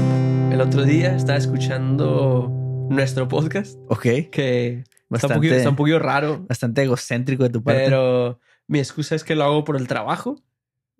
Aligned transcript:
El 0.00 0.60
otro 0.60 0.84
día 0.84 1.14
estaba 1.16 1.38
escuchando 1.38 2.50
nuestro 2.90 3.28
podcast, 3.28 3.78
Ok. 3.88 4.02
que 4.30 4.78
está 4.78 4.86
un, 4.88 5.08
Bastante, 5.08 5.34
poquito, 5.36 5.54
está 5.54 5.70
un 5.70 5.76
poquito 5.76 5.98
raro, 5.98 6.44
bastante 6.48 6.82
egocéntrico 6.82 7.42
de 7.44 7.50
tu 7.50 7.62
parte. 7.62 7.84
pero 7.84 8.40
mi 8.66 8.78
excusa 8.78 9.14
es 9.14 9.24
que 9.24 9.34
lo 9.34 9.44
hago 9.44 9.64
por 9.64 9.76
el 9.76 9.86
trabajo, 9.88 10.40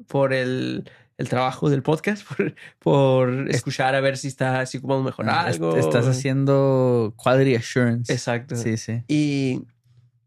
por 0.06 0.32
el, 0.32 0.88
el 1.18 1.28
trabajo 1.28 1.70
del 1.70 1.82
podcast, 1.82 2.26
por, 2.36 2.54
por 2.78 3.50
escuchar 3.50 3.94
a 3.94 4.00
ver 4.00 4.16
si 4.16 4.28
está, 4.28 4.64
si 4.66 4.78
podemos 4.78 5.04
mejorar 5.06 5.34
Ah, 5.34 5.48
algo. 5.48 5.76
Estás 5.76 6.06
haciendo 6.06 7.14
quality 7.16 7.54
assurance. 7.56 8.12
Exacto. 8.12 8.56
Sí, 8.56 8.76
sí. 8.76 9.02
Y 9.08 9.62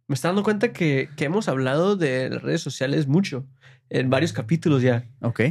me 0.07 0.15
está 0.15 0.29
dando 0.29 0.43
cuenta 0.43 0.73
que, 0.73 1.09
que 1.15 1.25
hemos 1.25 1.47
hablado 1.47 1.95
de 1.95 2.29
las 2.29 2.41
redes 2.41 2.61
sociales 2.61 3.07
mucho, 3.07 3.45
en 3.89 4.09
varios 4.09 4.33
capítulos 4.33 4.81
ya. 4.81 5.05
Ok. 5.21 5.41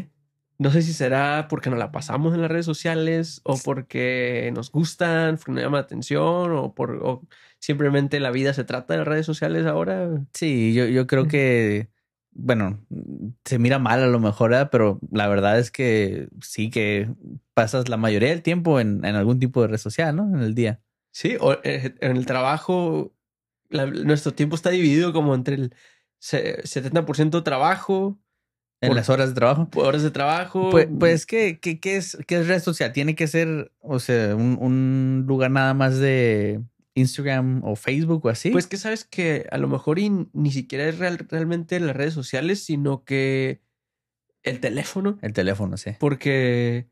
No 0.59 0.71
sé 0.73 0.83
si 0.83 0.93
será 0.93 1.47
porque 1.49 1.71
nos 1.71 1.79
la 1.79 1.93
pasamos 1.93 2.35
en 2.35 2.41
las 2.43 2.51
redes 2.51 2.67
sociales 2.67 3.41
o 3.45 3.57
porque 3.65 4.51
nos 4.55 4.73
gustan, 4.73 5.37
porque 5.37 5.53
nos 5.53 5.63
llama 5.63 5.79
la 5.79 5.85
atención 5.85 6.53
o 6.53 6.75
por 6.75 6.99
o 7.03 7.23
simplemente 7.61 8.19
la 8.19 8.31
vida 8.33 8.53
se 8.53 8.65
trata 8.65 8.95
de 8.95 8.99
las 8.99 9.09
redes 9.09 9.25
sociales 9.27 9.67
ahora. 9.67 10.09
Sí, 10.35 10.75
yo, 10.75 10.87
yo 10.87 11.07
creo 11.07 11.23
Ujú. 11.23 11.31
que, 11.31 11.89
bueno, 12.33 12.85
se 13.45 13.59
mira 13.61 13.79
mal 13.79 14.03
a 14.03 14.09
lo 14.09 14.19
mejor, 14.19 14.53
pero 14.73 14.99
la 15.13 15.29
verdad 15.29 15.61
es 15.61 15.71
que 15.71 16.29
sí 16.43 16.71
que 16.71 17.09
pasas 17.55 17.89
la 17.89 17.97
mayoría 17.97 18.31
del 18.31 18.43
tiempo 18.43 18.81
en, 18.81 19.05
en 19.05 19.15
algún 19.15 19.39
tipo 19.39 19.63
de 19.63 19.69
red 19.69 19.79
social, 19.79 20.17
¿no? 20.17 20.25
En 20.37 20.43
el 20.43 20.55
día. 20.57 20.81
Sí, 21.13 21.37
o, 21.41 21.53
eh, 21.63 21.95
en 22.01 22.17
el 22.17 22.27
trabajo 22.27 23.15
la- 23.71 23.87
nuestro 23.87 24.33
tiempo 24.35 24.57
está 24.57 24.71
dividido 24.71 25.13
como 25.13 25.35
entre 25.35 25.55
el 25.55 25.75
se- 26.19 26.67
70% 26.67 27.43
trabajo, 27.45 28.19
En 28.81 28.89
Por- 28.91 28.97
las 28.97 29.09
horas 29.09 29.31
de 29.31 29.35
trabajo. 29.35 29.69
horas 29.75 30.03
de 30.03 30.11
trabajo. 30.11 30.71
Pues, 30.71 30.89
pues 30.99 31.27
¿qué, 31.27 31.59
qué, 31.61 31.81
qué 31.81 31.97
es, 31.97 32.17
¿qué 32.27 32.39
es 32.39 32.47
red 32.47 32.61
social? 32.63 32.93
Tiene 32.93 33.15
que 33.17 33.27
ser, 33.27 33.73
o 33.81 33.99
sea, 33.99 34.37
un, 34.37 34.57
un 34.61 35.25
lugar 35.27 35.51
nada 35.51 35.75
más 35.75 35.99
de 35.99 36.61
Instagram 36.95 37.63
o 37.65 37.75
Facebook 37.77 38.25
o 38.27 38.29
así. 38.29 38.51
Pues 38.51 38.67
que 38.69 38.77
sabes 38.77 39.05
que 39.05 39.47
a 39.51 39.59
lo 39.59 39.67
mejor 39.69 39.99
y 39.99 40.11
ni 40.33 40.53
siquiera 40.53 40.87
es 40.89 40.99
real- 40.99 41.27
realmente 41.29 41.81
las 41.81 41.97
redes 41.97 42.15
sociales, 42.15 42.63
sino 42.65 43.03
que 43.05 43.61
el 44.45 44.61
teléfono. 44.61 45.19
el 45.23 45.33
teléfono, 45.33 45.77
sí. 45.77 45.91
porque 45.99 46.87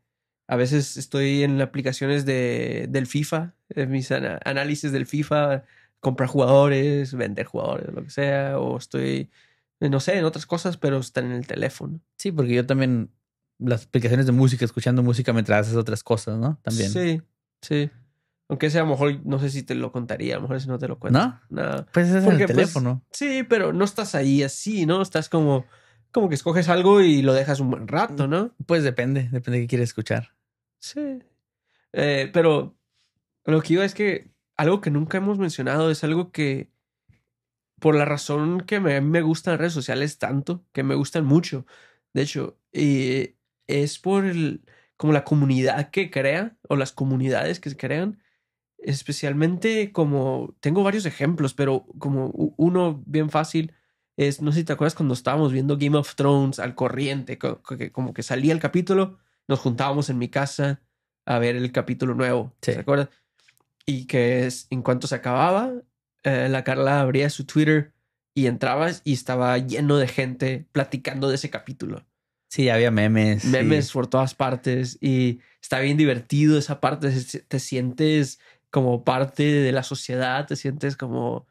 a 0.49 0.55
veces 0.57 0.97
estoy 0.97 1.43
en 1.43 1.59
aplicaciones 1.61 2.25
de, 2.25 2.87
del 2.89 3.07
FIFA, 3.07 3.55
en 3.69 3.91
mis 3.91 4.11
ana- 4.11 4.39
análisis 4.45 4.91
del 4.91 5.05
FIFA, 5.05 5.63
comprar 6.01 6.27
jugadores, 6.29 7.13
vender 7.13 7.45
jugadores, 7.45 7.93
lo 7.93 8.03
que 8.03 8.09
sea, 8.09 8.59
o 8.59 8.77
estoy, 8.77 9.05
eh, 9.09 9.29
no 9.79 9.99
sé, 9.99 10.17
en 10.17 10.25
otras 10.25 10.45
cosas, 10.45 10.77
pero 10.77 10.97
están 10.97 11.25
en 11.25 11.33
el 11.33 11.47
teléfono. 11.47 11.99
Sí, 12.17 12.31
porque 12.31 12.53
yo 12.53 12.65
también, 12.65 13.11
las 13.59 13.85
aplicaciones 13.85 14.25
de 14.25 14.31
música, 14.31 14.65
escuchando 14.65 15.03
música 15.03 15.33
mientras 15.33 15.67
haces 15.67 15.75
otras 15.77 16.03
cosas, 16.03 16.37
¿no? 16.39 16.59
También. 16.63 16.89
Sí, 16.91 17.21
sí. 17.61 17.89
Aunque 18.49 18.69
sea, 18.69 18.81
a 18.81 18.85
lo 18.85 18.91
mejor, 18.91 19.25
no 19.25 19.39
sé 19.39 19.49
si 19.49 19.63
te 19.63 19.75
lo 19.75 19.91
contaría, 19.91 20.35
a 20.35 20.37
lo 20.37 20.43
mejor 20.43 20.61
si 20.61 20.67
no 20.67 20.79
te 20.79 20.87
lo 20.87 20.97
cuento. 20.99 21.19
¿No? 21.19 21.41
No. 21.49 21.85
Pues 21.91 22.07
es 22.07 22.15
en 22.15 22.23
Porque, 22.23 22.43
el 22.43 22.47
pues, 22.47 22.55
teléfono. 22.55 23.03
Sí, 23.11 23.43
pero 23.43 23.73
no 23.73 23.83
estás 23.83 24.15
ahí 24.15 24.41
así, 24.41 24.85
¿no? 24.85 25.01
Estás 25.01 25.27
como, 25.27 25.65
como 26.11 26.29
que 26.29 26.35
escoges 26.35 26.69
algo 26.69 27.01
y 27.01 27.21
lo 27.21 27.33
dejas 27.33 27.59
un 27.59 27.69
buen 27.69 27.87
rato, 27.87 28.27
¿no? 28.27 28.55
Pues 28.65 28.83
depende, 28.83 29.29
depende 29.31 29.59
de 29.59 29.63
qué 29.65 29.67
quieres 29.67 29.89
escuchar. 29.89 30.33
Sí. 30.79 31.19
Eh, 31.91 32.29
pero 32.31 32.77
lo 33.45 33.61
que 33.61 33.73
iba 33.73 33.83
es 33.85 33.93
que 33.93 34.31
algo 34.55 34.81
que 34.81 34.91
nunca 34.91 35.17
hemos 35.17 35.39
mencionado 35.39 35.91
es 35.91 36.03
algo 36.03 36.31
que, 36.31 36.71
por 37.79 37.95
la 37.95 38.05
razón 38.05 38.61
que 38.61 38.79
me, 38.79 39.01
me 39.01 39.21
gustan 39.21 39.53
las 39.53 39.59
redes 39.59 39.73
sociales 39.73 40.17
tanto, 40.17 40.63
que 40.73 40.83
me 40.83 40.95
gustan 40.95 41.25
mucho, 41.25 41.65
de 42.13 42.21
hecho, 42.23 42.57
y 42.71 43.35
es 43.67 43.99
por 43.99 44.25
el, 44.25 44.63
como 44.95 45.13
la 45.13 45.23
comunidad 45.23 45.91
que 45.91 46.09
crea 46.09 46.57
o 46.67 46.75
las 46.75 46.91
comunidades 46.91 47.59
que 47.59 47.69
se 47.69 47.77
crean. 47.77 48.19
Especialmente 48.79 49.91
como 49.91 50.55
tengo 50.59 50.83
varios 50.83 51.05
ejemplos, 51.05 51.53
pero 51.53 51.85
como 51.97 52.27
uno 52.57 53.03
bien 53.05 53.29
fácil 53.29 53.73
es, 54.17 54.41
no 54.41 54.51
sé 54.51 54.59
si 54.59 54.65
te 54.65 54.73
acuerdas 54.73 54.95
cuando 54.95 55.13
estábamos 55.13 55.51
viendo 55.51 55.77
Game 55.77 55.97
of 55.97 56.15
Thrones 56.15 56.59
al 56.59 56.75
corriente, 56.75 57.37
como 57.37 58.13
que 58.13 58.23
salía 58.23 58.53
el 58.53 58.59
capítulo, 58.59 59.17
nos 59.47 59.59
juntábamos 59.59 60.09
en 60.09 60.17
mi 60.19 60.29
casa 60.29 60.81
a 61.25 61.39
ver 61.39 61.55
el 61.55 61.71
capítulo 61.71 62.13
nuevo, 62.13 62.55
Sí. 62.61 62.73
¿se 62.73 62.79
acuerdas? 62.79 63.09
Y 63.85 64.05
que 64.05 64.45
es, 64.45 64.67
en 64.69 64.81
cuanto 64.81 65.07
se 65.07 65.15
acababa, 65.15 65.73
eh, 66.27 66.49
la 66.49 66.63
Carla 66.63 67.01
abría 67.01 67.29
su 67.29 67.45
Twitter 67.45 67.93
y 68.33 68.47
entrabas 68.47 69.01
y 69.03 69.13
estaba 69.13 69.57
lleno 69.57 69.97
de 69.97 70.07
gente 70.07 70.67
platicando 70.71 71.29
de 71.29 71.35
ese 71.35 71.49
capítulo. 71.49 72.05
Sí, 72.49 72.69
había 72.69 72.91
memes. 72.91 73.41
sí. 73.41 73.49
Memes 73.49 73.91
por 73.91 74.07
todas 74.07 74.35
partes 74.35 74.97
y 75.01 75.39
está 75.61 75.79
bien 75.79 75.97
divertido 75.97 76.57
esa 76.57 76.79
parte, 76.79 77.11
te 77.47 77.59
sientes 77.59 78.39
como 78.69 79.03
parte 79.03 79.43
de 79.43 79.71
la 79.71 79.83
sociedad, 79.83 80.45
te 80.45 80.55
sientes 80.55 80.95
como 80.95 81.47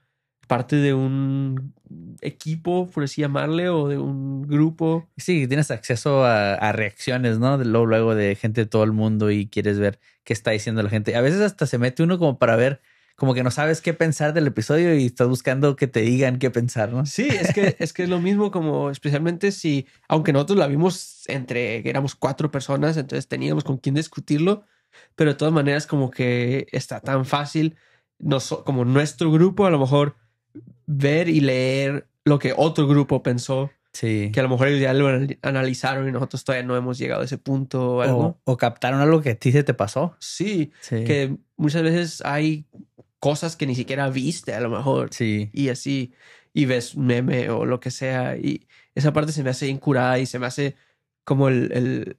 parte 0.47 0.77
de 0.77 0.95
un 0.95 1.75
equipo, 2.21 2.89
por 2.89 3.05
así 3.05 3.21
llamarle, 3.21 3.69
o 3.69 3.89
de 3.89 3.99
un 3.99 4.43
grupo. 4.43 5.09
Sí, 5.17 5.47
tienes 5.49 5.71
acceso 5.71 6.25
a, 6.25 6.55
a 6.55 6.73
reacciones, 6.73 7.39
¿no? 7.39 7.59
De 7.59 7.65
luego, 7.65 7.87
luego 7.87 8.15
de 8.15 8.37
gente 8.37 8.63
de 8.63 8.67
todo 8.67 8.85
el 8.85 8.93
mundo 8.93 9.31
y 9.31 9.49
quieres 9.49 9.79
ver 9.79 9.99
qué 10.25 10.33
está 10.33 10.53
diciendo 10.53 10.83
la 10.83 10.91
gente. 10.91 11.17
A 11.17 11.21
veces 11.21 11.41
hasta 11.41 11.67
se 11.67 11.79
mete 11.79 12.03
uno 12.03 12.19
como 12.19 12.39
para 12.39 12.57
ver, 12.57 12.81
como 13.17 13.33
que 13.35 13.43
no 13.43 13.51
sabes 13.51 13.81
qué 13.81 13.95
pensar 13.95 14.33
del 14.35 14.47
episodio 14.47 14.95
y 14.95 15.07
estás 15.07 15.27
buscando 15.29 15.75
que 15.75 15.87
te 15.87 16.01
digan 16.01 16.39
qué 16.39 16.51
pensar, 16.51 16.93
¿no? 16.93 17.05
Sí, 17.07 17.27
es 17.29 17.53
que 17.55 17.75
es 17.79 17.93
que 17.93 18.03
es 18.05 18.09
lo 18.09 18.21
mismo 18.21 18.51
como 18.51 18.91
especialmente 18.91 19.53
si, 19.53 19.87
aunque 20.09 20.33
nosotros 20.33 20.59
la 20.59 20.67
vimos 20.67 21.23
entre 21.29 21.83
que 21.83 21.89
éramos 21.91 22.15
cuatro 22.15 22.51
personas, 22.51 22.97
entonces 22.97 23.27
teníamos 23.27 23.65
con 23.65 23.79
quién 23.79 23.95
discutirlo, 23.95 24.65
pero 25.15 25.31
de 25.33 25.37
todas 25.37 25.53
maneras 25.55 25.87
como 25.87 26.11
que 26.11 26.67
está 26.73 27.01
tan 27.01 27.25
fácil, 27.25 27.77
noso- 28.19 28.65
como 28.65 28.85
nuestro 28.85 29.31
grupo 29.33 29.67
a 29.67 29.71
lo 29.71 29.79
mejor 29.79 30.17
ver 30.87 31.29
y 31.29 31.41
leer 31.41 32.07
lo 32.25 32.39
que 32.39 32.53
otro 32.57 32.87
grupo 32.87 33.23
pensó, 33.23 33.71
Sí. 33.93 34.31
que 34.31 34.41
a 34.41 34.43
lo 34.43 34.51
mejor 34.51 34.69
ellos 34.69 34.81
ya 34.83 34.93
lo 34.93 35.09
anal- 35.09 35.39
analizaron 35.41 36.07
y 36.07 36.13
nosotros 36.13 36.45
todavía 36.45 36.67
no 36.67 36.77
hemos 36.77 36.99
llegado 36.99 37.23
a 37.23 37.25
ese 37.25 37.39
punto 37.39 37.95
o 37.97 38.01
algo. 38.03 38.39
O, 38.45 38.53
o 38.53 38.57
captaron 38.59 39.01
algo 39.01 39.23
que 39.23 39.31
a 39.31 39.35
ti 39.37 39.53
se 39.53 39.63
te 39.65 39.73
pasó. 39.73 40.15
Sí, 40.19 40.71
Sí. 40.81 41.05
que 41.05 41.35
muchas 41.57 41.83
veces 41.83 42.23
hay 42.23 42.67
cosas 43.27 43.57
que 43.57 43.67
ni 43.67 43.75
siquiera 43.75 44.09
viste 44.11 44.55
a 44.55 44.61
lo 44.61 44.71
mejor. 44.71 45.13
Sí. 45.13 45.51
y 45.53 45.69
así, 45.71 46.13
y 46.55 46.67
ves 46.67 46.95
un 46.95 47.07
meme 47.07 47.51
o 47.51 47.65
lo 47.67 47.81
que 47.81 47.91
sea, 47.91 48.37
y 48.37 48.67
esa 48.95 49.13
parte 49.13 49.33
se 49.33 49.43
me 49.45 49.51
hace 49.51 49.69
incurada 49.69 50.19
y 50.19 50.27
se 50.27 50.39
me 50.39 50.47
hace 50.47 50.77
como 51.25 51.49
el, 51.49 51.73
el, 51.73 52.17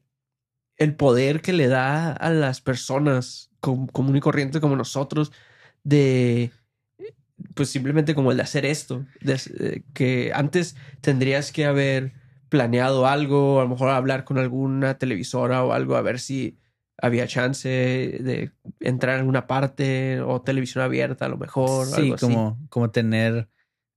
el 0.78 0.96
poder 0.96 1.42
que 1.42 1.54
le 1.54 1.68
da 1.68 2.12
a 2.14 2.30
las 2.32 2.62
personas 2.62 3.50
com- 3.60 3.88
común 3.88 4.16
y 4.18 4.22
corriente 4.22 4.62
como 4.62 4.76
nosotros 4.76 5.32
de, 5.84 6.52
pues 7.54 7.70
simplemente 7.70 8.16
como 8.16 8.32
el 8.32 8.38
de 8.38 8.44
hacer 8.44 8.66
esto, 8.66 9.06
de, 9.22 9.40
eh, 9.60 9.84
que 9.94 10.32
antes 10.34 10.76
tendrías 11.02 11.52
que 11.52 11.66
haber 11.66 12.14
planeado 12.50 13.08
algo, 13.08 13.60
a 13.60 13.64
lo 13.64 13.70
mejor 13.70 13.90
hablar 13.90 14.24
con 14.24 14.38
alguna 14.38 14.98
televisora 14.98 15.64
o 15.64 15.74
algo, 15.74 15.96
a 15.96 16.02
ver 16.02 16.20
si 16.20 16.58
había 17.00 17.28
chance 17.28 17.68
de 17.70 18.52
entrar 18.80 19.16
en 19.16 19.20
alguna 19.22 19.48
parte 19.48 20.22
o 20.22 20.42
televisión 20.42 20.84
abierta 20.84 21.26
a 21.26 21.30
lo 21.30 21.38
mejor. 21.38 21.88
Sí, 21.88 22.02
algo 22.02 22.16
así. 22.16 22.26
como, 22.26 22.60
como 22.70 22.90
tener 22.92 23.48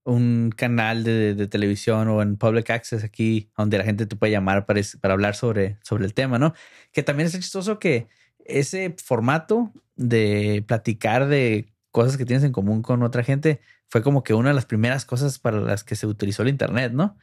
un 0.04 0.52
canal 0.56 1.04
de, 1.04 1.34
de 1.34 1.46
televisión 1.46 2.08
o 2.08 2.22
en 2.22 2.36
public 2.36 2.70
access 2.70 3.04
aquí 3.04 3.50
donde 3.56 3.78
la 3.78 3.84
gente 3.84 4.06
te 4.06 4.16
puede 4.16 4.32
llamar 4.32 4.66
para, 4.66 4.80
para 5.00 5.14
hablar 5.14 5.34
sobre, 5.36 5.78
sobre 5.82 6.04
el 6.06 6.14
tema, 6.14 6.38
¿no? 6.38 6.54
Que 6.92 7.02
también 7.02 7.26
es 7.26 7.34
chistoso 7.34 7.78
que 7.78 8.08
ese 8.44 8.94
formato 9.02 9.72
de 9.96 10.64
platicar 10.66 11.28
de 11.28 11.72
cosas 11.90 12.16
que 12.16 12.24
tienes 12.24 12.44
en 12.44 12.52
común 12.52 12.82
con 12.82 13.02
otra 13.02 13.22
gente 13.22 13.60
fue 13.88 14.02
como 14.02 14.22
que 14.22 14.34
una 14.34 14.50
de 14.50 14.54
las 14.54 14.66
primeras 14.66 15.04
cosas 15.04 15.38
para 15.38 15.60
las 15.60 15.84
que 15.84 15.96
se 15.96 16.06
utilizó 16.06 16.42
el 16.42 16.48
internet, 16.48 16.92
¿no? 16.92 17.16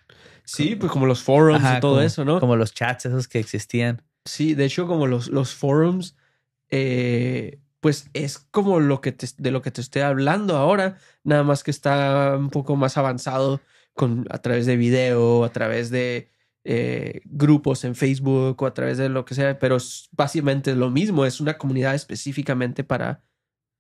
Sí, 0.44 0.76
pues 0.76 0.92
como 0.92 1.06
los 1.06 1.24
forums 1.24 1.64
Ajá, 1.64 1.78
y 1.78 1.82
todo 1.82 1.94
como- 1.96 2.02
eso, 2.02 2.26
¿no? 2.26 2.40
Como 2.40 2.56
los 2.56 2.74
chats 2.74 3.06
esos 3.06 3.28
que 3.28 3.40
existían. 3.40 4.02
Sí, 4.28 4.54
de 4.56 4.66
hecho, 4.66 4.88
como 4.88 5.08
los, 5.08 5.30
los 5.30 5.54
forums, 5.56 6.18
eh, 6.70 7.62
pues 7.80 8.10
es 8.14 8.40
como 8.40 8.80
lo 8.80 9.02
que 9.02 9.12
te, 9.14 9.28
de 9.38 9.52
lo 9.52 9.62
que 9.62 9.72
te 9.72 9.82
estoy 9.82 10.02
hablando 10.02 10.58
ahora, 10.58 10.98
nada 11.24 11.44
más 11.44 11.64
que 11.64 11.72
está 11.72 12.36
un 12.38 12.50
poco 12.50 12.76
más 12.76 12.98
avanzado 12.98 13.62
con, 13.94 14.26
a 14.30 14.40
través 14.40 14.66
de 14.66 14.76
video, 14.76 15.46
a 15.46 15.52
través 15.52 15.90
de 15.90 16.30
eh, 16.66 17.22
grupos 17.26 17.86
en 17.86 17.96
Facebook 17.96 18.62
o 18.62 18.66
a 18.66 18.74
través 18.74 18.98
de 18.98 19.10
lo 19.10 19.24
que 19.26 19.36
sea, 19.36 19.58
pero 19.60 19.78
es 19.78 20.10
básicamente 20.12 20.76
lo 20.76 20.90
mismo, 20.90 21.26
es 21.26 21.40
una 21.40 21.58
comunidad 21.58 21.96
específicamente 21.96 22.84
para 22.84 23.24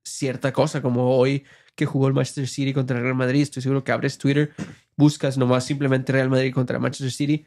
cierta 0.06 0.54
cosa, 0.54 0.82
como 0.82 1.18
hoy 1.18 1.46
que 1.76 1.86
jugó 1.86 2.08
el 2.08 2.14
Manchester 2.14 2.48
City 2.48 2.74
contra 2.74 2.98
el 2.98 3.04
Real 3.04 3.16
Madrid, 3.16 3.42
estoy 3.42 3.62
seguro 3.62 3.84
que 3.84 3.92
abres 3.92 4.18
Twitter, 4.18 4.54
buscas 4.96 5.38
nomás 5.38 5.66
simplemente 5.66 6.14
Real 6.14 6.30
Madrid 6.30 6.54
contra 6.54 6.80
Manchester 6.80 7.12
City 7.12 7.46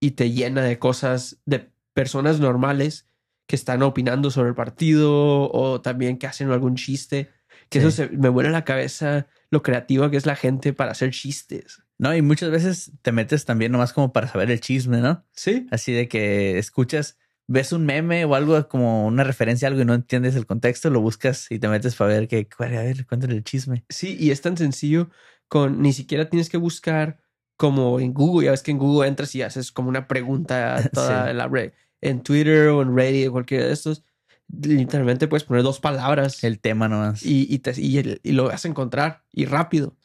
y 0.00 0.12
te 0.12 0.30
llena 0.30 0.62
de 0.62 0.78
cosas 0.78 1.40
de 1.46 1.73
personas 1.94 2.40
normales 2.40 3.08
que 3.46 3.56
están 3.56 3.82
opinando 3.82 4.30
sobre 4.30 4.50
el 4.50 4.54
partido 4.54 5.50
o 5.50 5.80
también 5.80 6.18
que 6.18 6.26
hacen 6.26 6.50
algún 6.50 6.76
chiste. 6.76 7.30
Que 7.68 7.80
Sí. 7.80 7.86
eso 7.86 7.90
se, 7.90 8.08
me 8.08 8.28
vuela 8.28 8.50
la 8.50 8.64
cabeza 8.64 9.26
lo 9.50 9.62
creativa 9.62 10.10
que 10.10 10.16
es 10.16 10.26
la 10.26 10.36
gente 10.36 10.72
para 10.72 10.92
hacer 10.92 11.10
chistes. 11.10 11.82
No, 11.98 12.14
y 12.14 12.22
muchas 12.22 12.50
veces 12.50 12.92
te 13.02 13.12
metes 13.12 13.44
también 13.44 13.70
nomás 13.72 13.92
como 13.92 14.12
para 14.12 14.28
saber 14.28 14.50
el 14.50 14.60
chisme, 14.60 15.00
¿no? 15.00 15.24
Sí. 15.32 15.66
Así 15.70 15.92
de 15.92 16.08
que 16.08 16.58
escuchas, 16.58 17.18
ves 17.46 17.72
un 17.72 17.86
meme 17.86 18.24
o 18.24 18.34
algo 18.34 18.68
como 18.68 19.06
una 19.06 19.22
referencia 19.22 19.68
a 19.68 19.70
algo 19.70 19.82
y 19.82 19.84
no 19.84 19.94
entiendes 19.94 20.34
el 20.34 20.46
contexto, 20.46 20.90
lo 20.90 21.00
buscas 21.00 21.50
y 21.50 21.58
te 21.58 21.68
metes 21.68 21.94
para 21.94 22.08
ver 22.14 22.28
que, 22.28 22.48
a 22.58 22.64
ver, 22.66 23.06
cuéntale 23.06 23.34
el 23.34 23.44
chisme. 23.44 23.84
Sí, 23.88 24.16
y 24.18 24.30
es 24.32 24.40
tan 24.40 24.56
sencillo 24.56 25.10
con 25.48 25.80
ni 25.82 25.92
siquiera 25.92 26.28
tienes 26.28 26.48
que 26.48 26.56
buscar 26.56 27.20
como 27.56 28.00
en 28.00 28.12
Google, 28.12 28.46
ya 28.46 28.50
ves 28.50 28.62
que 28.62 28.72
en 28.72 28.78
Google 28.78 29.06
entras 29.06 29.34
y 29.36 29.42
haces 29.42 29.70
como 29.70 29.88
una 29.88 30.08
pregunta 30.08 30.76
a 30.76 30.88
toda 30.88 31.32
la 31.32 31.46
red, 31.46 31.72
en 32.04 32.22
Twitter 32.22 32.68
o 32.68 32.82
en 32.82 32.96
Reddit 32.96 33.28
o 33.28 33.32
cualquiera 33.32 33.66
de 33.66 33.72
estos, 33.72 34.04
literalmente 34.48 35.28
puedes 35.28 35.44
poner 35.44 35.62
dos 35.62 35.80
palabras. 35.80 36.42
El 36.44 36.60
tema 36.60 36.88
nomás. 36.88 37.24
Y, 37.24 37.46
y, 37.52 37.58
te, 37.58 37.72
y, 37.80 38.32
lo 38.32 38.44
vas 38.44 38.64
a 38.64 38.68
encontrar 38.68 39.24
y 39.32 39.46
rápido. 39.46 39.96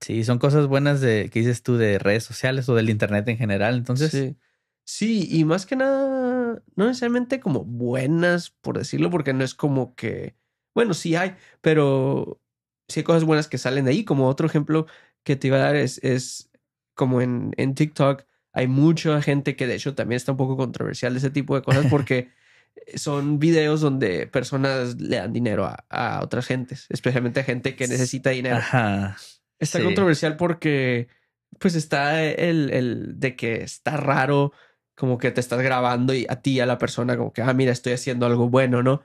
Sí, 0.00 0.24
son 0.24 0.38
cosas 0.38 0.66
buenas 0.66 1.00
de 1.00 1.30
que 1.30 1.40
dices 1.40 1.62
tú 1.62 1.76
de 1.76 1.98
redes 1.98 2.24
sociales 2.24 2.68
o 2.68 2.74
del 2.74 2.90
internet 2.90 3.26
en 3.28 3.38
general. 3.38 3.76
Entonces, 3.76 4.10
sí. 4.10 4.36
Sí, 4.88 5.26
y 5.28 5.44
más 5.44 5.66
que 5.66 5.74
nada, 5.74 6.62
no 6.76 6.86
necesariamente 6.86 7.40
como 7.40 7.64
buenas, 7.64 8.50
por 8.50 8.78
decirlo, 8.78 9.10
porque 9.10 9.32
no 9.32 9.42
es 9.42 9.52
como 9.52 9.96
que, 9.96 10.36
bueno, 10.76 10.94
sí 10.94 11.16
hay, 11.16 11.34
pero 11.60 12.40
sí 12.86 13.00
hay 13.00 13.04
cosas 13.04 13.24
buenas 13.24 13.48
que 13.48 13.58
salen 13.58 13.86
de 13.86 13.90
ahí. 13.90 14.04
Como 14.04 14.28
otro 14.28 14.46
ejemplo 14.46 14.86
que 15.24 15.34
te 15.34 15.48
iba 15.48 15.56
a 15.56 15.60
dar 15.60 15.74
es, 15.74 15.98
es 16.04 16.50
como 16.94 17.20
en, 17.20 17.52
en 17.56 17.74
TikTok, 17.74 18.26
hay 18.56 18.68
mucha 18.68 19.20
gente 19.20 19.54
que 19.54 19.66
de 19.66 19.74
hecho 19.74 19.94
también 19.94 20.16
está 20.16 20.32
un 20.32 20.38
poco 20.38 20.56
controversial 20.56 21.12
de 21.12 21.18
ese 21.18 21.28
tipo 21.28 21.54
de 21.54 21.62
cosas 21.62 21.84
porque 21.90 22.30
son 22.94 23.38
videos 23.38 23.82
donde 23.82 24.26
personas 24.26 24.98
le 24.98 25.18
dan 25.18 25.34
dinero 25.34 25.66
a, 25.66 25.84
a 25.90 26.24
otras 26.24 26.46
gentes, 26.46 26.86
especialmente 26.88 27.40
a 27.40 27.44
gente 27.44 27.76
que 27.76 27.86
necesita 27.86 28.30
dinero. 28.30 28.56
Ajá. 28.56 29.18
Está 29.58 29.82
controversial 29.82 30.38
porque 30.38 31.08
pues 31.58 31.74
está 31.74 32.24
el, 32.24 32.70
el 32.70 33.20
de 33.20 33.36
que 33.36 33.56
está 33.56 33.98
raro 33.98 34.52
como 34.94 35.18
que 35.18 35.30
te 35.32 35.40
estás 35.40 35.60
grabando 35.60 36.14
y 36.14 36.24
a 36.30 36.40
ti, 36.40 36.58
a 36.58 36.64
la 36.64 36.78
persona, 36.78 37.18
como 37.18 37.34
que, 37.34 37.42
ah, 37.42 37.52
mira, 37.52 37.72
estoy 37.72 37.92
haciendo 37.92 38.24
algo 38.24 38.48
bueno, 38.48 38.82
¿no? 38.82 39.02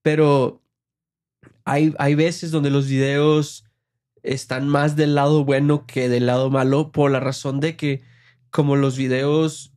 Pero 0.00 0.62
hay, 1.66 1.94
hay 1.98 2.14
veces 2.14 2.50
donde 2.50 2.70
los 2.70 2.88
videos 2.88 3.66
están 4.22 4.66
más 4.66 4.96
del 4.96 5.14
lado 5.14 5.44
bueno 5.44 5.84
que 5.86 6.08
del 6.08 6.24
lado 6.24 6.48
malo 6.48 6.90
por 6.90 7.10
la 7.10 7.20
razón 7.20 7.60
de 7.60 7.76
que 7.76 8.13
como 8.54 8.76
los 8.76 8.96
videos 8.96 9.74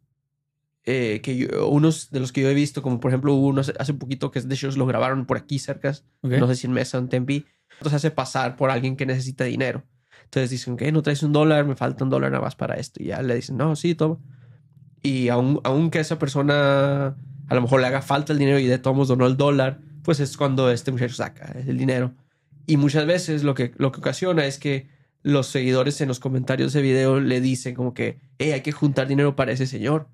eh, 0.83 1.19
que 1.24 1.35
yo, 1.35 1.68
unos 1.68 2.12
de 2.12 2.19
los 2.19 2.31
que 2.31 2.41
yo 2.41 2.50
he 2.50 2.53
visto, 2.53 2.83
como 2.83 3.00
por 3.00 3.09
ejemplo 3.09 3.33
uno 3.33 3.62
hace 3.62 3.94
poquito 3.95 4.29
que 4.29 4.39
de 4.39 4.53
hecho 4.53 4.69
lo 4.69 4.85
grabaron 4.85 5.25
por 5.25 5.38
aquí 5.38 5.57
cerca, 5.57 5.95
no 6.21 6.45
sé 6.47 6.56
si 6.56 6.68
en 6.68 6.74
Mesa 6.74 7.00
o 7.00 7.01
en 7.01 7.09
Tempi, 7.09 7.47
entonces 7.71 7.95
hace 7.95 8.12
pasar 8.12 8.56
por 8.56 8.69
alguien 8.69 8.95
que 8.95 9.07
necesita 9.07 9.45
dinero. 9.45 9.83
Entonces 10.25 10.51
dicen, 10.51 10.77
que 10.77 10.91
no 10.91 11.01
traes 11.01 11.24
un 11.24 11.33
dólar, 11.33 11.65
me 11.65 11.75
falta 11.75 12.03
un 12.03 12.12
dólar 12.12 12.29
nada 12.29 12.44
más 12.44 12.56
para 12.56 12.75
esto. 12.75 13.01
Y 13.01 13.07
ya 13.07 13.24
le 13.24 13.33
dicen, 13.33 13.57
no, 13.57 13.75
sí, 13.75 13.95
toma. 13.95 14.19
Y 15.01 15.29
aun, 15.29 15.59
aunque 15.63 16.00
esa 16.00 16.19
persona 16.19 17.15
a 17.47 17.56
lo 17.56 17.62
mejor 17.62 17.81
le 17.81 17.88
haga 17.88 18.03
falta 18.03 18.31
el 18.31 18.38
dinero 18.38 18.59
y 18.59 18.68
de 18.68 18.77
todos 18.77 19.07
donó 19.07 19.25
el 19.25 19.38
dólar, 19.38 19.79
pues 20.03 20.19
es 20.19 20.38
cuando 20.38 20.69
este 20.69 20.91
muchacho 20.91 21.15
saca 21.15 21.51
el 21.65 21.79
dinero. 21.79 22.13
Y 22.68 22.77
muchas 22.77 23.07
veces 23.07 23.44
lo 23.44 23.56
que, 23.56 23.74
lo 23.77 23.91
que 23.91 24.01
ocasiona 24.01 24.45
es 24.45 24.59
que 24.59 24.88
los 25.27 25.47
seguidores 25.47 26.00
en 26.00 26.07
los 26.07 26.21
comentarios 26.21 26.71
de 26.71 26.81
video 26.81 27.19
le 27.19 27.41
dicen 27.41 27.75
como 27.75 27.94
que, 27.94 28.18
hey, 28.39 28.53
hay 28.53 28.62
que 28.62 28.71
juntar 28.71 29.07
dinero 29.07 29.35
para 29.35 29.51
ese 29.51 29.68
señor. 29.68 30.07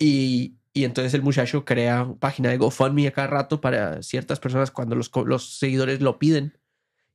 Y, 0.00 0.56
y 0.72 0.82
entonces 0.82 1.14
el 1.14 1.22
muchacho 1.22 1.64
crea 1.64 2.12
página 2.18 2.50
de 2.50 2.58
GoFundMe 2.58 3.06
a 3.06 3.12
cada 3.12 3.28
rato 3.28 3.60
para 3.60 4.02
ciertas 4.02 4.40
personas 4.40 4.72
cuando 4.72 4.96
los, 4.96 5.12
los 5.24 5.56
seguidores 5.56 6.00
lo 6.00 6.18
piden. 6.18 6.58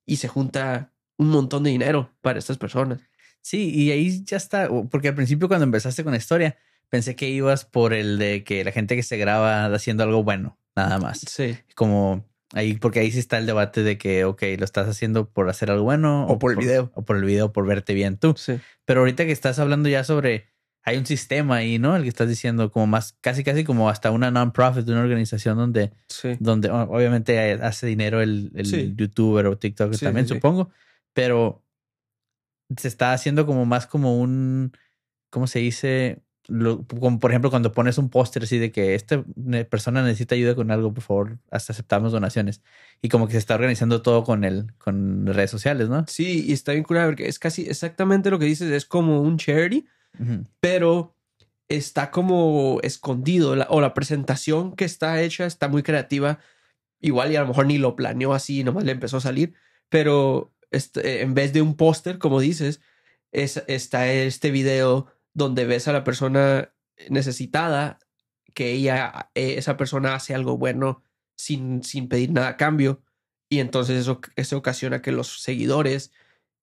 Y 0.06 0.16
se 0.16 0.30
junta 0.30 0.94
un 1.18 1.28
montón 1.28 1.64
de 1.64 1.72
dinero 1.72 2.10
para 2.22 2.40
estas 2.40 2.58
personas. 2.58 3.02
Sí, 3.42 3.70
y 3.70 3.92
ahí 3.92 4.24
ya 4.24 4.38
está, 4.38 4.70
porque 4.90 5.10
al 5.10 5.16
principio 5.16 5.50
cuando 5.50 5.66
empezaste 5.66 6.06
con 6.06 6.14
la 6.14 6.18
historia, 6.18 6.58
pensé 6.88 7.18
que 7.18 7.28
ibas 7.28 7.66
por 7.66 7.94
el 7.94 8.18
de 8.18 8.46
que 8.46 8.64
la 8.64 8.72
gente 8.72 8.96
que 8.96 9.04
se 9.04 9.18
graba 9.18 9.66
haciendo 9.66 10.04
algo 10.04 10.24
bueno, 10.24 10.58
nada 10.74 10.98
más. 11.00 11.20
Sí. 11.20 11.58
Como 11.76 12.29
ahí, 12.54 12.76
porque 12.76 13.00
ahí 13.00 13.12
sí 13.12 13.20
está 13.20 13.38
el 13.38 13.46
debate 13.46 13.84
de 13.84 13.98
que, 13.98 14.26
ok, 14.26 14.44
lo 14.58 14.66
estás 14.66 14.88
haciendo 14.88 15.30
por 15.30 15.50
hacer 15.50 15.72
algo 15.72 15.84
bueno. 15.84 16.26
O, 16.28 16.40
por 16.40 16.52
el 16.52 16.58
video. 16.58 16.92
O 16.96 17.04
por 17.04 17.18
el 17.18 17.24
video, 17.24 17.52
por 17.52 17.66
verte 17.66 17.94
bien 17.94 18.18
tú. 18.18 18.34
Sí. 18.38 18.60
Pero 18.86 19.02
ahorita 19.02 19.26
que 19.26 19.32
estás 19.32 19.60
hablando 19.60 19.90
ya 19.90 20.04
sobre, 20.04 20.48
hay 20.84 20.98
un 20.98 21.06
sistema 21.06 21.58
ahí, 21.58 21.80
¿no? 21.80 21.96
El 21.96 22.04
que 22.04 22.10
estás 22.10 22.30
diciendo 22.30 22.72
como 22.72 22.88
más, 22.88 23.18
casi, 23.22 23.44
casi 23.44 23.64
como 23.64 23.90
hasta 23.90 24.12
una 24.12 24.32
non-profit, 24.32 24.88
una 24.90 25.02
organización 25.02 25.58
donde, 25.58 25.92
sí. 26.08 26.38
donde 26.40 26.70
obviamente 26.70 27.54
hace 27.62 27.88
dinero 27.88 28.22
el, 28.22 28.52
el 28.56 28.96
youtuber 28.96 29.48
o 29.48 29.58
TikTok 29.58 29.98
también, 29.98 30.28
supongo. 30.28 30.70
Pero 31.14 31.64
se 32.78 32.88
está 32.88 33.14
haciendo 33.14 33.46
como 33.46 33.66
más 33.66 33.88
como 33.88 34.20
un, 34.20 34.72
¿cómo 35.30 35.48
se 35.48 35.60
dice? 35.60 36.24
Como 37.00 37.20
por 37.20 37.32
ejemplo 37.32 37.50
cuando 37.50 37.72
pones 37.72 37.98
un 37.98 38.10
póster 38.10 38.44
así 38.44 38.58
de 38.58 38.72
que 38.72 38.96
esta 38.96 39.24
persona 39.70 40.04
necesita 40.04 40.36
ayuda 40.36 40.56
con 40.56 40.72
algo, 40.72 40.94
por 40.94 41.04
favor, 41.04 41.38
hasta 41.52 41.74
aceptamos 41.74 42.12
donaciones. 42.12 42.62
Y 43.02 43.10
como 43.10 43.28
que 43.28 43.34
se 43.34 43.38
está 43.38 43.56
organizando 43.56 44.02
todo 44.02 44.24
con 44.24 44.44
el, 44.44 44.74
con 44.78 45.26
redes 45.28 45.52
sociales, 45.52 45.90
¿no? 45.90 46.06
Sí, 46.08 46.46
y 46.48 46.54
está 46.54 46.74
bien 46.74 46.84
curado 46.84 47.10
porque 47.10 47.28
es 47.28 47.40
casi 47.40 47.64
exactamente 47.64 48.30
lo 48.30 48.40
que 48.40 48.46
dices, 48.46 48.72
es 48.72 48.86
como 48.86 49.22
un 49.22 49.38
charity, 49.38 49.86
pero 50.60 51.16
está 51.70 52.12
como 52.12 52.80
escondido 52.82 53.56
o 53.70 53.82
la 53.82 53.94
presentación 53.94 54.76
que 54.76 54.86
está 54.86 55.22
hecha 55.22 55.46
está 55.46 55.68
muy 55.68 55.84
creativa. 55.84 56.40
Igual 57.00 57.32
y 57.32 57.36
a 57.38 57.42
lo 57.42 57.48
mejor 57.48 57.68
ni 57.68 57.78
lo 57.78 57.96
planeó 57.96 58.34
así, 58.34 58.64
nomás 58.64 58.84
le 58.84 58.92
empezó 58.92 59.18
a 59.18 59.22
salir, 59.22 59.54
pero 59.88 60.52
este, 60.72 61.22
en 61.22 61.34
vez 61.34 61.54
de 61.54 61.62
un 61.62 61.76
póster, 61.76 62.18
como 62.18 62.42
dices, 62.42 62.82
es, 63.32 63.64
está 63.68 64.12
este 64.12 64.52
video 64.52 65.08
donde 65.40 65.66
ves 65.66 65.88
a 65.88 65.94
la 65.94 66.04
persona 66.04 66.72
necesitada, 67.10 67.98
que 68.54 68.74
ella, 68.74 69.32
eh, 69.34 69.56
esa 69.58 69.78
persona 69.78 70.14
hace 70.14 70.36
algo 70.36 70.58
bueno 70.58 71.02
sin, 71.36 71.82
sin 71.84 72.08
pedir 72.10 72.32
nada 72.32 72.50
a 72.50 72.58
cambio. 72.58 73.02
Y 73.50 73.60
entonces 73.60 74.00
eso, 74.00 74.22
eso 74.36 74.58
ocasiona 74.58 75.02
que 75.02 75.12
los 75.12 75.42
seguidores, 75.42 76.12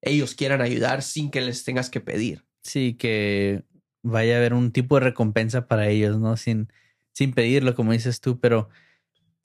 ellos 0.03 0.35
quieran 0.35 0.61
ayudar 0.61 1.03
sin 1.03 1.31
que 1.31 1.41
les 1.41 1.65
tengas 1.65 1.91
que 1.91 2.01
pedir. 2.01 2.45
Sí, 2.63 2.95
que 2.95 3.65
vaya 4.05 4.35
a 4.35 4.39
haber 4.39 4.55
un 4.55 4.71
tipo 4.71 4.97
de 4.97 5.07
recompensa 5.07 5.67
para 5.67 5.89
ellos, 5.89 6.19
¿no? 6.19 6.37
Sin, 6.37 6.71
sin 7.13 7.33
pedirlo, 7.33 7.75
como 7.75 7.93
dices 7.93 8.21
tú, 8.21 8.39
pero 8.39 8.69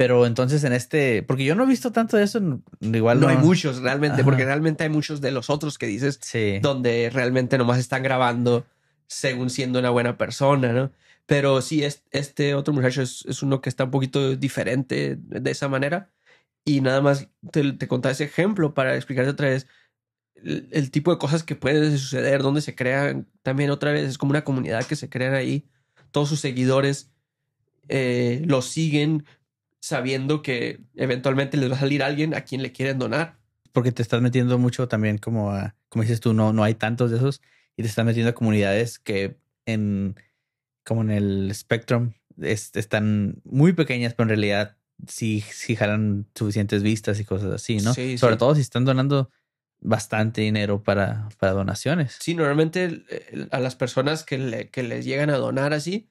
pero 0.01 0.25
entonces 0.25 0.63
en 0.63 0.73
este, 0.73 1.21
porque 1.21 1.43
yo 1.43 1.53
no 1.53 1.63
he 1.63 1.67
visto 1.67 1.91
tanto 1.91 2.17
de 2.17 2.23
eso, 2.23 2.41
igual 2.79 3.19
no. 3.19 3.27
hay 3.27 3.37
muchos 3.37 3.83
realmente, 3.83 4.23
porque 4.23 4.45
realmente 4.45 4.83
hay 4.83 4.89
muchos 4.89 5.21
de 5.21 5.29
los 5.29 5.51
otros 5.51 5.77
que 5.77 5.85
dices, 5.85 6.19
donde 6.63 7.11
realmente 7.13 7.55
nomás 7.59 7.77
están 7.77 8.01
grabando 8.01 8.65
según 9.11 9.49
siendo 9.49 9.79
una 9.79 9.89
buena 9.89 10.17
persona, 10.17 10.71
¿no? 10.71 10.91
Pero 11.25 11.61
sí, 11.61 11.83
este 12.11 12.55
otro 12.55 12.73
muchacho 12.73 13.01
es, 13.01 13.43
uno 13.43 13.59
que 13.59 13.67
está 13.69 13.83
un 13.83 13.91
poquito 13.91 14.37
diferente 14.37 15.17
de 15.17 15.51
esa 15.51 15.67
manera. 15.67 16.09
Y 16.63 16.79
nada 16.79 17.01
más 17.01 17.27
te, 17.51 17.73
te 17.73 17.87
contaba 17.89 18.13
ese 18.13 18.23
ejemplo 18.23 18.73
para 18.73 18.95
explicarte 18.95 19.31
otra 19.31 19.49
vez 19.49 19.67
el, 20.35 20.91
tipo 20.91 21.11
de 21.11 21.17
cosas 21.17 21.43
que 21.43 21.55
pueden 21.55 21.97
suceder, 21.97 22.41
donde 22.41 22.61
se 22.61 22.73
crean 22.73 23.27
también 23.43 23.69
otra 23.69 23.91
vez, 23.91 24.07
es 24.07 24.17
como 24.17 24.31
una 24.31 24.45
comunidad 24.45 24.85
que 24.85 24.95
se 24.95 25.09
crean 25.09 25.33
ahí. 25.33 25.67
Todos 26.11 26.29
sus 26.29 26.39
seguidores 26.39 27.11
eh, 27.89 28.41
lo 28.45 28.61
siguen 28.61 29.25
sabiendo 29.81 30.41
que 30.41 30.79
eventualmente 30.95 31.57
les 31.57 31.69
va 31.69 31.75
a 31.75 31.79
salir 31.79 32.01
alguien 32.01 32.33
a 32.33 32.41
quien 32.41 32.61
le 32.63 32.71
quieren 32.71 32.97
donar. 32.97 33.39
Porque 33.73 33.91
te 33.91 34.01
estás 34.01 34.21
metiendo 34.21 34.57
mucho 34.57 34.87
también 34.87 35.17
como 35.17 35.51
como 35.89 36.03
dices 36.03 36.21
tú, 36.21 36.33
no, 36.33 36.53
no 36.53 36.63
hay 36.63 36.75
tantos 36.75 37.11
de 37.11 37.17
esos 37.17 37.41
y 37.81 37.83
te 37.83 37.89
estás 37.89 38.05
metiendo 38.05 38.29
a 38.29 38.35
comunidades 38.35 38.99
que 38.99 39.37
en 39.65 40.15
como 40.85 41.01
en 41.01 41.11
el 41.11 41.51
Spectrum 41.53 42.13
están 42.39 43.41
muy 43.43 43.73
pequeñas, 43.73 44.13
pero 44.13 44.25
en 44.25 44.29
realidad 44.29 44.77
sí, 45.07 45.43
sí 45.51 45.75
jalan 45.75 46.27
suficientes 46.35 46.83
vistas 46.83 47.19
y 47.19 47.25
cosas 47.25 47.51
así, 47.51 47.77
¿no? 47.77 47.93
Sí, 47.93 48.17
Sobre 48.17 48.37
todo 48.37 48.55
si 48.55 48.61
están 48.61 48.85
donando 48.85 49.29
bastante 49.79 50.41
dinero 50.41 50.83
para, 50.83 51.29
para 51.39 51.53
donaciones. 51.53 52.17
Sí, 52.19 52.35
normalmente 52.35 53.03
a 53.51 53.59
las 53.59 53.75
personas 53.75 54.23
que, 54.23 54.37
le, 54.37 54.69
que 54.69 54.83
les 54.83 55.05
llegan 55.05 55.29
a 55.29 55.37
donar 55.37 55.73
así, 55.73 56.07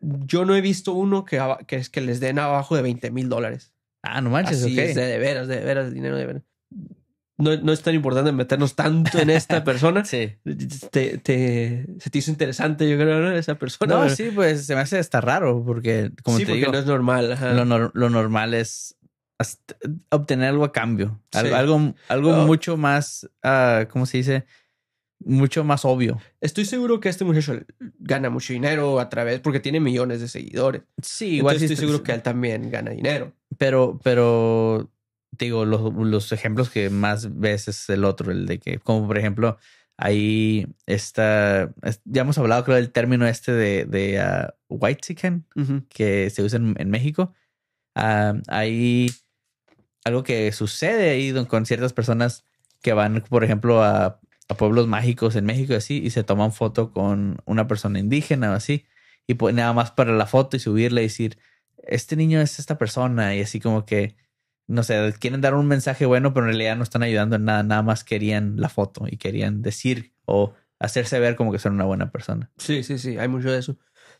yo 0.00 0.44
no 0.44 0.54
he 0.54 0.60
visto 0.60 0.92
uno 0.92 1.24
que, 1.24 1.40
que, 1.66 1.76
es 1.76 1.90
que 1.90 2.00
les 2.00 2.20
den 2.20 2.38
abajo 2.38 2.76
de 2.76 2.82
20 2.82 3.10
mil 3.10 3.28
dólares. 3.28 3.72
Ah, 4.02 4.20
no 4.20 4.30
manches, 4.30 4.62
así 4.62 4.78
es 4.78 4.94
de, 4.94 5.06
de 5.06 5.18
veras, 5.18 5.48
de 5.48 5.60
veras, 5.60 5.92
dinero 5.92 6.16
de 6.16 6.26
veras 6.26 6.42
no, 7.42 7.56
no, 7.56 7.72
es 7.72 7.82
tan 7.82 7.94
importante 7.94 8.32
meternos 8.32 8.74
tanto 8.74 9.18
en 9.18 9.30
esta 9.30 9.64
persona. 9.64 10.04
sí. 10.04 10.32
Te, 10.90 11.18
te, 11.18 11.86
se 11.98 12.10
te 12.10 12.18
hizo 12.18 12.30
interesante, 12.30 12.88
yo 12.88 12.96
creo, 12.96 13.20
¿no? 13.20 13.32
Esa 13.32 13.56
persona. 13.56 13.94
No, 13.94 14.08
sí, 14.08 14.30
pues 14.34 14.66
se 14.66 14.74
me 14.74 14.80
hace 14.80 14.98
hasta 14.98 15.20
raro 15.20 15.62
porque, 15.64 16.12
como 16.22 16.38
te 16.38 16.52
digo, 16.52 16.72
no 16.72 16.78
es 16.78 16.86
normal. 16.86 17.36
Lo, 17.56 17.90
lo, 17.92 18.10
normal 18.10 18.54
es 18.54 18.96
obtener 20.10 20.50
algo 20.50 20.64
a 20.64 20.72
cambio. 20.72 21.20
Algo, 21.32 21.94
algo, 22.08 22.30
oh. 22.30 22.46
mucho 22.46 22.76
más, 22.76 23.28
uh, 23.44 23.86
¿cómo 23.90 24.06
se 24.06 24.18
dice? 24.18 24.44
Mucho 25.24 25.64
más 25.64 25.84
obvio. 25.84 26.20
Estoy 26.40 26.64
seguro 26.64 27.00
que 27.00 27.08
este 27.08 27.24
muchacho 27.24 27.60
gana 27.98 28.30
mucho 28.30 28.52
dinero 28.52 29.00
a 29.00 29.08
través, 29.08 29.40
porque 29.40 29.60
tiene 29.60 29.80
millones 29.80 30.20
de 30.20 30.28
seguidores. 30.28 30.82
Sí, 31.00 31.36
igual 31.36 31.56
estoy 31.56 31.76
seguro 31.76 32.02
que 32.02 32.12
él 32.12 32.22
también 32.22 32.70
gana 32.70 32.90
dinero. 32.90 33.32
Pero, 33.58 34.00
pero 34.02 34.90
digo, 35.32 35.64
los, 35.64 35.92
los, 35.94 36.32
ejemplos 36.32 36.70
que 36.70 36.90
más 36.90 37.38
ves 37.38 37.68
es 37.68 37.88
el 37.88 38.04
otro, 38.04 38.30
el 38.32 38.46
de 38.46 38.58
que, 38.58 38.78
como 38.78 39.06
por 39.06 39.18
ejemplo, 39.18 39.58
ahí 39.96 40.66
está, 40.86 41.72
ya 42.04 42.22
hemos 42.22 42.38
hablado 42.38 42.64
creo 42.64 42.76
del 42.76 42.92
término 42.92 43.26
este 43.26 43.52
de, 43.52 43.84
de 43.86 44.22
uh, 44.68 44.74
white 44.74 45.00
chicken 45.00 45.46
que 45.88 46.30
se 46.30 46.42
usa 46.42 46.58
en, 46.58 46.90
México. 46.90 47.32
Uh, 47.94 48.40
hay 48.48 49.10
algo 50.04 50.22
que 50.22 50.52
sucede 50.52 51.10
ahí 51.10 51.32
con 51.46 51.66
ciertas 51.66 51.92
personas 51.92 52.44
que 52.82 52.92
van, 52.92 53.22
por 53.28 53.44
ejemplo, 53.44 53.82
a, 53.82 54.20
a 54.48 54.56
pueblos 54.56 54.86
mágicos 54.86 55.36
en 55.36 55.44
México 55.44 55.72
y 55.72 55.76
así, 55.76 55.98
y 56.02 56.10
se 56.10 56.24
toman 56.24 56.52
foto 56.52 56.92
con 56.92 57.38
una 57.44 57.66
persona 57.66 57.98
indígena 57.98 58.50
o 58.52 58.54
así, 58.54 58.86
y 59.26 59.34
pues 59.34 59.54
nada 59.54 59.72
más 59.72 59.92
para 59.92 60.12
la 60.12 60.26
foto 60.26 60.56
y 60.56 60.60
subirle 60.60 61.02
y 61.02 61.04
decir, 61.04 61.38
este 61.84 62.16
niño 62.16 62.40
es 62.40 62.58
esta 62.58 62.78
persona, 62.78 63.34
y 63.34 63.40
así 63.42 63.60
como 63.60 63.84
que 63.86 64.16
no 64.66 64.82
sé, 64.82 65.14
quieren 65.18 65.40
dar 65.40 65.54
un 65.54 65.66
mensaje 65.66 66.06
bueno, 66.06 66.32
pero 66.32 66.46
en 66.46 66.52
realidad 66.52 66.76
no 66.76 66.82
están 66.82 67.02
ayudando 67.02 67.36
en 67.36 67.44
nada, 67.44 67.62
nada 67.62 67.82
más 67.82 68.04
querían 68.04 68.56
la 68.58 68.68
foto 68.68 69.06
y 69.08 69.16
querían 69.16 69.62
decir 69.62 70.12
o 70.24 70.54
hacerse 70.78 71.18
ver 71.20 71.36
como 71.36 71.52
que 71.52 71.58
son 71.58 71.74
una 71.74 71.84
buena 71.84 72.10
persona. 72.10 72.50
Sí, 72.58 72.82
sí, 72.82 72.98
sí, 72.98 73.18
hay 73.18 73.28
mucho 73.28 73.50
de 73.50 73.58
eso. 73.58 73.76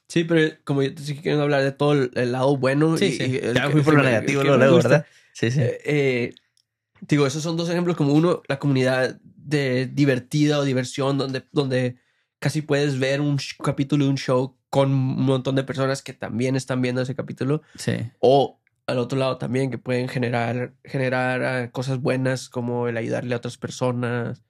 Sí, 0.09 0.25
pero 0.25 0.55
como 0.65 0.83
yo 0.83 0.95
te 0.95 1.03
sí 1.03 1.17
quiero 1.17 1.43
hablar 1.43 1.63
de 1.63 1.73
todo 1.73 1.95
el, 1.95 2.33
lado 2.33 2.57
bueno. 2.57 2.97
Sí, 2.99 3.13
sí. 3.13 3.41
ya 3.55 3.71
fui 3.71 3.83
por 3.83 3.95
lo 3.95 4.03
negativo 4.03 4.43
luego, 4.43 4.77
¿verdad? 4.77 5.07
Sí, 5.33 5.51
sí. 5.51 5.61
Eh, 5.61 5.81
eh, 5.85 6.35
digo, 7.01 7.27
esos 7.27 7.43
son 7.43 7.57
dos 7.57 7.71
ejemplos 7.71 7.97
como 7.97 8.13
uno, 8.13 8.43
la 8.49 8.59
comunidad 8.59 9.19
de 9.23 9.87
divertida 9.87 10.59
o 10.59 10.65
diversión, 10.65 11.19
donde, 11.19 11.45
donde 11.53 11.97
casi 12.39 12.63
puedes 12.63 12.99
ver 12.99 13.21
un 13.21 13.39
capítulo 13.63 14.05
de 14.05 14.11
un 14.11 14.19
show 14.19 14.59
con 14.69 14.91
un 14.91 15.23
montón 15.23 15.55
de 15.55 15.65
personas 15.65 16.03
que 16.03 16.13
también 16.13 16.57
están 16.57 16.81
viendo 16.83 17.01
ese 17.01 17.15
capítulo. 17.15 17.63
Sí. 17.77 17.93
O 18.21 18.62
al 18.87 18.99
otro 18.99 19.19
lado 19.19 19.39
también 19.39 19.71
que 19.71 19.79
pueden 19.79 20.09
generar, 20.09 20.75
generar 20.85 21.43
ah, 21.45 21.71
cosas 21.71 22.01
buenas 22.01 22.49
como 22.49 22.89
el 22.89 22.97
ayudarle 22.97 23.35
a 23.35 23.39
otras 23.39 23.57
personas. 23.57 24.43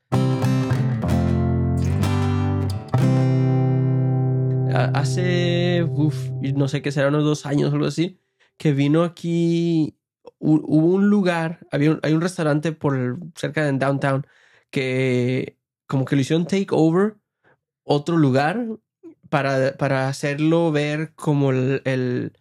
Hace, 4.75 5.87
no 6.55 6.67
sé 6.67 6.81
qué 6.81 6.93
será, 6.93 7.09
unos 7.09 7.25
dos 7.25 7.45
años 7.45 7.71
o 7.71 7.75
algo 7.75 7.87
así, 7.87 8.19
que 8.57 8.73
vino 8.73 9.05
aquí, 9.05 9.99
hubo 10.39 10.87
un 10.87 11.11
lugar, 11.11 11.67
había 11.71 11.99
hay 12.03 12.15
un 12.15 12.23
restaurante 12.23 12.73
por 12.73 13.19
cerca 13.37 13.65
de 13.65 13.73
downtown 13.73 14.27
que 14.71 15.59
como 15.87 16.07
que 16.07 16.17
lo 16.17 16.23
hicieron 16.23 16.47
take 16.47 16.69
over 16.71 17.17
otro 17.85 18.17
lugar 18.17 18.67
para, 19.29 19.77
para 19.77 20.09
hacerlo 20.09 20.73
ver 20.73 21.12
como 21.15 21.51
el 21.51 22.33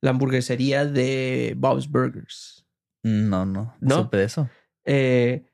la 0.00 0.10
hamburguesería 0.10 0.84
de 0.84 1.54
Bob's 1.56 1.88
Burgers. 1.88 2.66
No, 3.02 3.44
no, 3.46 3.74
no 3.80 3.96
supe 3.96 4.16
de 4.18 4.24
eso. 4.24 4.50
Eh, 4.84 5.44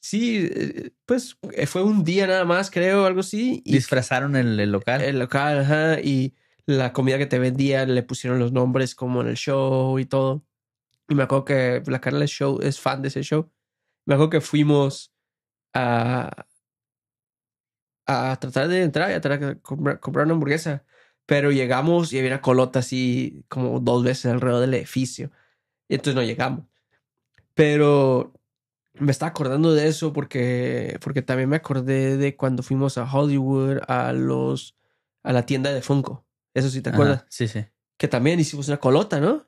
sí, 0.00 0.48
eh, 0.50 0.90
pues 1.06 1.38
eh, 1.52 1.66
fue 1.66 1.82
un 1.82 2.04
día 2.04 2.26
nada 2.26 2.44
más, 2.44 2.70
creo, 2.70 3.06
algo 3.06 3.20
así. 3.20 3.62
Disfrazaron 3.64 4.36
el, 4.36 4.58
el, 4.58 4.72
local. 4.72 5.02
El 5.02 5.18
local, 5.18 5.60
ajá, 5.60 6.00
y 6.00 6.34
la 6.66 6.92
comida 6.92 7.18
que 7.18 7.26
te 7.26 7.38
vendían 7.38 7.94
le 7.94 8.02
pusieron 8.02 8.38
los 8.38 8.52
nombres 8.52 8.94
como 8.94 9.20
en 9.20 9.28
el 9.28 9.36
show 9.36 9.98
y 9.98 10.06
todo. 10.06 10.44
Y 11.08 11.14
me 11.14 11.24
acuerdo 11.24 11.44
que 11.44 11.82
la 11.86 12.00
Carla 12.00 12.26
Show 12.26 12.60
es 12.62 12.78
fan 12.78 13.02
de 13.02 13.08
ese 13.08 13.22
show. 13.22 13.50
Me 14.06 14.14
acuerdo 14.14 14.30
que 14.30 14.40
fuimos 14.40 15.12
a, 15.74 16.46
a 18.06 18.36
tratar 18.40 18.68
de 18.68 18.82
entrar 18.82 19.10
y 19.10 19.14
a 19.14 19.20
tratar 19.20 19.56
de 19.56 19.60
comprar 19.60 20.26
una 20.26 20.34
hamburguesa. 20.34 20.84
Pero 21.30 21.52
llegamos 21.52 22.12
y 22.12 22.18
había 22.18 22.32
una 22.32 22.40
colota 22.40 22.80
así 22.80 23.44
como 23.48 23.78
dos 23.78 24.02
veces 24.02 24.32
alrededor 24.32 24.62
del 24.62 24.74
edificio. 24.74 25.30
Y 25.88 25.94
entonces 25.94 26.16
no 26.16 26.24
llegamos. 26.24 26.64
Pero 27.54 28.32
me 28.94 29.12
estaba 29.12 29.30
acordando 29.30 29.72
de 29.72 29.86
eso 29.86 30.12
porque, 30.12 30.98
porque 31.00 31.22
también 31.22 31.48
me 31.48 31.54
acordé 31.54 32.16
de 32.16 32.36
cuando 32.36 32.64
fuimos 32.64 32.98
a 32.98 33.04
Hollywood 33.04 33.78
a 33.86 34.12
los 34.12 34.76
a 35.22 35.32
la 35.32 35.46
tienda 35.46 35.72
de 35.72 35.82
Funko. 35.82 36.26
Eso 36.52 36.68
sí 36.68 36.82
te 36.82 36.90
acuerdas. 36.90 37.24
sí, 37.28 37.46
sí. 37.46 37.64
Que 37.96 38.08
también 38.08 38.40
hicimos 38.40 38.66
una 38.66 38.78
colota, 38.78 39.20
¿no? 39.20 39.46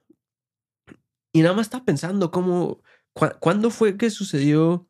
Y 1.32 1.42
nada 1.42 1.56
más 1.56 1.66
estaba 1.66 1.84
pensando 1.84 2.30
cómo 2.30 2.80
cuándo 3.40 3.70
fue 3.70 3.96
que 3.96 4.10
sucedió 4.10 4.88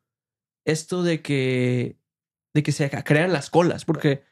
esto 0.66 1.02
de 1.02 1.22
que 1.22 1.96
de 2.52 2.62
que 2.62 2.72
se 2.72 2.90
crean 3.02 3.32
las 3.32 3.48
colas, 3.48 3.86
porque 3.86 4.24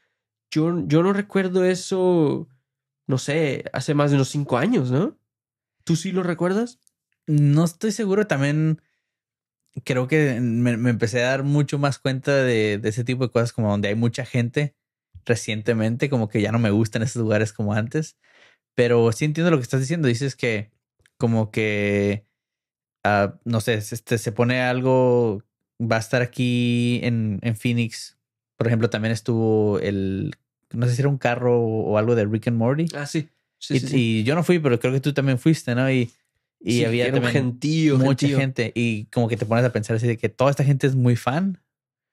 yo, 0.51 0.85
yo 0.85 1.01
no 1.01 1.13
recuerdo 1.13 1.63
eso, 1.63 2.47
no 3.11 3.17
sé, 3.17 3.65
hace 3.73 3.93
más 3.93 4.09
de 4.09 4.15
unos 4.15 4.29
cinco 4.29 4.57
años, 4.57 4.89
¿no? 4.89 5.19
¿Tú 5.83 5.97
sí 5.97 6.13
lo 6.13 6.23
recuerdas? 6.23 6.79
No 7.27 7.65
estoy 7.65 7.91
seguro. 7.91 8.25
También 8.25 8.81
creo 9.83 10.07
que 10.07 10.39
me, 10.39 10.71
empecé 10.71 11.23
a 11.23 11.31
dar 11.31 11.43
mucho 11.43 11.77
más 11.77 11.99
cuenta 11.99 12.33
de, 12.33 12.79
ese 12.83 13.03
tipo 13.03 13.25
de 13.25 13.31
cosas, 13.31 13.51
como 13.51 13.69
donde 13.69 13.89
hay 13.89 13.95
mucha 13.95 14.25
gente 14.25 14.75
recientemente, 15.25 16.09
como 16.09 16.29
que 16.29 16.41
ya 16.41 16.53
no 16.53 16.59
me 16.59 16.71
gustan 16.71 17.03
esos 17.03 17.21
lugares 17.21 17.51
como 17.51 17.73
antes. 17.73 18.17
Pero 18.75 19.11
sí 19.11 19.25
entiendo 19.25 19.51
lo 19.51 19.57
que 19.57 19.63
estás 19.63 19.81
diciendo. 19.81 20.07
Dices 20.07 20.37
que 20.37 20.71
como 21.17 21.51
que, 21.51 22.25
ah, 23.03 23.39
no 23.45 23.61
sé, 23.61 23.73
este, 23.75 24.17
se 24.17 24.31
pone 24.31 24.61
algo, 24.61 25.43
va 25.81 25.97
a 25.97 25.99
estar 25.99 26.21
aquí 26.21 27.01
en, 27.03 27.39
en 27.43 27.57
Phoenix. 27.57 28.17
Por 28.57 28.67
ejemplo, 28.67 28.89
también 28.89 29.11
estuvo 29.11 29.79
el 29.79 30.35
no 30.73 30.87
sé 30.87 30.95
si 30.95 31.01
era 31.01 31.09
un 31.09 31.17
carro 31.17 31.59
o 31.59 31.97
algo 31.97 32.15
de 32.15 32.25
Rick 32.25 32.47
and 32.47 32.57
Morty. 32.57 32.85
Ah, 32.95 33.05
sí. 33.05 33.29
y, 33.69 34.23
yo 34.23 34.35
no 34.35 34.43
fui, 34.43 34.59
pero 34.59 34.79
creo 34.79 34.93
que 34.93 35.01
tú 35.01 35.13
también 35.13 35.37
fuiste, 35.37 35.75
¿no? 35.75 35.91
Y, 35.91 36.11
y 36.59 36.83
había 36.83 37.07
era 37.07 37.29
gentío, 37.29 37.97
mucha 37.97 38.27
gente. 38.27 38.71
Y 38.75 39.05
como 39.05 39.27
que 39.27 39.37
te 39.37 39.45
pones 39.45 39.65
a 39.65 39.73
pensar 39.73 39.95
así 39.95 40.07
de 40.07 40.17
que 40.17 40.29
toda 40.29 40.51
esta 40.51 40.63
gente 40.63 40.87
es 40.87 40.95
muy 40.95 41.15
fan. 41.15 41.61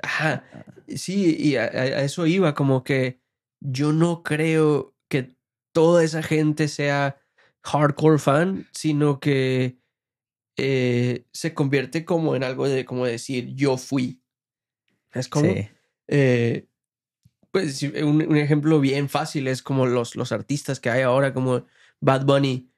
Ajá. 0.03 0.45
Sí, 0.89 1.37
y 1.39 1.57
a, 1.57 1.67
eso 2.03 2.27
iba, 2.27 2.55
como 2.55 2.85
que 2.85 3.21
yo 3.61 3.93
no 3.93 4.23
creo 4.23 4.95
que 5.09 5.35
toda 5.73 6.05
esa 6.05 6.23
gente 6.23 6.69
sea 6.69 7.19
hardcore 7.63 8.19
fan, 8.19 8.67
sino 8.73 9.21
que 9.21 9.79
eh, 10.57 11.27
se 11.33 11.55
convierte 11.55 12.05
como 12.05 12.35
en 12.35 12.43
algo 12.43 12.69
de 12.69 12.85
como 12.85 13.07
decir 13.07 13.55
yo 13.55 13.77
fui. 13.77 14.23
Es 15.13 15.29
como 15.29 15.53
sí. 15.53 15.69
eh, 16.09 16.67
pues 17.51 17.83
un, 17.83 18.37
ejemplo 18.37 18.81
bien 18.81 19.09
fácil 19.09 19.49
es 19.49 19.63
como 19.63 19.87
los, 19.87 20.17
los 20.17 20.33
artistas 20.33 20.81
que 20.81 20.91
hay 20.91 21.03
ahora, 21.03 21.33
como 21.33 21.65
Bad 22.01 22.25
Bunny. 22.25 22.69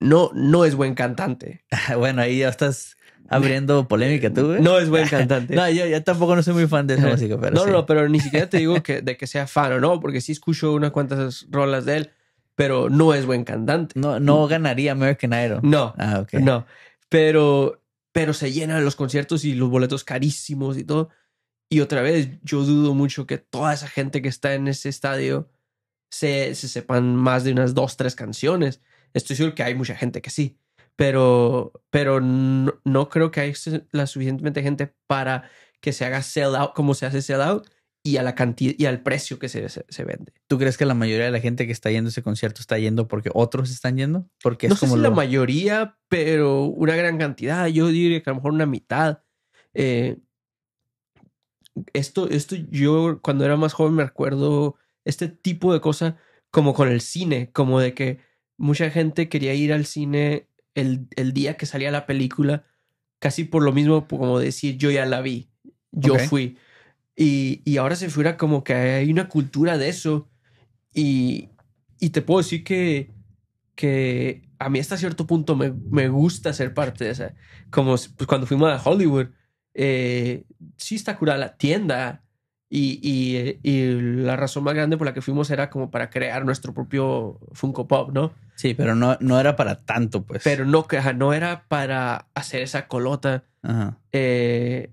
No, 0.00 0.30
no 0.34 0.64
es 0.64 0.74
buen 0.74 0.94
cantante. 0.94 1.64
bueno, 1.98 2.22
ahí 2.22 2.38
ya 2.38 2.48
estás 2.48 2.96
abriendo 3.28 3.86
polémica 3.86 4.32
tú, 4.32 4.56
No 4.60 4.78
es 4.78 4.88
buen 4.88 5.06
cantante. 5.08 5.54
no, 5.56 5.68
yo, 5.70 5.86
ya 5.86 6.02
tampoco 6.02 6.34
no 6.34 6.42
soy 6.42 6.54
muy 6.54 6.66
fan 6.66 6.86
de 6.86 6.94
esa 6.94 7.06
música, 7.10 7.38
pero 7.40 7.54
No, 7.54 7.66
no, 7.66 7.86
pero 7.86 8.08
ni 8.08 8.20
siquiera 8.20 8.48
te 8.48 8.58
digo 8.58 8.82
que, 8.82 9.02
de 9.02 9.16
que 9.16 9.26
sea 9.26 9.46
fan 9.46 9.72
o 9.74 9.80
no, 9.80 10.00
porque 10.00 10.20
sí 10.20 10.32
escucho 10.32 10.72
unas 10.72 10.90
cuantas 10.90 11.46
rolas 11.50 11.84
de 11.84 11.96
él, 11.98 12.10
pero 12.56 12.90
no 12.90 13.14
es 13.14 13.26
buen 13.26 13.44
cantante. 13.44 13.98
No, 13.98 14.18
no 14.18 14.46
ganaría 14.48 14.92
American 14.92 15.32
Idol. 15.32 15.60
No. 15.62 15.94
Ah, 15.96 16.20
ok. 16.20 16.34
No. 16.34 16.66
Pero, 17.08 17.80
pero 18.12 18.34
se 18.34 18.52
llenan 18.52 18.84
los 18.84 18.96
conciertos 18.96 19.44
y 19.44 19.54
los 19.54 19.70
boletos 19.70 20.04
carísimos 20.04 20.76
y 20.76 20.84
todo. 20.84 21.10
Y 21.72 21.80
otra 21.80 22.02
vez, 22.02 22.30
yo 22.42 22.64
dudo 22.64 22.94
mucho 22.94 23.26
que 23.26 23.38
toda 23.38 23.72
esa 23.72 23.88
gente 23.88 24.20
que 24.20 24.28
está 24.28 24.54
en 24.54 24.66
ese 24.66 24.88
estadio 24.88 25.48
se, 26.10 26.54
se 26.56 26.66
sepan 26.66 27.14
más 27.14 27.44
de 27.44 27.52
unas 27.52 27.74
dos, 27.74 27.96
tres 27.96 28.16
canciones. 28.16 28.82
Estoy 29.14 29.36
seguro 29.36 29.54
que 29.54 29.62
hay 29.62 29.76
mucha 29.76 29.94
gente 29.94 30.20
que 30.20 30.30
sí, 30.30 30.58
pero, 30.96 31.72
pero 31.90 32.20
no, 32.20 33.08
creo 33.08 33.30
que 33.30 33.40
hay 33.40 33.54
la 33.92 34.06
suficientemente 34.06 34.62
gente 34.62 34.92
para 35.06 35.48
que 35.80 35.92
se 35.92 36.04
haga 36.04 36.22
sell 36.22 36.56
out 36.56 36.74
como 36.74 36.94
se 36.94 37.06
hace 37.06 37.22
sell 37.22 37.40
out 37.40 37.68
y 38.02 38.16
a 38.16 38.22
la 38.22 38.34
cantidad 38.34 38.74
y 38.76 38.86
al 38.86 39.02
precio 39.02 39.38
que 39.38 39.48
se, 39.48 39.68
se, 39.68 40.04
vende. 40.04 40.32
¿Tú 40.46 40.58
crees 40.58 40.76
que 40.76 40.86
la 40.86 40.94
mayoría 40.94 41.26
de 41.26 41.30
la 41.30 41.40
gente 41.40 41.66
que 41.66 41.72
está 41.72 41.90
yendo 41.90 42.08
a 42.08 42.10
ese 42.10 42.22
concierto 42.22 42.60
está 42.60 42.78
yendo 42.78 43.08
porque 43.08 43.30
otros 43.32 43.70
están 43.70 43.96
yendo? 43.96 44.28
Porque 44.42 44.66
es 44.66 44.70
no 44.70 44.76
sé 44.76 44.88
si 44.88 44.96
la 44.96 45.10
mayoría, 45.10 45.98
pero 46.08 46.64
una 46.64 46.96
gran 46.96 47.18
cantidad. 47.18 47.66
Yo 47.66 47.88
diría 47.88 48.22
que 48.22 48.30
a 48.30 48.32
lo 48.32 48.36
mejor 48.36 48.52
una 48.52 48.66
mitad. 48.66 49.22
Eh, 49.74 50.18
esto, 51.92 52.28
esto 52.28 52.56
yo 52.56 53.20
cuando 53.22 53.44
era 53.44 53.56
más 53.56 53.72
joven 53.72 53.94
me 53.94 54.02
acuerdo 54.02 54.76
este 55.04 55.28
tipo 55.28 55.72
de 55.72 55.80
cosa 55.80 56.16
como 56.50 56.74
con 56.74 56.88
el 56.88 57.00
cine, 57.00 57.50
como 57.52 57.80
de 57.80 57.94
que 57.94 58.18
mucha 58.56 58.90
gente 58.90 59.28
quería 59.28 59.54
ir 59.54 59.72
al 59.72 59.86
cine 59.86 60.48
el, 60.74 61.06
el 61.16 61.32
día 61.32 61.56
que 61.56 61.66
salía 61.66 61.90
la 61.90 62.06
película, 62.06 62.64
casi 63.18 63.44
por 63.44 63.62
lo 63.62 63.72
mismo 63.72 64.06
como 64.06 64.38
decir 64.38 64.76
yo 64.76 64.90
ya 64.90 65.06
la 65.06 65.20
vi, 65.20 65.50
yo 65.92 66.18
fui. 66.18 66.58
Y, 67.16 67.60
y, 67.64 67.76
ahora 67.76 67.96
se 67.96 68.08
fuera 68.08 68.38
como 68.38 68.64
que 68.64 68.72
hay 68.72 69.10
una 69.10 69.28
cultura 69.28 69.76
de 69.76 69.90
eso. 69.90 70.30
Y, 70.94 71.50
y 71.98 72.10
te 72.10 72.22
puedo 72.22 72.38
decir 72.38 72.64
que, 72.64 73.12
que 73.74 74.48
a 74.58 74.70
mí 74.70 74.78
hasta 74.78 74.96
cierto 74.96 75.26
punto 75.26 75.54
me, 75.54 75.72
me 75.90 76.08
gusta 76.08 76.52
ser 76.54 76.72
parte 76.72 77.04
de 77.04 77.10
esa. 77.10 77.34
Como 77.70 77.90
pues, 77.90 78.26
cuando 78.26 78.46
fuimos 78.46 78.70
a 78.70 78.82
Hollywood, 78.82 79.28
eh, 79.74 80.44
sí 80.76 80.94
está 80.94 81.16
curada 81.16 81.38
la 81.38 81.56
tienda. 81.56 82.22
Y, 82.72 83.00
y, 83.02 84.22
la 84.22 84.36
razón 84.36 84.62
más 84.62 84.74
grande 84.74 84.96
por 84.96 85.04
la 85.04 85.12
que 85.12 85.22
fuimos 85.22 85.50
era 85.50 85.70
como 85.70 85.90
para 85.90 86.08
crear 86.08 86.44
nuestro 86.44 86.72
propio 86.72 87.40
Funko 87.52 87.88
Pop, 87.88 88.12
¿no? 88.12 88.32
Sí, 88.54 88.74
pero 88.74 88.94
no, 88.94 89.16
no 89.20 89.40
era 89.40 89.56
para 89.56 89.84
tanto, 89.84 90.22
pues. 90.22 90.42
Pero 90.44 90.64
no, 90.64 90.86
no 91.12 91.32
era 91.32 91.64
para 91.66 92.28
hacer 92.32 92.62
esa 92.62 92.86
colota. 92.86 93.42
Ajá. 93.62 93.98
Eh, 94.12 94.92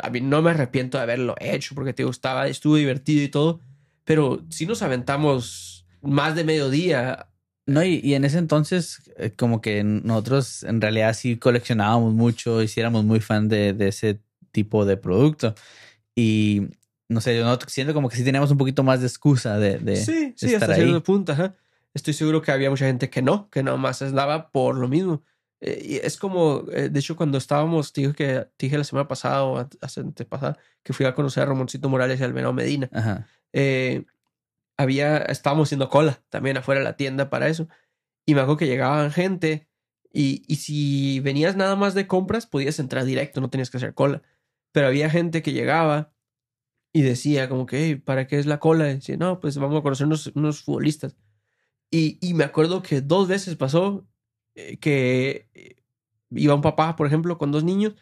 a 0.00 0.10
mí 0.10 0.20
no 0.20 0.42
me 0.42 0.50
arrepiento 0.50 0.98
de 0.98 1.04
haberlo 1.04 1.34
hecho 1.38 1.74
porque 1.74 1.92
te 1.92 2.04
gustaba, 2.04 2.46
estuvo 2.46 2.76
divertido 2.76 3.22
y 3.22 3.28
todo, 3.28 3.60
pero 4.04 4.44
sí 4.48 4.66
nos 4.66 4.82
aventamos 4.82 5.86
más 6.00 6.34
de 6.34 6.44
mediodía. 6.44 7.28
No, 7.66 7.82
y, 7.84 8.00
y 8.02 8.14
en 8.14 8.24
ese 8.24 8.38
entonces, 8.38 9.10
eh, 9.16 9.30
como 9.36 9.60
que 9.60 9.84
nosotros 9.84 10.64
en 10.64 10.80
realidad 10.80 11.14
sí 11.14 11.36
coleccionábamos 11.36 12.12
mucho 12.12 12.62
y 12.62 12.68
sí 12.68 12.80
éramos 12.80 13.04
muy 13.04 13.20
fan 13.20 13.48
de, 13.48 13.72
de 13.72 13.88
ese 13.88 14.20
tipo 14.50 14.84
de 14.84 14.96
producto. 14.96 15.54
Y 16.14 16.62
no 17.08 17.20
sé, 17.20 17.36
yo 17.38 17.58
siento 17.68 17.94
como 17.94 18.08
que 18.08 18.16
sí 18.16 18.24
teníamos 18.24 18.50
un 18.50 18.58
poquito 18.58 18.82
más 18.82 19.00
de 19.00 19.06
excusa 19.06 19.58
de, 19.58 19.78
de 19.78 19.96
sí, 19.96 20.34
sí, 20.36 20.46
estar 20.54 20.70
hasta 20.70 20.72
ahí. 20.74 20.82
cierto 20.88 21.02
punto. 21.04 21.32
ajá. 21.32 21.54
Estoy 21.94 22.14
seguro 22.14 22.40
que 22.42 22.50
había 22.50 22.70
mucha 22.70 22.86
gente 22.86 23.10
que 23.10 23.20
no, 23.22 23.48
que 23.50 23.62
nomás 23.62 24.00
andaba 24.02 24.50
por 24.50 24.76
lo 24.76 24.88
mismo. 24.88 25.22
Eh, 25.60 25.80
y 25.84 25.94
es 25.96 26.16
como, 26.16 26.64
eh, 26.72 26.88
de 26.88 26.98
hecho, 27.00 27.16
cuando 27.16 27.38
estábamos, 27.38 27.92
te 27.92 28.00
dije 28.00 28.14
que 28.14 28.26
te 28.56 28.66
dije 28.66 28.78
la 28.78 28.84
semana 28.84 29.06
pasada 29.06 29.44
o 29.44 29.58
ante- 29.58 29.78
hace 29.80 30.00
antepasada 30.00 30.58
que 30.82 30.92
fui 30.92 31.06
a 31.06 31.14
conocer 31.14 31.42
a 31.44 31.46
Ramoncito 31.46 31.88
Morales 31.88 32.18
y 32.18 32.24
al 32.24 32.32
Venado 32.32 32.52
Medina. 32.54 32.88
Ajá. 32.92 33.28
eh, 33.52 34.04
había, 34.76 35.18
estábamos 35.18 35.68
haciendo 35.68 35.88
cola 35.90 36.22
también 36.30 36.56
afuera 36.56 36.80
de 36.80 36.84
la 36.84 36.96
tienda 36.96 37.30
para 37.30 37.48
eso. 37.48 37.68
Y 38.26 38.34
me 38.34 38.40
acuerdo 38.42 38.58
que 38.58 38.66
llegaban 38.66 39.12
gente 39.12 39.68
y, 40.12 40.44
y 40.46 40.56
si 40.56 41.20
venías 41.20 41.56
nada 41.56 41.76
más 41.76 41.94
de 41.94 42.06
compras, 42.06 42.46
podías 42.46 42.78
entrar 42.78 43.04
directo, 43.04 43.40
no 43.40 43.50
tenías 43.50 43.70
que 43.70 43.78
hacer 43.78 43.94
cola. 43.94 44.22
Pero 44.72 44.88
había 44.88 45.10
gente 45.10 45.42
que 45.42 45.52
llegaba 45.52 46.12
y 46.92 47.02
decía 47.02 47.48
como 47.48 47.66
que, 47.66 47.84
"Hey, 47.86 47.96
¿para 47.96 48.26
qué 48.26 48.38
es 48.38 48.46
la 48.46 48.60
cola? 48.60 48.90
Y 48.90 48.94
decía, 48.96 49.16
no, 49.16 49.40
pues 49.40 49.58
vamos 49.58 49.80
a 49.80 49.82
conocer 49.82 50.06
unos, 50.06 50.28
unos 50.34 50.62
futbolistas. 50.64 51.16
Y, 51.90 52.18
y 52.26 52.34
me 52.34 52.44
acuerdo 52.44 52.82
que 52.82 53.00
dos 53.02 53.28
veces 53.28 53.56
pasó 53.56 54.06
eh, 54.56 54.78
que 54.78 55.48
eh, 55.54 55.76
iba 56.30 56.54
un 56.54 56.62
papá, 56.62 56.96
por 56.96 57.06
ejemplo, 57.06 57.38
con 57.38 57.52
dos 57.52 57.64
niños 57.64 57.96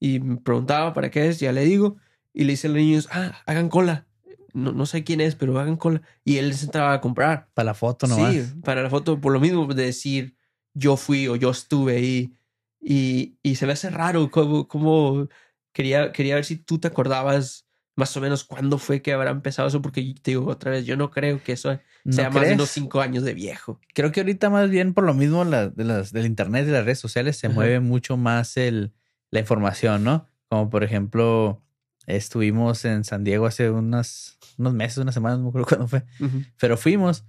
y 0.00 0.20
me 0.20 0.38
preguntaba 0.38 0.94
para 0.94 1.10
qué 1.10 1.28
es, 1.28 1.40
ya 1.40 1.52
le 1.52 1.64
digo, 1.64 1.98
y 2.34 2.44
le 2.44 2.52
dice 2.52 2.68
a 2.68 2.70
los 2.72 2.78
niños, 2.80 3.08
ah, 3.12 3.42
hagan 3.46 3.70
cola. 3.70 4.07
No, 4.54 4.72
no 4.72 4.86
sé 4.86 5.04
quién 5.04 5.20
es, 5.20 5.34
pero 5.34 5.58
hagan 5.58 5.76
cola. 5.76 6.02
Y 6.24 6.38
él 6.38 6.54
se 6.54 6.66
entraba 6.66 6.92
a 6.94 7.00
comprar. 7.00 7.48
Para 7.54 7.66
la 7.66 7.74
foto 7.74 8.06
nomás. 8.06 8.34
Sí, 8.34 8.42
para 8.64 8.82
la 8.82 8.90
foto, 8.90 9.20
por 9.20 9.32
lo 9.32 9.40
mismo 9.40 9.66
de 9.66 9.84
decir 9.84 10.36
yo 10.74 10.96
fui 10.96 11.28
o 11.28 11.36
yo 11.36 11.50
estuve 11.50 11.96
ahí. 11.96 12.32
Y, 12.80 13.36
y 13.42 13.56
se 13.56 13.66
me 13.66 13.72
hace 13.72 13.90
raro 13.90 14.30
como, 14.30 14.68
como 14.68 15.28
quería, 15.72 16.12
quería 16.12 16.36
ver 16.36 16.44
si 16.44 16.56
tú 16.56 16.78
te 16.78 16.88
acordabas 16.88 17.66
más 17.96 18.16
o 18.16 18.20
menos 18.20 18.44
cuándo 18.44 18.78
fue 18.78 19.02
que 19.02 19.12
habrá 19.12 19.30
empezado 19.32 19.66
eso, 19.66 19.82
porque 19.82 20.14
te 20.22 20.30
digo 20.30 20.46
otra 20.46 20.70
vez, 20.70 20.86
yo 20.86 20.96
no 20.96 21.10
creo 21.10 21.42
que 21.42 21.52
eso 21.52 21.80
¿No 22.04 22.12
sea 22.12 22.30
más 22.30 22.46
de 22.46 22.54
unos 22.54 22.70
cinco 22.70 23.00
años 23.00 23.24
de 23.24 23.34
viejo. 23.34 23.80
Creo 23.92 24.12
que 24.12 24.20
ahorita 24.20 24.50
más 24.50 24.70
bien 24.70 24.94
por 24.94 25.02
lo 25.02 25.14
mismo 25.14 25.44
la- 25.44 25.68
de 25.68 25.82
las, 25.84 26.12
del 26.12 26.26
internet 26.26 26.66
y 26.68 26.70
las 26.70 26.84
redes 26.84 27.00
sociales 27.00 27.36
se 27.36 27.48
Ajá. 27.48 27.54
mueve 27.56 27.80
mucho 27.80 28.16
más 28.16 28.56
el, 28.56 28.92
la 29.32 29.40
información, 29.40 30.04
¿no? 30.04 30.28
Como 30.48 30.70
por 30.70 30.84
ejemplo, 30.84 31.60
estuvimos 32.06 32.84
en 32.84 33.02
San 33.04 33.24
Diego 33.24 33.46
hace 33.46 33.70
unas, 33.70 34.37
unos 34.58 34.74
meses, 34.74 34.98
unas 34.98 35.14
semanas, 35.14 35.38
no 35.38 35.44
me 35.44 35.48
acuerdo 35.50 35.66
cuándo 35.68 35.88
fue, 35.88 36.04
Ujú. 36.20 36.42
pero 36.60 36.76
fuimos 36.76 37.24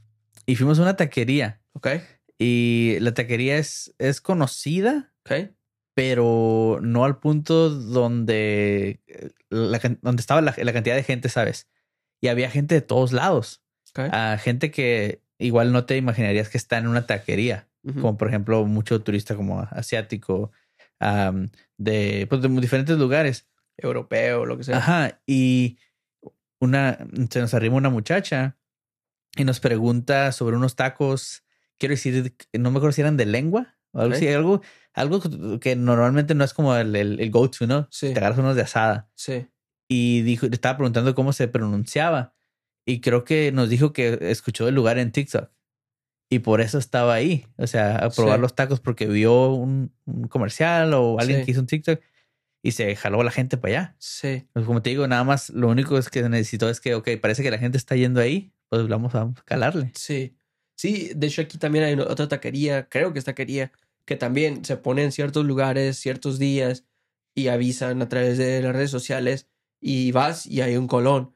y 0.45 0.55
fuimos 0.55 0.79
a 0.79 0.83
una 0.83 0.95
taquería 0.95 1.61
Ok, 1.73 1.87
y 2.37 2.97
la 2.99 3.13
taquería 3.13 3.57
es, 3.57 3.93
es 3.99 4.21
conocida, 4.21 5.13
ok, 5.25 5.51
pero 5.95 6.79
no 6.81 7.05
al 7.05 7.19
punto 7.19 7.69
donde, 7.69 9.01
eh, 9.07 9.29
la, 9.49 9.79
donde 10.01 10.21
estaba 10.21 10.41
la, 10.41 10.55
la 10.57 10.73
cantidad 10.73 10.95
de 10.95 11.03
gente, 11.03 11.29
¿sabes? 11.29 11.67
Y 12.21 12.27
había 12.27 12.49
gente 12.49 12.75
de 12.75 12.81
todos 12.81 13.11
lados, 13.11 13.63
ok. 13.91 14.09
a 14.11 14.37
gente 14.37 14.71
que 14.71 15.21
igual 15.37 15.71
no 15.71 15.85
te 15.85 15.95
imaginarías 15.97 16.49
que 16.49 16.57
está 16.57 16.77
en 16.77 16.87
una 16.87 17.05
taquería 17.05 17.69
como 17.93 18.17
por 18.17 18.27
ejemplo 18.27 18.65
mucho 18.65 19.01
turista 19.01 19.35
como 19.35 19.61
asiático, 19.71 20.51
de, 21.77 22.27
pues, 22.29 22.41
de 22.41 22.49
diferentes 22.49 22.97
lugares. 22.97 23.47
Europeo, 23.77 24.45
lo 24.45 24.57
que 24.57 24.65
sea. 24.65 24.77
Ajá, 24.77 25.21
y 25.25 25.77
una, 26.59 26.97
se 27.29 27.39
nos 27.39 27.53
arrima 27.53 27.75
una 27.75 27.89
muchacha 27.89 28.57
y 29.35 29.43
nos 29.43 29.59
pregunta 29.59 30.31
sobre 30.31 30.55
unos 30.57 30.75
tacos, 30.75 31.43
quiero 31.77 31.93
decir, 31.93 32.35
no 32.53 32.71
me 32.71 32.77
acuerdo 32.77 32.93
si 32.93 33.01
eran 33.01 33.17
de 33.17 33.25
lengua 33.25 33.77
o 33.91 34.01
algo 34.01 34.15
así, 34.15 34.27
algo, 34.27 34.61
algo 34.93 35.59
que 35.59 35.75
normalmente 35.75 36.35
no 36.35 36.43
es 36.43 36.53
como 36.53 36.75
el, 36.75 36.95
el, 36.95 37.19
el 37.19 37.31
go-to, 37.31 37.65
¿no? 37.67 37.87
Sí. 37.91 38.13
Te 38.13 38.19
agarras 38.19 38.39
unos 38.39 38.55
de 38.55 38.61
asada. 38.63 39.09
Sí. 39.15 39.47
Y 39.87 40.21
dijo, 40.21 40.45
estaba 40.47 40.77
preguntando 40.77 41.15
cómo 41.15 41.33
se 41.33 41.47
pronunciaba. 41.47 42.35
Y 42.85 43.01
creo 43.01 43.23
que 43.23 43.51
nos 43.51 43.69
dijo 43.69 43.93
que 43.93 44.17
escuchó 44.21 44.67
el 44.67 44.75
lugar 44.75 44.97
en 44.99 45.11
TikTok. 45.11 45.49
Y 46.31 46.39
por 46.39 46.61
eso 46.61 46.77
estaba 46.77 47.13
ahí. 47.15 47.47
O 47.57 47.65
sea, 47.65 47.95
a 47.97 48.09
probar 48.11 48.35
Sí. 48.37 48.41
los 48.41 48.55
tacos 48.55 48.79
porque 48.79 49.07
vio 49.07 49.49
un, 49.53 49.91
un 50.05 50.27
comercial 50.27 50.93
o 50.93 51.19
alguien 51.19 51.39
Sí. 51.39 51.45
que 51.45 51.51
hizo 51.51 51.61
un 51.61 51.67
TikTok 51.67 51.99
y 52.61 52.71
se 52.71 52.95
jaló 52.95 53.23
la 53.23 53.31
gente 53.31 53.57
para 53.57 53.73
allá. 53.73 53.95
Sí. 53.99 54.47
Pues 54.53 54.65
como 54.65 54.81
te 54.81 54.89
digo, 54.89 55.07
nada 55.07 55.23
más 55.23 55.49
lo 55.49 55.69
único 55.69 55.97
es 55.97 56.09
que 56.09 56.27
necesitó 56.27 56.69
es 56.69 56.79
que, 56.81 56.95
ok, 56.95 57.09
parece 57.21 57.43
que 57.43 57.51
la 57.51 57.57
gente 57.57 57.77
está 57.77 57.95
yendo 57.95 58.19
ahí, 58.19 58.51
pues 58.69 58.87
vamos 58.87 59.15
a 59.15 59.31
calarle. 59.45 59.91
Sí. 59.95 60.35
Sí, 60.75 61.11
de 61.15 61.27
hecho 61.27 61.41
aquí 61.41 61.57
también 61.57 61.83
hay 61.83 61.93
otra 61.95 62.27
taquería, 62.29 62.87
creo 62.87 63.11
que 63.11 63.19
es 63.19 63.25
taquería, 63.25 63.71
que 64.05 64.15
también 64.15 64.63
se 64.63 64.77
pone 64.77 65.03
en 65.03 65.11
ciertos 65.11 65.45
lugares, 65.45 65.97
ciertos 65.97 66.39
días 66.39 66.85
y 67.35 67.49
avisan 67.49 68.01
a 68.01 68.07
través 68.09 68.37
de 68.37 68.61
las 68.61 68.73
redes 68.73 68.89
sociales 68.89 69.47
y 69.81 70.11
vas 70.11 70.45
y 70.45 70.61
hay 70.61 70.77
un 70.77 70.87
colón. 70.87 71.33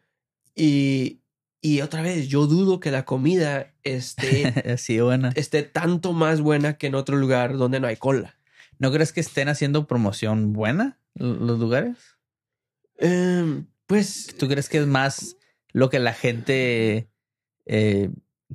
Y, 0.55 1.19
y 1.62 1.81
otra 1.81 2.01
vez, 2.01 2.27
yo 2.29 2.47
dudo 2.47 2.79
que 2.79 2.91
la 2.91 3.05
comida 3.05 3.73
esté, 3.83 4.47
Así, 4.73 4.99
buena. 4.99 5.31
esté 5.36 5.63
tanto 5.63 6.13
más 6.13 6.41
buena 6.41 6.77
que 6.77 6.88
en 6.88 6.95
otro 6.95 7.17
lugar 7.17 7.57
donde 7.57 7.79
no 7.79 7.88
hay 7.88 7.97
cola. 7.97 8.36
¿No 8.79 8.91
crees 8.91 9.12
que 9.13 9.19
estén 9.19 9.49
haciendo 9.49 9.88
promoción 9.88 10.53
buena 10.53 10.99
los 11.15 11.60
lugares? 11.60 11.97
Em, 12.97 13.67
pues 13.88 14.36
¿Tú 14.38 14.47
crees 14.47 14.69
que 14.69 14.78
es 14.80 14.88
más 14.88 15.38
lo 15.71 15.89
que 15.89 15.99
la 15.99 16.13
gente 16.13 17.10
eh, 17.65 18.10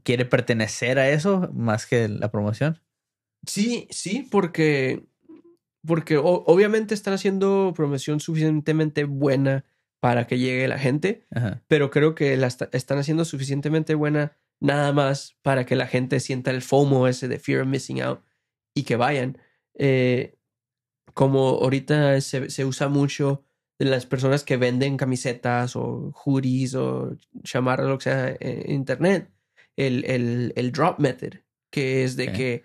quiere 0.04 0.24
pertenecer 0.24 0.98
a 0.98 1.10
eso 1.10 1.50
más 1.52 1.86
que 1.86 2.08
la 2.08 2.30
promoción? 2.30 2.80
Sí, 3.46 3.86
sí, 3.90 4.26
porque, 4.30 5.04
porque 5.86 6.16
o- 6.16 6.44
obviamente 6.46 6.94
están 6.94 7.14
haciendo 7.14 7.72
promoción 7.74 8.20
suficientemente 8.20 9.04
buena 9.04 9.64
para 10.00 10.26
que 10.26 10.38
llegue 10.38 10.68
la 10.68 10.78
gente, 10.78 11.26
Ajá. 11.30 11.62
pero 11.66 11.90
creo 11.90 12.14
que 12.14 12.36
la 12.36 12.46
están 12.46 12.98
haciendo 12.98 13.24
suficientemente 13.24 13.94
buena 13.94 14.36
nada 14.60 14.92
más 14.92 15.36
para 15.42 15.66
que 15.66 15.76
la 15.76 15.86
gente 15.86 16.20
sienta 16.20 16.50
el 16.52 16.62
FOMO 16.62 17.08
ese 17.08 17.26
de 17.28 17.38
fear 17.38 17.62
of 17.62 17.68
missing 17.68 18.00
out 18.02 18.20
y 18.74 18.84
que 18.84 18.96
vayan. 18.96 19.38
Eh, 19.74 20.37
como 21.14 21.40
ahorita 21.48 22.20
se, 22.20 22.50
se 22.50 22.64
usa 22.64 22.88
mucho 22.88 23.44
de 23.78 23.86
las 23.86 24.06
personas 24.06 24.42
que 24.42 24.56
venden 24.56 24.96
camisetas 24.96 25.76
o 25.76 26.12
hoodies 26.12 26.74
o 26.74 27.16
chamarras, 27.44 27.86
lo 27.86 27.98
que 27.98 28.04
sea, 28.04 28.36
en 28.40 28.72
internet, 28.72 29.30
el, 29.76 30.04
el, 30.04 30.52
el 30.56 30.72
drop 30.72 30.98
method, 30.98 31.34
que 31.70 32.04
es 32.04 32.16
de 32.16 32.32
que 32.32 32.64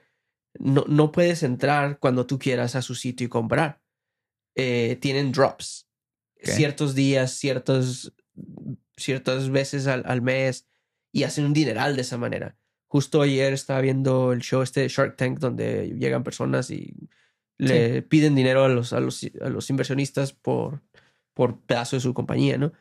no, 0.60 0.86
no 0.88 1.12
puedes 1.12 1.44
entrar 1.44 2.00
cuando 2.00 2.26
tú 2.26 2.40
quieras 2.40 2.76
a 2.76 2.82
su 2.82 2.96
sitio 2.96 3.26
y 3.28 3.30
comprar. 3.30 3.82
Eh, 4.56 4.98
tienen 5.02 5.32
drops. 5.32 5.88
Ciertos 6.42 6.94
días, 6.94 7.32
ciertos, 7.32 8.14
ciertas 8.98 9.50
veces 9.50 9.88
al, 9.88 10.04
al 10.06 10.22
mes 10.22 10.68
y 11.14 11.24
hacen 11.24 11.46
un 11.46 11.54
dineral 11.54 11.96
de 11.96 12.02
esa 12.02 12.18
manera. 12.18 12.58
Justo 12.88 13.22
ayer 13.22 13.54
estaba 13.54 13.80
viendo 13.80 14.34
el 14.34 14.42
show 14.42 14.62
este 14.62 14.82
de 14.82 14.90
Shark 14.90 15.16
Tank 15.16 15.40
donde 15.40 15.96
llegan 15.98 16.24
personas 16.24 16.70
y 16.70 16.94
le 17.68 18.02
piden 18.02 18.36
dinero 18.36 18.64
a 18.64 18.70
los, 18.70 18.94
a 18.94 19.00
los, 19.00 19.28
a 19.42 19.50
los 19.50 19.70
inversionistas 19.70 20.34
por, 20.34 20.82
por 21.34 21.60
pedazo 21.62 21.96
de 21.96 22.02
su 22.02 22.14
compañía, 22.14 22.58
¿no? 22.58 22.72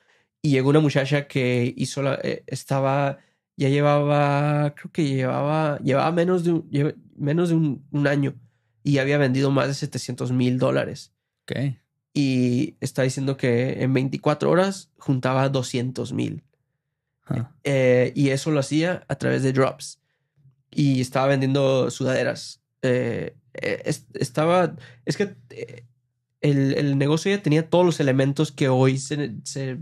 Y 0.43 0.51
llegó 0.51 0.71
una 0.71 0.81
muchacha 0.81 1.27
que 1.29 1.73
hizo 1.77 2.03
la, 2.03 2.19
eh, 2.23 2.43
estaba, 2.47 3.19
ya 3.57 3.69
llevaba, 3.69 4.75
creo 4.75 4.91
que 4.93 5.05
llevaba, 5.07 5.79
llevaba 5.79 6.11
menos 6.13 6.43
de 6.45 6.53
un, 6.53 6.71
lleva- 6.71 6.95
menos 7.17 7.49
de 7.51 7.55
un, 7.55 7.87
un 7.93 8.07
año 8.07 8.35
y 8.83 8.99
había 8.99 9.19
vendido 9.19 9.51
más 9.51 9.69
de 9.69 9.75
700 9.75 10.33
mil 10.33 10.59
dólares. 10.59 11.13
Ok. 11.45 11.77
Y 12.15 12.77
está 12.81 13.03
diciendo 13.03 13.37
que 13.37 13.83
en 13.83 13.93
24 13.95 14.51
horas 14.51 14.91
juntaba 14.99 15.49
200 15.49 16.13
mil. 16.13 16.43
Eh, 17.65 18.13
y 18.17 18.31
eso 18.31 18.51
lo 18.51 18.61
hacía 18.61 19.05
a 19.09 19.15
través 19.15 19.43
de 19.43 19.53
drops. 19.53 20.01
Y 20.71 21.01
estaba 21.01 21.29
vendiendo 21.29 21.91
sudaderas. 21.91 22.62
Eh, 22.83 23.37
eh, 23.55 23.83
es- 23.85 24.07
estaba. 24.15 24.77
Es 25.05 25.17
que 25.17 25.37
eh, 25.51 25.85
el, 26.41 26.75
el 26.75 26.99
negocio 26.99 27.35
ya 27.35 27.43
tenía 27.43 27.69
todos 27.71 27.85
los 27.87 28.01
elementos 28.01 28.53
que 28.53 28.69
hoy 28.69 28.99
se, 28.99 29.35
se, 29.45 29.79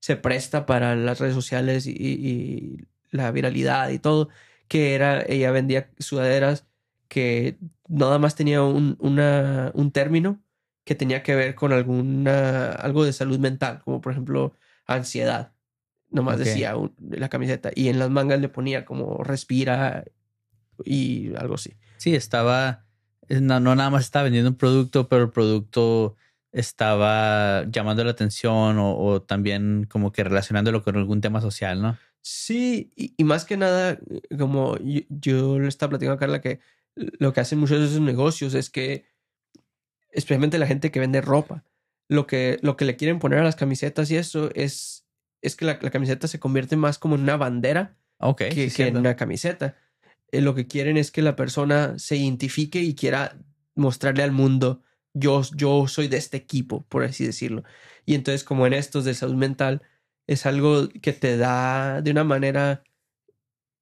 se 0.00 0.16
presta 0.16 0.66
para 0.66 0.96
las 0.96 1.20
redes 1.20 1.34
sociales 1.34 1.86
y, 1.86 1.92
y 1.92 2.86
la 3.10 3.30
viralidad 3.30 3.90
y 3.90 3.98
todo. 3.98 4.28
Que 4.68 4.94
era, 4.94 5.22
ella 5.22 5.50
vendía 5.50 5.90
sudaderas 5.98 6.66
que 7.08 7.58
nada 7.88 8.18
más 8.18 8.34
tenía 8.34 8.62
un, 8.62 8.96
una, 9.00 9.70
un 9.74 9.92
término 9.92 10.42
que 10.84 10.94
tenía 10.94 11.22
que 11.22 11.34
ver 11.34 11.54
con 11.54 11.72
alguna, 11.72 12.72
algo 12.72 13.04
de 13.04 13.12
salud 13.12 13.38
mental, 13.38 13.82
como 13.84 14.00
por 14.00 14.12
ejemplo 14.12 14.54
ansiedad. 14.86 15.52
Nomás 16.10 16.36
Ok. 16.36 16.40
decía 16.40 16.76
un- 16.76 16.94
la 16.98 17.28
camiseta. 17.28 17.70
Y 17.74 17.88
en 17.88 17.98
las 17.98 18.10
mangas 18.10 18.40
le 18.40 18.48
ponía 18.48 18.84
como 18.84 19.22
respira 19.24 20.04
y 20.84 21.34
algo 21.36 21.54
así. 21.54 21.74
Sí, 22.04 22.14
estaba, 22.14 22.84
no, 23.30 23.60
no 23.60 23.74
nada 23.74 23.88
más 23.88 24.04
estaba 24.04 24.24
vendiendo 24.24 24.50
un 24.50 24.58
producto, 24.58 25.08
pero 25.08 25.22
el 25.22 25.30
producto 25.30 26.16
estaba 26.52 27.64
llamando 27.70 28.04
la 28.04 28.10
atención 28.10 28.78
o, 28.78 28.94
o 28.94 29.22
también 29.22 29.86
como 29.88 30.12
que 30.12 30.22
relacionándolo 30.22 30.82
con 30.82 30.96
algún 30.96 31.22
tema 31.22 31.40
social, 31.40 31.80
¿no? 31.80 31.96
Sí, 32.20 32.92
y, 32.94 33.14
y 33.16 33.24
más 33.24 33.46
que 33.46 33.56
nada, 33.56 33.98
como 34.38 34.76
yo, 34.80 35.00
yo 35.08 35.58
le 35.58 35.66
estaba 35.66 35.88
platicando 35.88 36.16
a 36.16 36.18
Carla 36.18 36.42
que 36.42 36.60
lo 36.94 37.32
que 37.32 37.40
hacen 37.40 37.58
muchos 37.58 37.78
de 37.78 37.86
esos 37.86 38.02
negocios 38.02 38.52
es 38.52 38.68
que, 38.68 39.06
especialmente 40.10 40.58
la 40.58 40.66
gente 40.66 40.90
que 40.90 41.00
vende 41.00 41.22
ropa, 41.22 41.64
lo 42.10 42.26
que, 42.26 42.58
lo 42.60 42.76
que 42.76 42.84
le 42.84 42.96
quieren 42.96 43.18
poner 43.18 43.38
a 43.38 43.44
las 43.44 43.56
camisetas 43.56 44.10
y 44.10 44.18
eso 44.18 44.50
es, 44.54 45.06
es 45.40 45.56
que 45.56 45.64
la, 45.64 45.78
la 45.80 45.90
camiseta 45.90 46.28
se 46.28 46.38
convierte 46.38 46.76
más 46.76 46.98
como 46.98 47.14
en 47.14 47.22
una 47.22 47.38
bandera 47.38 47.96
que, 48.36 48.52
sí, 48.52 48.70
que 48.70 48.88
en 48.88 48.98
una 48.98 49.16
camiseta. 49.16 49.78
Eh, 50.32 50.40
lo 50.40 50.54
que 50.54 50.66
quieren 50.66 50.96
es 50.96 51.10
que 51.10 51.22
la 51.22 51.36
persona 51.36 51.98
se 51.98 52.16
identifique 52.16 52.80
y 52.80 52.94
quiera 52.94 53.38
mostrarle 53.74 54.22
al 54.22 54.32
mundo, 54.32 54.82
yo, 55.12 55.42
yo 55.54 55.86
soy 55.88 56.08
de 56.08 56.16
este 56.16 56.36
equipo, 56.36 56.84
por 56.88 57.04
así 57.04 57.24
decirlo. 57.24 57.64
Y 58.04 58.14
entonces, 58.14 58.44
como 58.44 58.66
en 58.66 58.72
estos 58.72 59.04
de 59.04 59.14
salud 59.14 59.36
mental, 59.36 59.82
es 60.26 60.46
algo 60.46 60.88
que 60.88 61.12
te 61.12 61.36
da 61.36 62.02
de 62.02 62.10
una 62.10 62.24
manera 62.24 62.82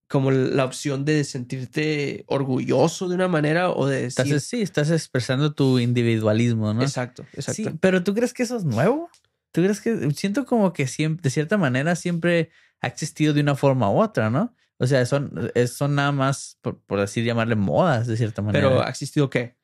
como 0.08 0.30
la 0.30 0.66
opción 0.66 1.06
de 1.06 1.24
sentirte 1.24 2.24
orgulloso 2.26 3.08
de 3.08 3.14
una 3.14 3.28
manera 3.28 3.70
o 3.70 3.86
de 3.86 4.02
decir... 4.02 4.26
Estás, 4.26 4.44
sí, 4.44 4.60
estás 4.60 4.90
expresando 4.90 5.54
tu 5.54 5.78
individualismo, 5.78 6.74
¿no? 6.74 6.82
Exacto, 6.82 7.24
exacto. 7.32 7.70
Sí, 7.70 7.78
pero 7.80 8.04
¿tú 8.04 8.12
crees 8.12 8.34
que 8.34 8.42
eso 8.42 8.58
es 8.58 8.64
nuevo? 8.64 9.08
¿Tú 9.52 9.62
crees 9.62 9.80
que 9.80 10.10
siento 10.10 10.44
como 10.44 10.74
que 10.74 10.86
siempre, 10.86 11.22
de 11.22 11.30
cierta 11.30 11.56
manera 11.56 11.96
siempre 11.96 12.50
ha 12.82 12.88
existido 12.88 13.32
de 13.32 13.40
una 13.40 13.54
forma 13.54 13.90
u 13.90 14.02
otra, 14.02 14.28
¿no? 14.28 14.54
O 14.82 14.86
sea, 14.88 15.06
son, 15.06 15.32
son 15.68 15.94
nada 15.94 16.10
más, 16.10 16.58
por, 16.60 16.80
por 16.80 16.98
así 16.98 17.22
llamarle, 17.22 17.54
modas, 17.54 18.08
de 18.08 18.16
cierta 18.16 18.42
manera. 18.42 18.68
Pero 18.68 18.82
ha 18.82 18.88
existido 18.90 19.30
qué? 19.30 19.56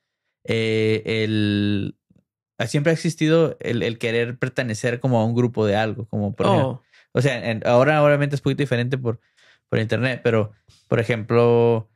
Eh, 0.45 1.03
el, 1.25 1.97
siempre 2.69 2.91
ha 2.91 2.95
existido 2.95 3.57
el, 3.61 3.83
el 3.83 3.99
querer 3.99 4.39
pertenecer 4.39 5.01
como 5.01 5.21
a 5.21 5.25
un 5.25 5.35
grupo 5.35 5.67
de 5.67 5.75
algo, 5.77 6.07
como 6.07 6.35
por 6.37 6.47
ejemplo, 6.47 6.69
Oh, 6.71 6.83
o 7.19 7.21
sea, 7.21 7.51
en- 7.51 7.67
ahora 7.67 8.03
obviamente 8.05 8.37
es 8.37 8.41
un 8.41 8.45
poquito 8.45 8.63
diferente 8.63 8.97
por, 8.97 9.19
por 9.69 9.81
internet, 9.81 10.21
pero 10.23 10.53
por 10.87 11.01
ejemplo, 11.01 11.91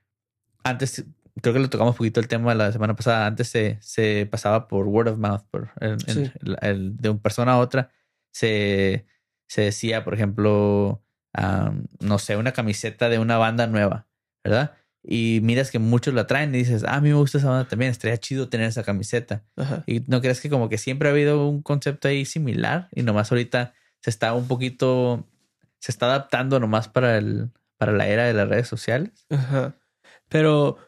antes 0.64 1.04
creo 1.40 1.54
que 1.54 1.60
le 1.60 1.68
tocamos 1.68 1.92
un 1.92 1.98
poquito 1.98 2.18
el 2.20 2.26
tema 2.28 2.54
la 2.54 2.72
semana 2.72 2.96
pasada. 2.96 3.26
Antes 3.26 3.48
se, 3.48 3.78
se 3.80 4.26
pasaba 4.30 4.66
por 4.68 4.86
word 4.88 5.08
of 5.08 5.18
mouth, 5.18 5.42
por 5.50 5.70
el- 6.60 6.96
de 6.96 7.08
una 7.10 7.20
persona 7.22 7.52
a 7.52 7.58
otra. 7.58 7.90
Se, 8.32 9.06
se 9.48 9.62
decía, 9.62 10.04
por 10.04 10.14
ejemplo, 10.14 11.02
am, 11.32 11.86
no 12.00 12.18
sé, 12.18 12.36
una 12.36 12.52
camiseta 12.52 13.08
de 13.08 13.18
una 13.18 13.38
banda 13.38 13.66
nueva, 13.66 14.06
¿verdad? 14.44 14.74
Y 15.04 15.40
miras 15.42 15.70
que 15.70 15.78
muchos 15.78 16.14
la 16.14 16.26
traen 16.26 16.54
y 16.54 16.58
dices, 16.58 16.84
ah, 16.84 16.96
a 16.96 17.00
mí 17.00 17.08
me 17.08 17.14
gusta 17.14 17.38
esa 17.38 17.50
banda 17.50 17.68
también, 17.68 17.90
estaría 17.90 18.16
chido 18.18 18.48
tener 18.48 18.68
esa 18.68 18.84
camiseta. 18.84 19.44
ajá. 19.56 19.82
¿Y 19.86 20.00
no 20.06 20.20
crees 20.20 20.40
que 20.40 20.48
como 20.48 20.68
que 20.68 20.78
siempre 20.78 21.08
ha 21.08 21.12
habido 21.12 21.48
un 21.48 21.62
concepto 21.62 22.08
ahí 22.08 22.24
similar 22.24 22.88
y 22.92 23.02
nomás 23.02 23.32
ahorita 23.32 23.74
se 24.00 24.10
está 24.10 24.32
un 24.34 24.46
poquito, 24.46 25.26
se 25.80 25.90
está 25.90 26.06
adaptando 26.06 26.60
nomás 26.60 26.88
para 26.88 27.18
el, 27.18 27.50
para 27.78 27.92
la 27.92 28.06
era 28.06 28.26
de 28.26 28.34
las 28.34 28.48
redes 28.48 28.68
sociales? 28.68 29.26
Ajá. 29.30 29.74
Pero 30.28 30.78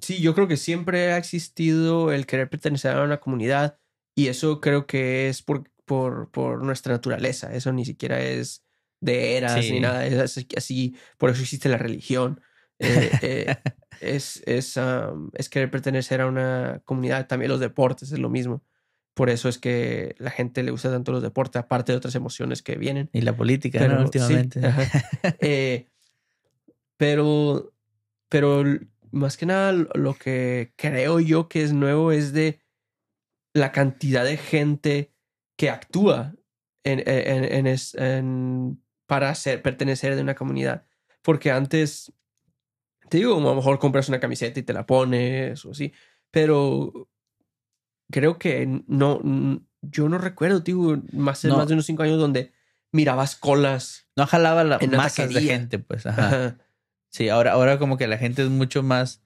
sí, 0.00 0.20
yo 0.20 0.34
creo 0.34 0.48
que 0.48 0.58
siempre 0.58 1.12
ha 1.12 1.16
existido 1.16 2.12
el 2.12 2.26
querer 2.26 2.50
pertenecer 2.50 2.96
a 2.96 3.02
una 3.02 3.20
comunidad 3.20 3.78
y 4.14 4.28
eso 4.28 4.60
creo 4.60 4.86
que 4.86 5.28
es 5.28 5.42
por, 5.42 5.70
por, 5.86 6.30
por 6.30 6.62
nuestra 6.62 6.92
naturaleza. 6.92 7.54
Eso 7.54 7.72
ni 7.72 7.86
siquiera 7.86 8.20
es 8.20 8.65
de 9.00 9.36
eras 9.36 9.64
Sí. 9.64 9.72
ni 9.72 9.80
nada. 9.80 10.06
Es 10.06 10.38
así, 10.56 10.96
por 11.18 11.30
eso 11.30 11.42
existe 11.42 11.68
la 11.68 11.78
religión. 11.78 12.40
Eh, 12.78 13.10
eh, 13.22 13.56
es, 14.00 14.42
es, 14.46 14.78
es 15.34 15.48
querer 15.48 15.70
pertenecer 15.70 16.20
a 16.20 16.26
una 16.26 16.82
comunidad. 16.84 17.26
También 17.26 17.50
los 17.50 17.60
deportes 17.60 18.12
es 18.12 18.18
lo 18.18 18.28
mismo. 18.30 18.62
Por 19.14 19.30
eso 19.30 19.48
es 19.48 19.56
que 19.58 20.14
la 20.18 20.30
gente 20.30 20.62
le 20.62 20.70
gusta 20.70 20.90
tanto 20.90 21.10
los 21.12 21.22
deportes, 21.22 21.58
aparte 21.60 21.92
de 21.92 21.96
otras 21.98 22.14
emociones 22.14 22.62
que 22.62 22.76
vienen. 22.76 23.08
Y 23.14 23.22
la 23.22 23.34
política, 23.34 23.78
Pero, 23.78 24.02
Últimamente. 24.02 24.60
Eh, 25.40 25.88
pero, 26.96 27.72
pero 28.28 28.64
más 29.10 29.36
que 29.36 29.46
nada 29.46 29.72
lo- 29.72 30.14
que 30.14 30.72
creo 30.76 31.20
yo 31.20 31.48
que 31.48 31.62
es 31.62 31.72
nuevo 31.72 32.12
es 32.12 32.32
de 32.32 32.60
la 33.54 33.72
cantidad 33.72 34.24
de 34.24 34.36
gente 34.36 35.12
que 35.56 35.70
actúa 35.70 36.34
en, 36.84 37.00
en, 37.06 37.44
en 37.44 37.66
es- 37.66 37.94
en- 37.94 38.82
para 39.06 39.34
ser, 39.34 39.62
pertenecer 39.62 40.14
de 40.16 40.22
una 40.22 40.34
comunidad. 40.34 40.84
Porque 41.22 41.50
antes, 41.50 42.12
te 43.08 43.18
digo, 43.18 43.36
a 43.36 43.40
lo 43.40 43.54
mejor 43.54 43.78
compras 43.78 44.08
una 44.08 44.20
camiseta 44.20 44.60
y 44.60 44.62
te 44.62 44.72
la 44.72 44.86
pones 44.86 45.64
o 45.64 45.70
así, 45.72 45.92
pero 46.30 47.08
creo 48.10 48.38
que 48.38 48.82
no, 48.86 49.20
yo 49.82 50.08
no 50.08 50.18
recuerdo, 50.18 50.62
tío, 50.62 51.02
más, 51.12 51.42
de- 51.42 51.48
No. 51.48 51.56
más 51.58 51.68
de 51.68 51.74
unos 51.74 51.86
cinco 51.86 52.02
años 52.02 52.18
donde 52.18 52.52
mirabas 52.92 53.36
colas. 53.36 54.06
No 54.16 54.26
jalaba 54.26 54.62
una 54.62 54.78
masas 54.96 55.32
de 55.32 55.42
gente, 55.42 55.78
pues. 55.78 56.06
Ajá. 56.06 56.26
Ajá. 56.28 56.58
Sí, 57.08 57.28
ahora, 57.28 57.52
ahora 57.52 57.78
como 57.78 57.96
que 57.96 58.06
la 58.06 58.18
gente 58.18 58.42
es 58.42 58.48
mucho 58.50 58.82
más, 58.82 59.22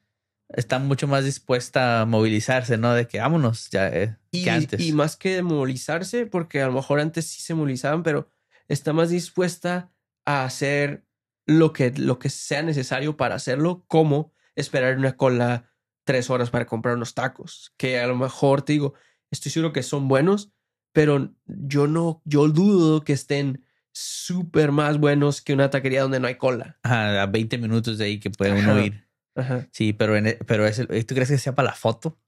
está 0.49 0.79
mucho 0.79 1.09
más 1.09 1.25
dispuesta 1.25 2.01
a 2.03 2.07
movilizarse, 2.07 2.77
¿no? 2.79 2.95
De 2.95 3.07
que 3.09 3.19
vámonos 3.19 3.69
ya 3.71 3.89
eh, 3.89 4.17
Y, 4.31 4.45
que 4.45 4.51
antes. 4.51 4.81
y 4.81 4.93
más 4.93 5.17
que 5.17 5.43
movilizarse, 5.43 6.27
porque 6.27 6.63
a 6.63 6.67
lo 6.67 6.73
mejor 6.73 7.01
antes 7.01 7.27
sí 7.27 7.41
se 7.41 7.55
movilizaban, 7.55 8.03
pero 8.03 8.29
está 8.71 8.93
más 8.93 9.11
dispuesta 9.11 9.93
a 10.25 10.45
hacer 10.45 11.05
lo 11.47 11.73
que, 11.73 11.91
lo 11.97 12.19
que 12.19 12.29
sea 12.29 12.63
necesario 12.63 13.17
para 13.17 13.35
hacerlo, 13.35 13.85
como 13.89 14.33
esperar 14.55 14.93
en 14.93 15.01
una 15.01 15.17
cola 15.17 15.73
tres 16.05 16.31
horas 16.31 16.51
para 16.51 16.67
comprar 16.67 16.95
unos 16.97 17.15
tacos, 17.15 17.73
que 17.77 17.99
a 18.01 18.07
lo 18.07 18.17
mejor 18.17 18.63
te 18.63 18.73
digo, 18.75 18.95
estoy 19.31 19.51
seguro 19.53 19.73
que 19.73 19.83
son 19.83 20.09
buenos, 20.09 20.53
pero 20.93 21.35
yo 21.47 21.87
no, 21.87 22.23
yo 22.25 22.49
dudo 22.49 23.03
que 23.03 23.13
estén 23.13 23.65
súper 23.93 24.73
más 24.73 24.99
buenos 24.99 25.41
que 25.43 25.53
una 25.53 25.71
taquería 25.71 26.03
donde 26.03 26.21
no 26.21 26.27
hay 26.29 26.37
cola. 26.37 26.79
Ajá, 26.83 27.23
a 27.23 27.27
20 27.27 27.59
minutos 27.59 27.99
de 27.99 28.05
ahí 28.05 28.21
que 28.21 28.31
puede 28.31 28.53
uno 28.53 28.81
ir. 28.85 29.09
Ajá. 29.35 29.69
Sí, 29.73 29.93
pero, 29.93 30.17
en, 30.17 30.29
e, 30.29 30.35
pero 30.47 30.67
es 30.67 30.79
el- 30.79 31.07
¿tú 31.07 31.15
crees 31.15 31.29
que 31.31 31.39
sea 31.39 31.55
para 31.55 31.71
la 31.71 31.75
foto? 31.77 32.19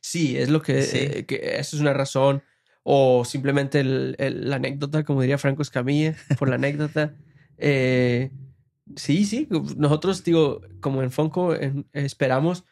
Sí, 0.00 0.36
es 0.36 0.48
lo 0.48 0.60
que, 0.62 0.82
Sí. 0.82 0.98
eh, 0.98 1.24
que 1.26 1.58
eso 1.58 1.76
es 1.76 1.80
una 1.82 1.92
razón. 1.92 2.42
O 2.84 3.24
simplemente 3.24 3.80
el- 3.80 4.14
el- 4.18 4.48
la 4.50 4.56
anécdota, 4.56 5.02
como 5.04 5.22
diría 5.22 5.38
Franco 5.38 5.62
Escamilla, 5.62 6.14
por 6.38 6.48
la 6.48 6.54
anécdota. 6.56 7.14
Eh, 7.56 8.32
sí, 8.96 9.24
sí, 9.24 9.46
nosotros, 9.76 10.24
digo, 10.24 10.60
como 10.80 11.02
en 11.04 11.12
Funko 11.12 11.54
en- 11.54 11.86
esperamos, 11.92 12.64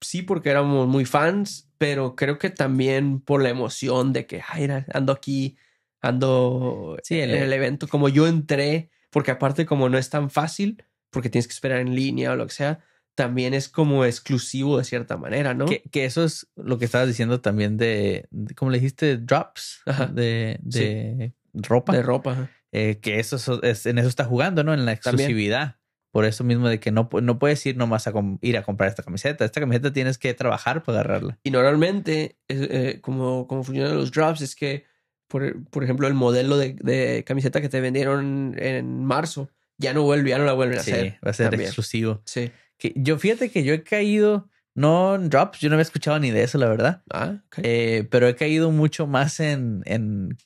sí, 0.00 0.22
porque 0.22 0.48
éramos 0.48 0.88
muy 0.88 1.04
fans, 1.04 1.68
pero 1.76 2.16
creo 2.16 2.38
que 2.38 2.48
también 2.48 3.20
por 3.20 3.42
la 3.42 3.50
emoción 3.50 4.14
de 4.14 4.26
que, 4.26 4.40
ay, 4.48 4.66
ando 4.94 5.12
aquí, 5.12 5.58
ando 6.00 6.96
Sí, 7.02 7.20
el- 7.20 7.34
en 7.34 7.42
el 7.42 7.52
evento, 7.52 7.86
como 7.86 8.08
yo 8.08 8.26
entré, 8.26 8.90
porque 9.10 9.30
aparte 9.30 9.66
como 9.66 9.88
no 9.90 9.98
es 9.98 10.08
tan 10.10 10.30
fácil, 10.30 10.82
porque 11.10 11.28
tienes 11.30 11.46
que 11.46 11.52
esperar 11.52 11.80
en 11.80 11.94
línea 11.94 12.32
o 12.32 12.36
lo 12.36 12.46
que 12.46 12.54
sea, 12.54 12.80
también 13.18 13.52
es 13.52 13.68
como 13.68 14.04
exclusivo 14.04 14.78
de 14.78 14.84
cierta 14.84 15.16
manera, 15.16 15.52
¿no? 15.52 15.66
Que, 15.66 15.82
que 15.90 16.04
eso 16.04 16.22
es 16.22 16.46
lo 16.54 16.78
que 16.78 16.84
estabas 16.84 17.08
diciendo 17.08 17.40
también 17.40 17.76
de, 17.76 18.28
de- 18.30 18.54
¿cómo 18.54 18.70
le 18.70 18.78
dijiste? 18.78 19.16
Drops 19.16 19.80
Ajá. 19.86 20.06
de, 20.06 20.60
de 20.62 21.32
ropa. 21.52 21.92
De 21.94 22.02
ropa. 22.02 22.48
Eh, 22.70 23.00
que 23.02 23.18
eso 23.18 23.60
es- 23.64 23.86
en 23.86 23.98
eso 23.98 24.06
está 24.08 24.24
jugando, 24.24 24.62
¿no? 24.62 24.72
En 24.72 24.84
la 24.86 24.94
También. 24.94 25.26
exclusividad. 25.28 25.76
Por 26.12 26.26
eso 26.26 26.44
mismo 26.44 26.68
de 26.68 26.78
que 26.78 26.92
no, 26.92 27.08
no 27.22 27.38
puedes 27.40 27.66
ir 27.66 27.76
nomás 27.76 28.06
a 28.06 28.12
ir 28.40 28.56
a 28.56 28.62
comprar 28.62 28.88
esta 28.88 29.02
camiseta. 29.02 29.44
Esta 29.44 29.58
camiseta 29.60 29.92
tienes 29.92 30.16
que 30.16 30.32
trabajar 30.32 30.84
para 30.84 31.00
agarrarla. 31.00 31.38
Y 31.42 31.50
normalmente, 31.50 32.38
eh, 32.48 33.00
como, 33.02 33.48
como 33.48 33.64
funcionan 33.64 33.96
los 33.96 34.12
drops, 34.12 34.40
es 34.42 34.54
que, 34.54 34.84
por, 35.26 35.64
por 35.70 35.82
ejemplo, 35.82 36.06
el 36.06 36.14
modelo 36.14 36.56
de, 36.56 36.76
de 36.80 37.24
camiseta 37.26 37.60
que 37.60 37.68
te 37.68 37.80
vendieron 37.80 38.54
en 38.58 39.04
marzo 39.04 39.50
ya 39.76 39.92
no 39.92 40.02
vuelve, 40.04 40.30
ya 40.30 40.38
no 40.38 40.44
la 40.44 40.52
vuelven 40.54 40.78
a 40.78 40.82
Sí, 40.82 40.92
hacer. 40.92 41.18
va 41.26 41.30
a 41.30 41.34
ser 41.34 41.50
también. 41.50 41.66
exclusivo. 41.68 42.22
Sí. 42.24 42.50
Que 42.78 42.92
yo 42.96 43.18
fíjate 43.18 43.50
que 43.50 43.64
yo 43.64 43.74
he 43.74 43.82
caído, 43.82 44.48
no 44.74 45.16
en 45.16 45.28
drops, 45.30 45.58
yo 45.60 45.68
no 45.68 45.74
había 45.74 45.82
escuchado 45.82 46.18
ni 46.20 46.30
de 46.30 46.42
eso, 46.44 46.58
la 46.58 46.68
verdad. 46.68 47.02
Ah. 47.12 47.38
Eh, 47.62 48.06
pero 48.10 48.28
he 48.28 48.36
caído 48.36 48.70
mucho 48.70 49.06
más 49.06 49.40
en, 49.40 49.82
en 49.84 50.36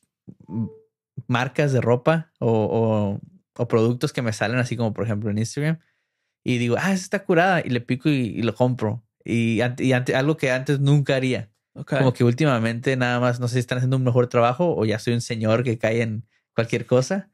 marcas 1.28 1.72
de 1.72 1.80
ropa 1.80 2.32
o, 2.38 2.50
o- 2.50 3.20
o 3.58 3.68
productos 3.68 4.12
que 4.12 4.22
me 4.22 4.32
salen 4.32 4.58
así 4.58 4.76
como 4.76 4.94
por 4.94 5.04
ejemplo 5.04 5.30
en 5.30 5.36
Instagram 5.38 5.78
y 6.44 6.56
digo, 6.58 6.76
ah, 6.78 6.92
esa 6.92 7.02
está 7.04 7.24
curada 7.24 7.60
y 7.64 7.68
le 7.68 7.80
pico 7.80 8.08
y, 8.08 8.14
y 8.14 8.42
lo 8.42 8.54
compro. 8.54 9.04
Y, 9.24 9.60
y 9.78 9.92
ante- 9.92 10.16
algo 10.16 10.36
que 10.36 10.50
antes 10.50 10.80
nunca 10.80 11.14
haría. 11.14 11.50
Como 11.98 12.12
que 12.12 12.24
últimamente 12.24 12.96
nada 12.96 13.20
más, 13.20 13.38
no 13.40 13.46
sé 13.46 13.54
si 13.54 13.58
están 13.60 13.78
haciendo 13.78 13.96
un 13.96 14.02
mejor 14.04 14.26
trabajo 14.26 14.74
o 14.76 14.84
ya 14.84 14.98
soy 14.98 15.14
un 15.14 15.20
señor 15.20 15.62
que 15.62 15.78
cae 15.78 16.02
en 16.02 16.26
cualquier 16.54 16.84
cosa. 16.86 17.30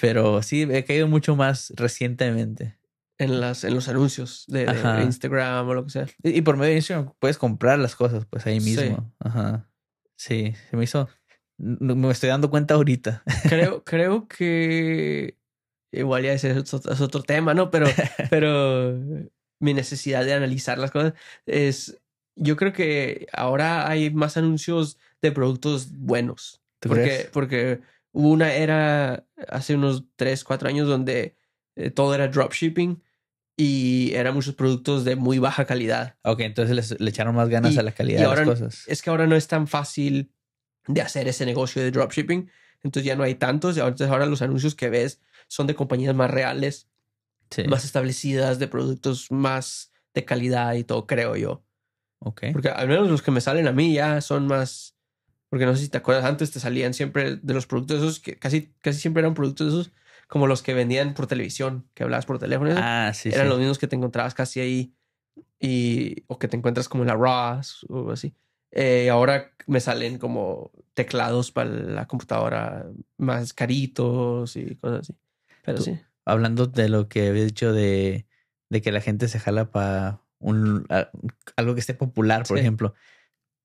Pero 0.00 0.42
sí, 0.42 0.62
he 0.70 0.84
caído 0.84 1.06
mucho 1.08 1.36
más 1.36 1.72
recientemente. 1.76 2.78
En, 3.18 3.40
las, 3.40 3.64
en 3.64 3.74
los 3.74 3.88
anuncios 3.88 4.44
de. 4.48 4.66
Instagram 5.04 5.68
o 5.68 5.74
lo 5.74 5.84
que 5.84 5.90
sea. 5.90 6.06
Y, 6.22 6.38
y 6.38 6.42
por 6.42 6.56
medio 6.56 6.70
de 6.70 6.76
Instagram 6.76 7.12
puedes 7.18 7.38
comprar 7.38 7.78
las 7.78 7.96
cosas, 7.96 8.26
pues 8.28 8.46
ahí 8.46 8.60
Sí. 8.60 8.76
mismo. 8.76 9.12
Ajá. 9.20 9.70
Sí, 10.16 10.54
se 10.70 10.76
me 10.76 10.84
hizo. 10.84 11.08
Me 11.58 12.10
estoy 12.10 12.28
dando 12.28 12.50
cuenta 12.50 12.74
ahorita. 12.74 13.22
Creo, 13.48 13.82
creo 13.84 14.28
que 14.28 15.38
igual 15.92 16.24
ya 16.24 16.32
ese 16.34 16.50
es 16.50 16.74
otro, 16.74 16.92
es 16.92 17.00
otro 17.00 17.22
tema, 17.22 17.54
¿no? 17.54 17.70
Pero, 17.70 17.86
pero 18.30 18.98
mi 19.60 19.72
necesidad 19.72 20.24
de 20.24 20.34
analizar 20.34 20.76
las 20.78 20.90
cosas 20.90 21.14
es 21.46 21.98
yo 22.38 22.56
creo 22.56 22.74
que 22.74 23.26
ahora 23.32 23.88
hay 23.88 24.10
más 24.10 24.36
anuncios 24.36 24.98
de 25.22 25.32
productos 25.32 25.90
buenos. 25.92 26.60
¿Tú 26.80 26.90
porque, 26.90 27.02
crees? 27.04 27.26
porque 27.32 27.80
hubo 28.12 28.28
una 28.28 28.52
era 28.52 29.26
hace 29.48 29.74
unos 29.74 30.04
3, 30.16 30.44
4 30.44 30.68
años 30.68 30.86
donde 30.86 31.34
eh, 31.76 31.90
todo 31.90 32.14
era 32.14 32.28
dropshipping 32.28 33.02
y 33.56 34.12
eran 34.14 34.34
muchos 34.34 34.54
productos 34.54 35.04
de 35.04 35.16
muy 35.16 35.38
baja 35.38 35.64
calidad. 35.64 36.16
Ok, 36.22 36.40
entonces 36.40 36.76
les- 36.76 37.00
le 37.00 37.10
echaron 37.10 37.34
más 37.34 37.48
ganas 37.48 37.74
Y- 37.74 37.78
a 37.78 37.82
la 37.82 37.92
calidad 37.92 38.18
y 38.18 38.22
de 38.22 38.26
ahora 38.28 38.44
las 38.44 38.60
cosas. 38.60 38.84
Es 38.86 39.00
que 39.02 39.10
ahora 39.10 39.26
no 39.26 39.34
es 39.36 39.48
tan 39.48 39.66
fácil 39.66 40.30
de 40.86 41.00
hacer 41.02 41.26
ese 41.28 41.46
negocio 41.46 41.82
de 41.82 41.90
dropshipping. 41.90 42.50
Entonces 42.82 43.06
ya 43.06 43.16
no 43.16 43.22
hay 43.24 43.34
tantos. 43.36 43.76
y 43.76 43.80
Entonces 43.80 44.08
ahora 44.08 44.26
los 44.26 44.42
anuncios 44.42 44.74
que 44.74 44.90
ves 44.90 45.20
son 45.48 45.66
de 45.66 45.74
compañías 45.74 46.14
más 46.14 46.30
reales, 46.30 46.88
Sí. 47.50 47.64
más 47.64 47.84
establecidas, 47.84 48.58
de 48.58 48.68
productos 48.68 49.30
más 49.32 49.90
de 50.14 50.24
calidad 50.24 50.74
y 50.74 50.84
todo, 50.84 51.06
creo 51.06 51.36
yo. 51.36 51.64
Ok. 52.20 52.42
Porque 52.52 52.68
al 52.68 52.88
menos 52.88 53.08
los 53.08 53.22
que 53.22 53.30
me 53.30 53.40
salen 53.40 53.66
a 53.68 53.72
mí 53.72 53.94
ya 53.94 54.20
son 54.20 54.46
más. 54.46 54.94
Porque 55.48 55.64
no 55.64 55.74
sé 55.76 55.82
si 55.82 55.88
te 55.88 55.98
acuerdas, 55.98 56.24
antes 56.24 56.50
te 56.50 56.60
salían 56.60 56.92
siempre 56.92 57.36
de 57.36 57.54
los 57.54 57.66
productos 57.66 57.98
esos, 57.98 58.20
que 58.20 58.36
casi, 58.36 58.72
casi 58.82 58.98
siempre 59.00 59.20
eran 59.20 59.34
productos 59.34 59.68
esos, 59.68 59.92
como 60.26 60.46
los 60.46 60.62
que 60.62 60.74
vendían 60.74 61.14
por 61.14 61.26
televisión, 61.26 61.86
que 61.94 62.02
hablabas 62.02 62.26
por 62.26 62.38
teléfono. 62.38 62.72
Ah, 62.76 63.12
sí, 63.14 63.28
eran 63.30 63.44
sí. 63.46 63.48
los 63.50 63.58
mismos 63.58 63.78
que 63.78 63.86
te 63.88 63.96
encontrabas 63.96 64.34
casi 64.34 64.60
ahí. 64.60 64.92
Y, 65.60 66.24
o 66.26 66.38
que 66.38 66.48
te 66.48 66.56
encuentras 66.56 66.88
como 66.88 67.02
en 67.02 67.08
la 67.08 67.14
Ross 67.14 67.84
o 67.88 68.10
así. 68.10 68.34
Eh, 68.72 69.08
ahora 69.10 69.52
me 69.66 69.80
salen 69.80 70.18
como 70.18 70.70
teclados 70.94 71.50
para 71.50 71.70
la 71.70 72.06
computadora 72.06 72.86
más 73.16 73.52
caritos 73.54 74.56
y 74.56 74.74
cosas 74.76 75.00
así. 75.00 75.14
Pero 75.64 75.78
Tú- 75.78 75.84
sí. 75.84 75.98
Hablando 76.24 76.66
de 76.66 76.88
lo 76.88 77.08
que 77.08 77.28
había 77.28 77.44
dicho 77.44 77.72
de, 77.72 78.26
de 78.68 78.82
que 78.82 78.92
la 78.92 79.00
gente 79.00 79.28
se 79.28 79.38
jala 79.38 79.70
para 79.70 80.20
un 80.40 80.84
a- 80.90 81.08
algo 81.56 81.74
que 81.74 81.80
esté 81.80 81.94
popular, 81.94 82.44
por 82.46 82.56
Sí. 82.56 82.60
ejemplo. 82.60 82.94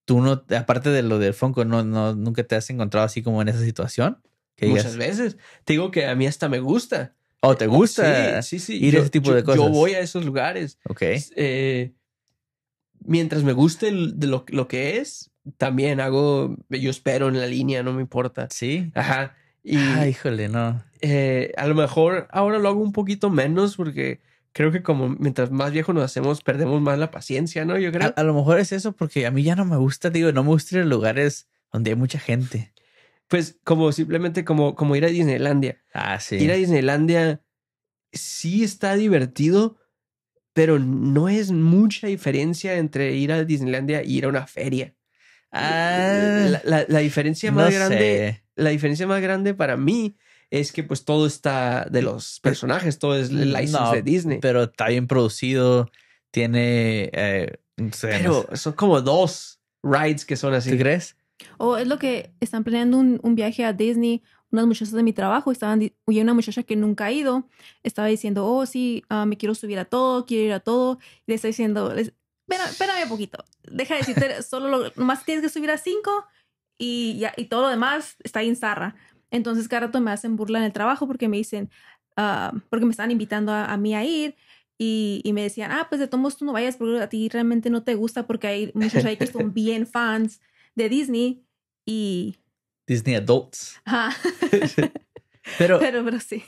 Tú 0.06 0.22
no, 0.22 0.44
aparte 0.58 0.90
de 0.90 1.02
lo 1.04 1.20
del 1.20 1.34
Funko, 1.34 1.66
no, 1.66 1.84
no, 1.84 2.16
nunca 2.16 2.44
te 2.44 2.56
has 2.56 2.70
encontrado 2.70 3.06
así 3.06 3.22
como 3.24 3.42
en 3.42 3.50
esa 3.50 3.60
situación. 3.62 4.22
Que 4.62 4.68
Muchas 4.68 4.96
veces. 4.98 5.38
Te 5.66 5.74
digo 5.74 5.92
que 5.92 6.06
a 6.06 6.16
mí 6.16 6.28
hasta 6.28 6.48
me 6.50 6.60
gusta. 6.60 7.14
oh, 7.42 7.56
¿te 7.58 7.68
gusta? 7.68 8.42
Sí, 8.44 8.60
sí, 8.60 8.78
sí. 8.78 8.86
ir 8.86 8.94
a 8.96 8.98
Yo- 8.98 9.02
ese 9.02 9.10
tipo 9.10 9.30
yo- 9.32 9.36
de 9.36 9.44
cosas? 9.44 9.62
Yo 9.62 9.70
voy 9.70 9.94
a 9.94 10.00
esos 10.00 10.24
lugares. 10.26 10.78
Ok. 10.88 11.02
Eh, 11.36 11.92
mientras 13.04 13.44
me 13.44 13.54
guste 13.54 13.88
el- 13.88 14.20
de 14.20 14.28
lo, 14.28 14.46
lo 14.50 14.68
que 14.68 14.98
es, 14.98 15.32
también 15.58 16.00
hago, 16.00 16.56
yo 16.70 16.90
espero 16.92 17.28
en 17.30 17.40
la 17.40 17.48
línea, 17.48 17.84
no 17.84 17.94
me 17.94 18.02
importa. 18.02 18.48
Sí. 18.52 18.92
Ajá. 18.94 19.36
Y 19.64 19.78
Ah, 19.78 20.08
híjole, 20.08 20.50
no. 20.50 20.84
eh, 21.02 21.52
a 21.58 21.68
lo 21.68 21.76
mejor 21.76 22.28
ahora 22.32 22.60
lo 22.60 22.70
hago 22.70 22.82
un 22.82 22.92
poquito 22.94 23.30
menos 23.30 23.76
porque 23.76 24.20
creo 24.54 24.72
que 24.72 24.84
como 24.84 25.10
mientras 25.10 25.50
más 25.52 25.72
viejo 25.72 25.94
nos 25.94 26.04
hacemos, 26.04 26.42
perdemos 26.44 26.82
más 26.82 27.00
la 27.00 27.10
paciencia, 27.12 27.66
¿no? 27.66 27.78
Yo 27.78 27.90
A, 27.90 27.92
creo. 27.92 28.14
a 28.16 28.24
lo 28.24 28.34
mejor 28.34 28.60
es 28.60 28.72
eso 28.72 28.92
porque 28.92 29.26
a 29.26 29.32
mí 29.32 29.44
ya 29.44 29.56
no 29.56 29.66
me 29.66 29.78
gusta, 29.78 30.10
digo, 30.10 30.32
no 30.32 30.44
me 30.44 30.50
gusta 30.50 30.76
ir 30.78 30.82
a 30.84 30.86
lugares 30.86 31.48
donde 31.72 31.92
hay 31.92 31.96
mucha 31.96 32.20
gente. 32.20 32.72
Pues 33.32 33.58
como 33.64 33.94
simplemente 33.94 34.44
como, 34.44 34.76
como 34.76 34.94
ir 34.98 35.06
a 35.06 35.08
Disneylandia. 35.08 35.82
Ah, 35.94 36.20
sí. 36.20 36.36
Ir 36.36 36.52
a 36.52 36.56
Disneylandia 36.56 37.42
sí 38.12 38.62
está 38.62 38.96
divertido, 38.96 39.78
pero 40.52 40.80
no 40.80 41.30
es 41.30 41.50
mucha 41.52 42.08
diferencia 42.08 42.76
entre 42.76 43.14
ir 43.16 43.32
a 43.32 43.46
Disneylandia 43.46 44.04
y 44.04 44.18
ir 44.18 44.26
a 44.26 44.28
una 44.28 44.48
feria. 44.48 44.96
Ah, 45.50 46.46
la, 46.50 46.62
la- 46.66 46.86
la 46.90 47.00
diferencia 47.00 47.52
no 47.52 47.58
más 47.62 47.74
grande, 47.74 47.98
sé. 47.98 48.44
la 48.56 48.70
diferencia 48.72 49.08
más 49.08 49.22
grande 49.22 49.54
para 49.54 49.78
mí 49.78 50.18
es 50.50 50.74
que 50.74 50.84
pues 50.84 51.06
todo 51.06 51.26
está 51.26 51.86
de 51.90 52.02
los 52.02 52.42
personajes, 52.42 53.00
todo 53.00 53.16
es 53.18 53.30
el 53.30 53.54
license 53.54 53.72
No, 53.80 53.92
de 53.94 54.02
Disney. 54.02 54.40
Pero, 54.42 54.60
Pero 54.60 54.72
está 54.72 54.90
bien 54.90 55.08
producido, 55.08 55.90
tiene... 56.32 57.10
Eh, 57.14 57.60
no 57.78 57.94
sé, 57.94 58.20
no 58.24 58.42
sé. 58.50 58.58
son 58.58 58.74
como 58.74 59.00
dos 59.00 59.62
rides 59.82 60.26
que 60.26 60.36
son 60.36 60.54
así. 60.54 60.72
¿Tú 60.72 60.78
crees? 60.78 61.16
O 61.58 61.78
es 61.78 61.88
lo 61.88 62.00
que 62.00 62.34
están 62.40 62.64
planeando 62.64 62.98
un, 62.98 63.20
un 63.24 63.36
viaje 63.36 63.64
a 63.64 63.74
Disney. 63.74 64.24
Unas 64.52 64.68
muchachas 64.68 64.92
de 64.94 65.04
mi 65.04 65.14
trabajo 65.14 65.52
estaban, 65.52 65.82
y 65.82 66.20
una 66.20 66.34
muchacha 66.34 66.64
que 66.64 66.76
nunca 66.76 67.06
ha 67.06 67.12
ido, 67.12 67.48
estaba 67.84 68.10
diciendo, 68.10 68.46
oh, 68.46 68.66
sí, 68.66 69.04
ah, 69.08 69.26
me 69.26 69.38
quiero 69.38 69.56
subir 69.56 69.80
a 69.80 69.86
todo, 69.86 70.26
quiero 70.26 70.44
ir 70.44 70.54
a 70.54 70.60
todo. 70.60 71.00
Y 71.26 71.32
le 71.32 71.36
estoy 71.36 71.52
diciendo, 71.52 71.94
espérame 71.94 73.04
un 73.04 73.10
poquito. 73.10 73.44
Deja 73.64 73.94
de 73.94 74.00
decirte, 74.02 74.44
solo 74.44 74.68
lo, 74.68 74.92
nomás 74.96 75.24
tienes 75.26 75.44
que 75.44 75.50
subir 75.50 75.72
a 75.72 75.78
cinco 75.78 76.26
y, 76.78 77.18
ya, 77.18 77.34
y 77.38 77.46
todo 77.46 77.62
lo 77.62 77.70
demás 77.70 78.18
está 78.24 78.40
ahí 78.40 78.50
en 78.50 78.56
Zarra. 78.56 78.96
Entonces, 79.30 79.68
cada 79.68 79.88
rato 79.88 80.02
me 80.02 80.12
hacen 80.12 80.36
burla 80.36 80.60
en 80.60 80.66
el 80.66 80.74
trabajo 80.74 81.08
porque 81.08 81.30
me 81.30 81.38
dicen, 81.38 81.70
ah, 82.18 82.54
porque 82.70 82.86
me 82.86 82.92
están 82.92 83.12
invitando 83.12 83.52
a, 83.52 83.66
a 83.66 83.78
mí 83.78 83.96
a 83.96 84.04
ir. 84.04 84.36
Y, 84.78 85.22
y 85.24 85.34
me 85.34 85.44
decían, 85.44 85.72
ah, 85.72 85.86
pues 85.90 86.02
de 86.02 86.08
todos 86.08 86.20
modos 86.20 86.38
tú 86.38 86.46
no 86.46 86.54
vayas 86.54 86.76
porque 86.76 87.00
a 87.00 87.08
ti 87.08 87.30
realmente 87.30 87.70
no 87.70 87.84
te 87.84 87.94
gusta 87.94 88.26
porque 88.26 88.48
hay 88.48 88.72
muchos 88.74 89.06
ahí 89.06 89.16
que 89.16 89.28
son 89.28 89.54
bien 89.54 89.86
fans 89.86 90.42
de 90.76 90.90
Disney 90.90 91.46
y 91.86 92.38
Disney 92.88 93.16
Adults. 93.16 93.80
ajá, 93.86 94.16
Pero, 95.58 95.80
pero 95.80 96.06
pero 96.06 96.20
sí 96.20 96.44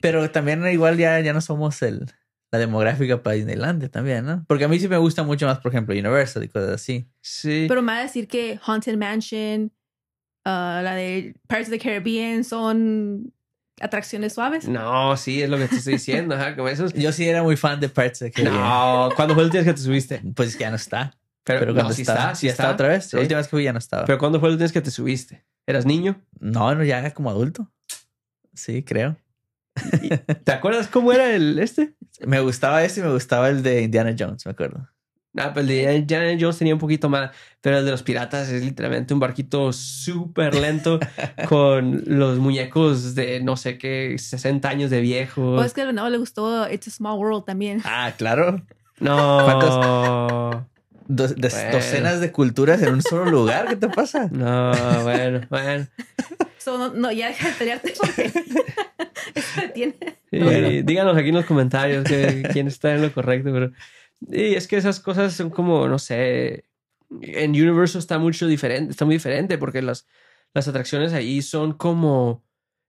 pero 0.00 0.30
también 0.30 0.64
igual 0.68 0.96
ya, 0.96 1.18
ya 1.20 1.32
no 1.32 1.40
somos 1.40 1.82
el, 1.82 2.06
la 2.52 2.58
demográfica 2.58 3.22
para 3.22 3.34
Disneylandia 3.34 3.88
también, 3.90 4.24
¿no? 4.24 4.44
Porque 4.46 4.64
a 4.64 4.68
mí 4.68 4.78
sí 4.78 4.88
me 4.88 4.98
gusta 4.98 5.22
mucho 5.22 5.46
más, 5.46 5.58
por 5.58 5.72
ejemplo, 5.72 5.94
Universal 5.94 6.44
y 6.44 6.48
cosas 6.48 6.70
así. 6.70 7.08
Sí. 7.20 7.66
pero 7.68 7.82
me 7.82 7.92
va 7.92 7.98
a 7.98 8.02
decir 8.02 8.28
que 8.28 8.60
Haunted 8.64 8.96
Mansion 8.96 9.72
ah, 10.44 10.80
la 10.84 10.94
de 10.94 11.34
Pirates 11.48 11.68
of 11.68 11.72
the 11.72 11.78
Caribbean 11.78 12.44
son 12.44 13.32
atracciones 13.80 14.32
suaves 14.34 14.68
no, 14.68 15.16
sí, 15.16 15.42
es 15.42 15.50
lo 15.50 15.58
que 15.58 15.68
te 15.68 15.76
estoy 15.76 15.94
diciendo. 15.94 16.34
Ajá, 16.34 16.56
como 16.56 16.68
esos. 16.68 16.94
Yo 16.94 17.12
sí 17.12 17.28
era 17.28 17.42
muy 17.42 17.56
fan 17.56 17.80
de 17.80 17.88
Parts 17.88 18.22
of 18.22 18.28
the 18.28 18.32
Caribbean. 18.32 18.62
No, 18.62 19.08
¿cuándo 19.16 19.34
fue 19.34 19.42
el 19.42 19.50
día 19.50 19.64
que 19.64 19.72
te 19.72 19.80
subiste? 19.80 20.22
Pues 20.34 20.56
ya 20.58 20.70
no 20.70 20.76
está. 20.76 21.18
Pero, 21.46 21.60
Pero 21.60 21.72
no, 21.72 21.76
cuando 21.76 21.94
sí 21.94 22.02
está, 22.02 22.32
ya 22.32 22.50
está 22.50 22.72
otra 22.72 22.88
vez. 22.88 23.06
Sí. 23.06 23.16
La 23.16 23.22
última 23.22 23.38
vez 23.38 23.46
que 23.46 23.50
fui 23.50 23.62
ya 23.62 23.72
no 23.72 23.78
estaba. 23.78 24.04
Pero 24.04 24.18
¿cuándo 24.18 24.40
fue 24.40 24.48
el 24.48 24.58
día 24.58 24.68
que 24.68 24.80
te 24.80 24.90
subiste? 24.90 25.46
¿Eras 25.64 25.86
niño? 25.86 26.20
no, 26.40 26.74
no, 26.74 26.82
ya 26.82 27.14
como 27.14 27.30
adulto. 27.30 27.70
Sí, 28.52 28.82
creo. 28.82 29.16
¿Te 30.44 30.52
acuerdas 30.52 30.88
cómo 30.88 31.12
era 31.12 31.30
el 31.34 31.58
este? 31.58 31.94
Me 32.24 32.40
gustaba 32.40 32.82
ese 32.82 33.00
y 33.00 33.02
me 33.04 33.12
gustaba 33.12 33.48
el 33.48 33.62
de 33.62 33.82
Indiana 33.82 34.14
Jones, 34.18 34.44
me 34.44 34.52
acuerdo. 34.52 34.88
Ah, 35.36 35.52
pues 35.52 35.68
el 35.68 35.68
de 35.68 35.96
Indiana 35.96 36.36
Jones 36.40 36.58
tenía 36.58 36.74
un 36.74 36.80
poquito 36.80 37.08
más, 37.10 37.30
pero 37.60 37.78
el 37.78 37.84
de 37.84 37.90
los 37.90 38.02
piratas 38.02 38.48
es 38.48 38.64
literalmente 38.64 39.12
un 39.12 39.20
barquito 39.20 39.72
súper 39.72 40.54
lento 40.54 40.98
con 41.48 42.02
los 42.06 42.38
muñecos 42.38 43.14
de 43.14 43.40
no 43.40 43.56
sé 43.56 43.76
qué, 43.76 44.16
60 44.18 44.66
años 44.68 44.90
de 44.90 44.98
o 44.98 45.02
viejos. 45.02 45.66
es 45.66 45.74
que 45.74 45.82
al 45.82 45.88
venado 45.88 46.08
le 46.08 46.16
gustó 46.18 46.68
It's 46.70 46.88
a 46.88 46.90
Small 46.90 47.18
World 47.18 47.44
también 47.44 47.82
Ah, 47.84 48.12
claro. 48.16 48.62
No. 48.98 50.66
Do- 51.08 51.28
de- 51.28 51.48
Bueno. 51.48 51.72
Docenas 51.72 52.20
de 52.20 52.32
culturas 52.32 52.82
en 52.82 52.94
un 52.94 53.02
solo 53.02 53.26
lugar. 53.26 53.68
¿Qué 53.68 53.76
te 53.76 53.88
pasa? 53.88 54.28
No, 54.32 54.72
bueno, 55.02 55.40
bueno. 55.50 55.86
so, 56.58 56.78
no, 56.78 56.92
no 56.94 57.12
ya 57.12 57.28
deja 57.28 57.48
de 57.48 57.54
pelearte 57.54 57.94
porque 57.98 58.24
eso 59.34 59.60
tiene 59.74 59.94
Sí, 60.30 60.38
Bueno. 60.38 60.68
Díganos 60.84 61.16
aquí 61.16 61.28
en 61.28 61.34
los 61.36 61.44
comentarios 61.46 62.04
que, 62.04 62.42
quién 62.52 62.66
está 62.66 62.94
en 62.94 63.02
lo 63.02 63.12
correcto, 63.12 63.50
pero 63.52 63.72
y 64.28 64.54
es 64.54 64.66
que 64.66 64.76
esas 64.76 64.98
cosas 65.00 65.34
son 65.34 65.50
como, 65.50 65.86
no 65.88 65.98
sé, 65.98 66.64
en 67.20 67.50
Universal 67.50 67.98
está 68.00 68.18
mucho 68.18 68.46
diferente, 68.46 68.90
está 68.90 69.04
muy 69.04 69.16
diferente 69.16 69.58
porque 69.58 69.82
las, 69.82 70.06
las 70.54 70.66
atracciones 70.68 71.12
ahí 71.12 71.42
son 71.42 71.74
como, 71.74 72.42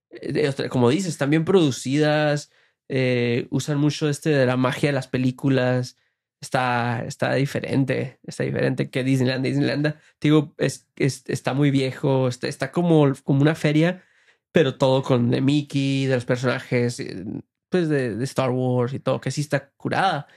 eh, 0.09 0.51
como 0.69 0.89
dices, 0.89 1.09
están 1.09 1.29
bien 1.29 1.43
producidas, 1.45 2.49
eh, 2.89 3.47
usan 3.51 3.77
mucho 3.77 4.07
este 4.09 4.29
de 4.29 4.45
la 4.45 4.55
magia 4.57 4.89
de 4.89 4.93
las 4.93 5.07
películas, 5.07 5.97
está, 6.41 7.03
está 7.05 7.33
diferente, 7.33 8.19
está 8.23 8.43
diferente 8.43 8.89
que 8.89 9.03
Disneyland. 9.03 9.43
Disneyland, 9.45 9.95
digo, 10.21 10.53
es, 10.57 10.87
es- 10.95 11.23
está 11.27 11.53
muy 11.53 11.71
viejo, 11.71 12.27
está, 12.27 12.47
está 12.47 12.71
como, 12.71 13.11
como 13.23 13.41
una 13.41 13.55
feria, 13.55 14.03
pero 14.51 14.77
todo 14.77 15.03
con 15.03 15.29
de 15.29 15.41
Mickey, 15.41 16.05
de 16.05 16.15
los 16.15 16.25
personajes, 16.25 16.99
eh, 16.99 17.25
pues 17.69 17.89
de, 17.89 18.15
de 18.15 18.23
Star 18.23 18.49
Wars 18.51 18.93
y 18.93 18.99
todo, 18.99 19.19
que 19.21 19.31
sí 19.31 19.41
está 19.41 19.69
curada. 19.77 20.27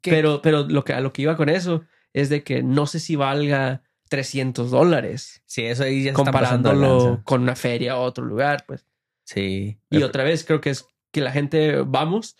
¿Qué? 0.00 0.10
Pero, 0.10 0.40
pero 0.42 0.66
lo 0.68 0.84
que, 0.84 0.92
a 0.94 1.00
lo 1.00 1.12
que 1.12 1.22
iba 1.22 1.36
con 1.36 1.48
eso 1.48 1.84
es 2.12 2.28
de 2.28 2.42
que 2.42 2.62
no 2.62 2.86
sé 2.86 3.00
si 3.00 3.16
valga 3.16 3.82
300 4.08 4.70
dólares 4.72 5.42
Sí, 5.46 5.62
eso 5.64 5.84
ahí 5.84 6.02
ya 6.04 6.10
está 6.10 6.22
comparándolo 6.24 7.06
lanza. 7.08 7.22
con 7.24 7.42
una 7.42 7.54
feria 7.54 7.96
o 7.96 8.02
otro 8.02 8.24
lugar, 8.24 8.64
pues. 8.66 8.86
Sí. 9.24 9.78
Y 9.90 10.02
otra 10.02 10.24
vez 10.24 10.44
creo 10.44 10.60
que 10.60 10.70
es 10.70 10.86
que 11.12 11.20
la 11.20 11.30
gente 11.32 11.82
vamos 11.86 12.36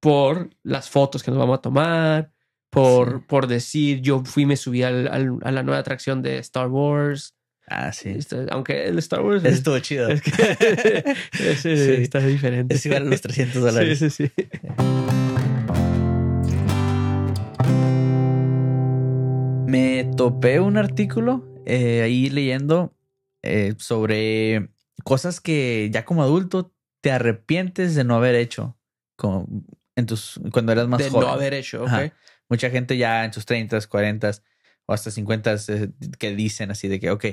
por 0.00 0.50
las 0.62 0.88
fotos 0.90 1.22
que 1.22 1.30
nos 1.30 1.38
vamos 1.38 1.58
a 1.58 1.62
tomar, 1.62 2.32
por, 2.70 3.18
Sí. 3.20 3.24
por 3.28 3.46
decir 3.46 4.00
yo 4.00 4.24
fui, 4.24 4.46
me 4.46 4.56
subí 4.56 4.82
al- 4.82 5.08
al- 5.08 5.38
a 5.42 5.50
la 5.50 5.62
nueva 5.62 5.80
atracción 5.80 6.22
de 6.22 6.38
Star 6.38 6.68
Wars. 6.68 7.34
Ah, 7.66 7.92
sí. 7.92 8.10
Esto- 8.10 8.46
Aunque 8.50 8.86
el 8.86 8.98
Star 8.98 9.22
Wars 9.22 9.44
es, 9.44 9.54
estuvo 9.56 9.78
chido. 9.80 10.08
es 10.08 10.22
que 10.22 10.30
ese 11.40 11.76
Sí. 11.96 12.02
está 12.02 12.20
diferente. 12.20 12.74
Es 12.76 12.86
igual 12.86 13.02
a 13.02 13.10
los 13.10 13.20
300 13.20 13.62
dólares. 13.62 13.98
Sí, 13.98 14.10
sí, 14.10 14.28
sí. 14.36 14.44
Me 19.66 20.04
topé 20.16 20.60
un 20.60 20.76
artículo 20.78 21.44
eh, 21.66 22.00
ahí 22.02 22.30
leyendo 22.30 22.94
eh, 23.42 23.74
sobre 23.76 24.70
cosas 25.04 25.40
que 25.40 25.90
ya 25.92 26.04
como 26.06 26.22
adulto 26.22 26.72
te 27.02 27.12
arrepientes 27.12 27.94
de 27.94 28.04
no 28.04 28.14
haber 28.14 28.34
hecho 28.34 28.76
en 29.98 30.06
tus, 30.06 30.40
cuando 30.52 30.72
eras 30.72 30.88
más 30.88 30.98
De 30.98 31.10
joven. 31.10 31.28
no 31.28 31.32
haber 31.34 31.54
hecho, 31.54 31.82
ok. 31.84 32.12
Mucha 32.48 32.70
gente 32.70 32.96
ya 32.96 33.24
en 33.24 33.32
sus 33.32 33.44
30, 33.44 33.78
40, 33.88 34.30
o 34.86 34.92
hasta 34.92 35.10
50 35.10 35.54
eh, 35.68 35.90
que 36.18 36.34
dicen 36.34 36.70
así 36.70 36.88
de 36.88 36.98
que, 37.00 37.10
ok, 37.10 37.24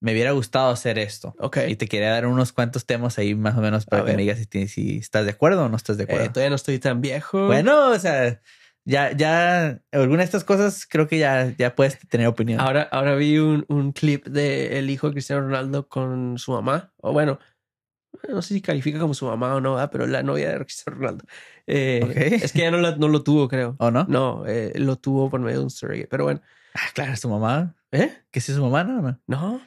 me 0.00 0.12
hubiera 0.12 0.30
gustado 0.32 0.70
hacer 0.70 0.98
esto. 0.98 1.34
Ok. 1.38 1.58
Y 1.68 1.76
te 1.76 1.88
quería 1.88 2.10
dar 2.10 2.26
unos 2.26 2.52
cuantos 2.52 2.86
temas 2.86 3.18
ahí 3.18 3.34
más 3.34 3.56
o 3.56 3.60
menos 3.60 3.86
para 3.86 4.02
A 4.02 4.04
que 4.04 4.10
ver. 4.12 4.16
me 4.16 4.22
digas 4.22 4.38
si, 4.50 4.68
si 4.68 4.98
estás 4.98 5.24
de 5.24 5.30
acuerdo 5.32 5.64
o 5.64 5.68
no 5.68 5.76
estás 5.76 5.96
de 5.96 6.04
Eh, 6.04 6.06
acuerdo. 6.08 6.32
todavía 6.32 6.50
no 6.50 6.56
estoy 6.56 6.78
tan 6.78 7.00
viejo. 7.00 7.46
bueno, 7.46 7.90
o 7.90 7.98
sea, 7.98 8.40
ya, 8.84 9.10
ya, 9.16 9.80
alguna 9.92 10.18
de 10.18 10.24
estas 10.24 10.44
cosas 10.44 10.86
creo 10.86 11.08
que 11.08 11.18
ya, 11.18 11.52
ya 11.58 11.74
puedes 11.74 11.98
tener 12.08 12.26
opinión. 12.28 12.60
Ahora, 12.60 12.82
ahora 12.92 13.14
vi 13.16 13.38
un, 13.38 13.64
un 13.68 13.92
clip 13.92 14.26
de 14.26 14.78
el 14.78 14.88
hijo 14.90 15.08
de 15.08 15.14
Cristiano 15.14 15.42
Ronaldo 15.42 15.88
con 15.88 16.38
su 16.38 16.52
mamá. 16.52 16.92
O 16.98 17.12
bueno, 17.12 17.38
no 18.28 18.42
sé 18.42 18.54
si 18.54 18.60
califica 18.60 18.98
como 18.98 19.14
su 19.14 19.26
mamá 19.26 19.54
o 19.54 19.60
no, 19.60 19.76
pero 19.90 20.06
la 20.06 20.22
novia 20.22 20.50
de 20.52 20.58
Cristiano 20.64 20.98
Ronaldo. 20.98 21.24
Eh. 21.66 22.38
Es 22.42 22.52
que 22.52 22.60
ya 22.60 22.70
no, 22.70 22.78
la- 22.78 22.96
no 22.96 23.08
lo 23.08 23.22
tuvo, 23.22 23.48
creo. 23.48 23.76
¿O 23.78 23.90
no? 23.90 24.04
No, 24.08 24.44
eh, 24.46 24.72
lo 24.76 24.96
tuvo 24.96 25.28
por 25.30 25.40
medio 25.40 25.58
de 25.58 25.64
un 25.64 25.70
surrogate. 25.70 26.08
Pero 26.08 26.24
bueno, 26.24 26.40
Ah, 26.74 26.88
claro, 26.94 27.16
su 27.16 27.28
mamá. 27.30 27.74
¿eh? 27.92 28.12
¿Que 28.30 28.40
si 28.40 28.52
es 28.52 28.56
su 28.56 28.62
mamá? 28.64 28.84
No, 28.84 29.00
no. 29.00 29.18
No. 29.26 29.60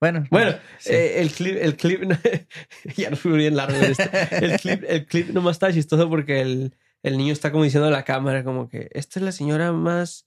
Bueno, 0.00 0.26
Bueno, 0.30 0.52
sí. 0.78 0.92
eh, 0.92 1.20
el 1.20 1.30
clip, 1.30 1.56
el 1.60 1.76
clip, 1.76 2.00
ya 2.96 3.10
no 3.10 3.16
fui 3.16 3.32
bien 3.36 3.56
largo 3.56 3.78
de 3.78 3.92
esto. 3.92 4.04
El 4.30 4.58
clip, 4.58 4.82
el 4.86 5.06
clip 5.06 5.28
nomás 5.30 5.56
está 5.56 5.72
chistoso 5.72 6.08
porque 6.08 6.40
el, 6.40 6.74
el 7.02 7.16
niño 7.18 7.32
está 7.32 7.50
como 7.52 7.64
diciendo 7.64 7.88
a 7.88 7.90
la 7.90 8.04
cámara 8.04 8.44
como 8.44 8.68
que 8.68 8.88
esta 8.92 9.18
es 9.18 9.24
la 9.24 9.32
señora 9.32 9.72
más 9.72 10.26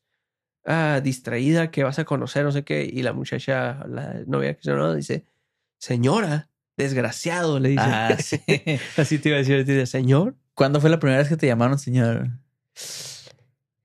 ah, 0.66 1.02
distraída 1.04 1.70
que 1.72 1.84
vas 1.84 1.98
a 2.00 2.06
conocer, 2.06 2.44
no 2.44 2.52
sé 2.52 2.64
qué. 2.64 2.84
Y 2.92 3.02
la 3.04 3.14
muchacha, 3.14 3.84
la 3.88 4.22
novia 4.28 4.54
que 4.56 4.62
se 4.64 4.72
llama, 4.72 4.94
dice, 4.96 5.26
señora, 5.80 6.50
desgraciado, 6.78 7.60
le 7.60 7.70
dice. 7.70 7.84
Ah, 7.84 8.18
sí. 8.20 8.40
Así 8.96 9.20
te 9.20 9.30
iba 9.30 9.36
a 9.38 9.40
decir, 9.40 9.66
te 9.66 9.74
dice, 9.74 9.86
señor. 9.88 10.36
¿Cuándo 10.54 10.80
fue 10.80 10.90
la 10.90 11.00
primera 11.00 11.20
vez 11.20 11.30
que 11.30 11.38
te 11.38 11.48
llamaron 11.48 11.78
señor? 11.78 12.30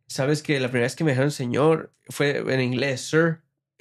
Sabes 0.07 0.43
que 0.43 0.59
la 0.61 0.69
primera 0.69 0.87
vez 0.87 0.97
que 0.97 1.05
me 1.05 1.11
dijeron 1.11 1.31
señor 1.31 1.93
fue 2.09 2.39
en 2.39 2.61
inglés, 2.61 3.03
sir. 3.03 3.41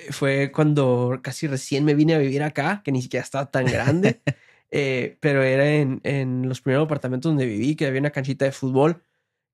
Fue 0.09 0.51
cuando 0.51 1.19
casi 1.21 1.47
recién 1.47 1.85
me 1.85 1.93
vine 1.93 2.15
a 2.15 2.17
vivir 2.17 2.43
acá, 2.43 2.81
que 2.83 2.91
ni 2.91 3.01
siquiera 3.01 3.23
estaba 3.23 3.51
tan 3.51 3.65
grande. 3.65 4.21
Eh, 4.73 5.17
pero 5.19 5.43
era 5.43 5.69
en, 5.69 5.99
en 6.05 6.47
los 6.47 6.61
primeros 6.61 6.85
apartamentos 6.85 7.29
donde 7.29 7.45
viví, 7.45 7.75
que 7.75 7.87
había 7.87 7.99
una 7.99 8.11
canchita 8.11 8.45
de 8.45 8.53
fútbol. 8.53 9.03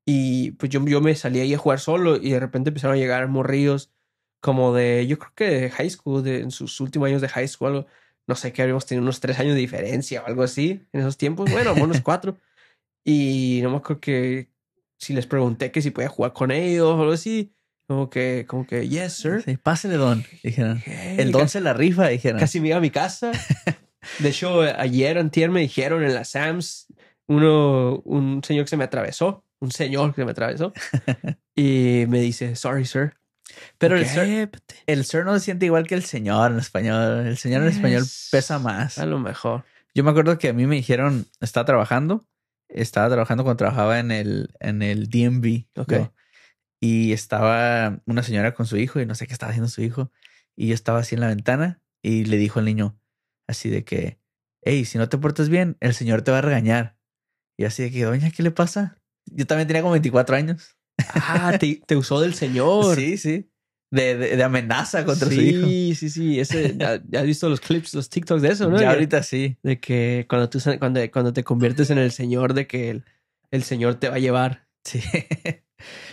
Y 0.05 0.51
pues 0.51 0.69
yo, 0.69 0.85
yo 0.85 1.01
me 1.01 1.15
salí 1.15 1.39
ahí 1.39 1.55
a 1.55 1.57
jugar 1.57 1.79
solo 1.79 2.17
y 2.17 2.29
de 2.29 2.39
repente 2.39 2.69
empezaron 2.69 2.95
a 2.95 2.99
llegar 2.99 3.27
morrillos 3.27 3.91
como 4.39 4.73
de, 4.73 5.07
yo 5.07 5.17
creo 5.17 5.33
que 5.35 5.49
de 5.49 5.69
high 5.71 5.89
school, 5.89 6.23
de, 6.23 6.41
en 6.41 6.51
sus 6.51 6.79
últimos 6.79 7.07
años 7.07 7.21
de 7.21 7.29
high 7.29 7.47
school, 7.47 7.67
algo, 7.69 7.87
no 8.27 8.35
sé, 8.35 8.53
que 8.53 8.61
habíamos 8.61 8.85
tenido 8.85 9.03
unos 9.03 9.19
tres 9.19 9.39
años 9.39 9.55
de 9.55 9.61
diferencia 9.61 10.21
o 10.21 10.27
algo 10.27 10.43
así 10.43 10.81
en 10.91 10.99
esos 10.99 11.17
tiempos. 11.17 11.49
Bueno, 11.51 11.73
unos 11.73 12.01
cuatro. 12.03 12.37
Y 13.05 13.61
no 13.63 13.71
me 13.71 13.77
acuerdo 13.77 14.01
que 14.01 14.49
si 14.99 15.13
les 15.13 15.25
pregunté 15.25 15.71
que 15.71 15.81
si 15.81 15.91
podía 15.91 16.09
jugar 16.09 16.33
con 16.33 16.51
ellos 16.51 16.87
o 16.87 17.01
algo 17.01 17.13
así, 17.13 17.53
como 17.87 18.09
que, 18.09 18.45
como 18.47 18.67
que, 18.67 18.87
yes, 18.89 19.13
sir. 19.13 19.41
Sí, 19.43 19.55
pásele, 19.55 19.95
don. 19.95 20.25
Dijeron. 20.43 20.79
"Okay". 20.79 21.15
El 21.19 21.31
don 21.31 21.47
se 21.47 21.61
la 21.61 21.73
rifa, 21.73 22.09
dijeron. 22.09 22.39
Casi 22.39 22.59
me 22.59 22.67
iba 22.69 22.77
a 22.77 22.81
mi 22.81 22.89
casa. 22.89 23.31
De 24.19 24.29
hecho, 24.29 24.61
ayer, 24.61 25.17
antier, 25.17 25.49
me 25.49 25.61
dijeron 25.61 26.03
en 26.03 26.13
la 26.13 26.23
Sams, 26.23 26.87
uno, 27.27 27.99
un 28.05 28.43
señor 28.43 28.65
que 28.65 28.69
se 28.69 28.77
me 28.77 28.83
atravesó, 28.83 29.43
un 29.59 29.71
señor 29.71 30.13
que 30.13 30.21
se 30.21 30.25
me 30.25 30.31
atravesó, 30.31 30.73
y 31.55 32.05
me 32.07 32.19
dice, 32.21 32.55
sorry, 32.55 32.85
sir. 32.85 33.16
Pero 33.77 33.97
el 33.97 34.05
sir, 34.05 34.49
el 34.85 35.05
sir 35.05 35.25
no 35.25 35.33
se 35.33 35.39
siente 35.45 35.65
igual 35.65 35.87
que 35.87 35.95
el 35.95 36.03
señor 36.03 36.51
en 36.51 36.59
español. 36.59 37.27
El 37.27 37.37
señor 37.37 37.61
en 37.63 37.69
español 37.69 38.03
Es- 38.03 38.29
pesa 38.31 38.59
más. 38.59 38.97
A 38.97 39.05
lo 39.05 39.19
mejor. 39.19 39.63
Yo 39.93 40.03
me 40.03 40.11
acuerdo 40.11 40.37
que 40.37 40.49
a 40.49 40.53
mí 40.53 40.67
me 40.67 40.75
dijeron, 40.75 41.25
estaba 41.41 41.65
trabajando, 41.65 42.27
estaba 42.69 43.07
trabajando 43.09 43.43
cuando 43.43 43.57
trabajaba 43.57 43.99
en 43.99 44.11
el, 44.11 44.49
en 44.59 44.81
el 44.81 45.09
DMV. 45.09 45.67
Ok. 45.77 45.91
yo, 45.91 46.13
y 46.79 47.11
estaba 47.13 47.99
una 48.05 48.21
señora 48.21 48.53
con 48.53 48.67
su 48.67 48.77
hijo 48.77 48.99
y 49.01 49.05
no 49.07 49.15
sé 49.15 49.25
qué 49.25 49.33
estaba 49.33 49.49
haciendo 49.49 49.69
su 49.69 49.81
hijo. 49.81 50.11
Y 50.55 50.67
yo 50.67 50.73
estaba 50.75 50.99
así 50.99 51.15
en 51.15 51.21
la 51.21 51.27
ventana 51.27 51.81
y 52.03 52.25
le 52.25 52.37
dijo 52.37 52.59
al 52.59 52.65
niño 52.65 52.99
así 53.47 53.69
de 53.69 53.83
que, 53.83 54.19
hey, 54.61 54.85
si 54.85 54.97
no 54.99 55.09
te 55.09 55.17
portas 55.17 55.49
bien, 55.49 55.77
el 55.79 55.93
señor 55.95 56.21
te 56.21 56.31
va 56.31 56.39
a 56.39 56.41
regañar. 56.41 56.97
Y 57.57 57.65
así 57.65 57.81
de 57.83 57.91
que, 57.91 58.03
doña, 58.03 58.29
¿qué 58.29 58.43
le 58.43 58.51
pasa? 58.51 58.99
Yo 59.25 59.47
también 59.47 59.67
tenía 59.67 59.81
como 59.81 59.93
24 59.93 60.35
años. 60.35 60.76
Ah, 61.13 61.57
te, 61.59 61.81
te 61.85 61.95
usó 61.95 62.19
del 62.21 62.33
señor. 62.33 62.95
Sí, 62.95 63.17
sí. 63.17 63.49
De, 63.89 64.17
de, 64.17 64.35
de 64.35 64.43
amenaza 64.43 65.05
contra 65.05 65.29
sí, 65.29 65.35
su 65.35 65.41
hijo. 65.41 65.67
Sí, 65.67 66.09
sí, 66.09 66.39
Ese, 66.39 66.75
ya, 66.77 67.01
ya 67.07 67.21
has 67.21 67.25
visto 67.25 67.47
los 67.47 67.61
clips, 67.61 67.93
los 67.93 68.09
TikToks 68.09 68.41
de 68.41 68.49
eso, 68.49 68.69
¿no? 68.69 68.79
Ya 68.79 68.91
ahorita 68.91 69.23
sí. 69.23 69.57
De 69.63 69.79
que 69.79 70.25
cuando, 70.29 70.49
tú, 70.49 70.59
cuando, 70.79 70.99
cuando 71.11 71.31
te 71.31 71.43
conviertes 71.43 71.89
en 71.89 71.97
el 71.97 72.11
señor, 72.11 72.53
de 72.53 72.67
que 72.67 72.89
el, 72.89 73.05
el 73.51 73.63
señor 73.63 73.95
te 73.95 74.09
va 74.09 74.15
a 74.15 74.19
llevar. 74.19 74.67
Sí. 74.83 75.01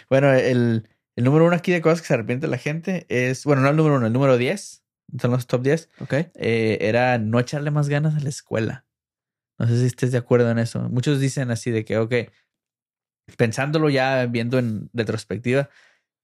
bueno, 0.09 0.33
el, 0.33 0.89
el 1.17 1.25
número 1.25 1.47
uno 1.47 1.57
aquí 1.57 1.73
de 1.73 1.81
cosas 1.81 2.01
que 2.01 2.09
se 2.09 2.15
arrepiente 2.15 2.47
la 2.47 2.59
gente 2.59 3.07
es, 3.09 3.45
bueno, 3.45 3.63
no 3.63 3.71
el 3.71 3.77
número 3.77 3.97
uno, 3.97 4.07
el 4.07 4.13
número 4.13 4.37
10, 4.37 4.85
son 5.21 5.31
los 5.33 5.47
top 5.47 5.63
10, 5.63 5.91
¿Ok? 6.01 6.13
eh, 6.13 6.79
era 6.81 7.19
no 7.19 7.41
echarle 7.41 7.71
más 7.71 7.89
ganas 7.89 8.15
a 8.15 8.21
la 8.21 8.29
escuela. 8.29 8.85
No 9.59 9.69
sé 9.69 9.79
si 9.79 9.87
estés 9.87 10.11
de 10.11 10.19
acuerdo 10.19 10.51
en 10.51 10.59
eso. 10.59 10.89
Muchos 10.91 11.21
dicen 11.21 11.51
así 11.51 11.71
de 11.71 11.85
que, 11.85 11.99
ok, 11.99 12.15
pensándolo 13.37 13.89
ya, 13.91 14.27
viendo 14.27 14.59
en 14.59 14.91
retrospectiva, 14.93 15.69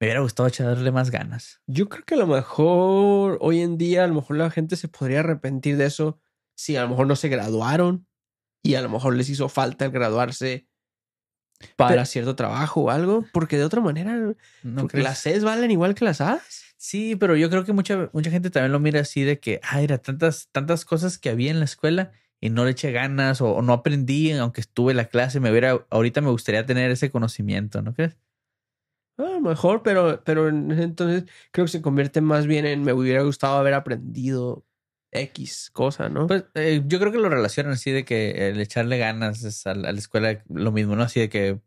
me 0.01 0.07
hubiera 0.07 0.21
gustado 0.21 0.49
echarle 0.49 0.91
más 0.93 1.11
ganas. 1.11 1.61
Yo 1.67 1.89
creo 1.89 2.05
que 2.05 2.15
a 2.15 2.19
lo 2.19 2.27
mejor 2.27 3.39
hoy 3.41 3.61
en 3.61 3.77
día, 3.79 4.05
a 4.05 4.07
lo 4.07 4.15
mejor 4.15 4.37
la 4.37 4.51
gente 4.51 4.77
se 4.77 4.89
podría 4.89 5.21
arrepentir 5.21 5.77
de 5.77 5.87
eso 5.87 6.19
si 6.57 6.77
a 6.77 6.83
lo 6.83 6.89
mejor 6.91 7.07
no 7.07 7.17
se 7.17 7.29
graduaron 7.29 8.07
y 8.63 8.75
a 8.75 8.83
lo 8.83 8.89
mejor 8.89 9.15
les 9.15 9.29
hizo 9.31 9.49
falta 9.49 9.85
el 9.87 9.91
graduarse 9.91 10.67
para 11.77 11.91
Pero- 11.93 12.05
cierto 12.07 12.37
trabajo 12.37 12.83
o 12.83 12.91
algo, 12.91 13.25
porque 13.33 13.59
de 13.59 13.65
otra 13.65 13.81
manera 13.83 14.17
¿No 14.63 14.83
porque 14.83 15.03
las 15.03 15.23
Cs 15.23 15.45
valen 15.45 15.71
igual 15.71 15.95
que 15.95 16.05
las 16.07 16.21
As. 16.23 16.65
Sí, 16.79 17.15
pero 17.17 17.37
yo 17.37 17.51
creo 17.51 17.65
que 17.67 17.75
mucha, 17.75 18.09
mucha 18.15 18.31
gente 18.31 18.49
también 18.49 18.73
lo 18.73 18.81
mira 18.81 19.01
así 19.01 19.23
de 19.23 19.39
que, 19.39 19.61
era 19.79 19.99
tantas, 19.99 20.49
tantas 20.51 20.87
cosas 20.87 21.19
que 21.19 21.29
había 21.29 21.51
en 21.51 21.59
la 21.59 21.67
escuela 21.67 22.13
y 22.41 22.51
no 22.51 22.65
le 22.65 22.73
eché 22.73 22.93
ganas 22.93 23.41
o, 23.41 23.53
o 23.53 23.63
no 23.63 23.73
aprendí, 23.73 24.33
aunque 24.33 24.61
estuve 24.61 24.93
en 24.93 24.97
la 24.97 25.07
clase, 25.07 25.41
me 25.41 25.51
hubiera, 25.51 25.87
ahorita 25.91 26.21
me 26.21 26.31
gustaría 26.31 26.67
tener 26.67 26.91
ese 26.91 27.11
conocimiento, 27.11 27.83
¿no 27.83 27.95
crees? 27.95 28.17
A 29.19 29.23
lo 29.23 29.41
mejor, 29.41 29.83
pero, 29.83 30.23
pero 30.25 30.49
en 30.49 30.71
ese 30.71 30.83
entonces 30.85 31.25
creo 31.53 31.67
que 31.67 31.73
se 31.73 31.83
convierte 31.83 32.21
más 32.23 32.47
bien 32.47 32.65
en 32.65 32.83
me 32.83 32.93
hubiera 32.95 33.23
gustado 33.23 33.59
haber 33.59 33.75
aprendido 33.75 34.65
X 35.13 35.71
cosa, 35.73 36.09
¿no? 36.09 36.27
Pues 36.27 36.45
eh, 36.55 36.83
yo 36.87 36.99
creo 36.99 37.13
que 37.13 37.19
lo 37.19 37.29
relacionan 37.29 37.73
así 37.73 37.91
de 37.91 38.05
que 38.05 38.49
el 38.49 38.61
echarle 38.61 38.99
ganas 38.99 39.43
es 39.45 39.67
a, 39.67 39.75
la 39.75 39.91
a 39.91 39.93
la 39.93 39.99
escuela 39.99 40.43
lo 40.49 40.73
mismo, 40.73 40.97
¿no? 40.97 41.03
Así 41.03 41.21
de 41.21 41.29
que 41.29 41.61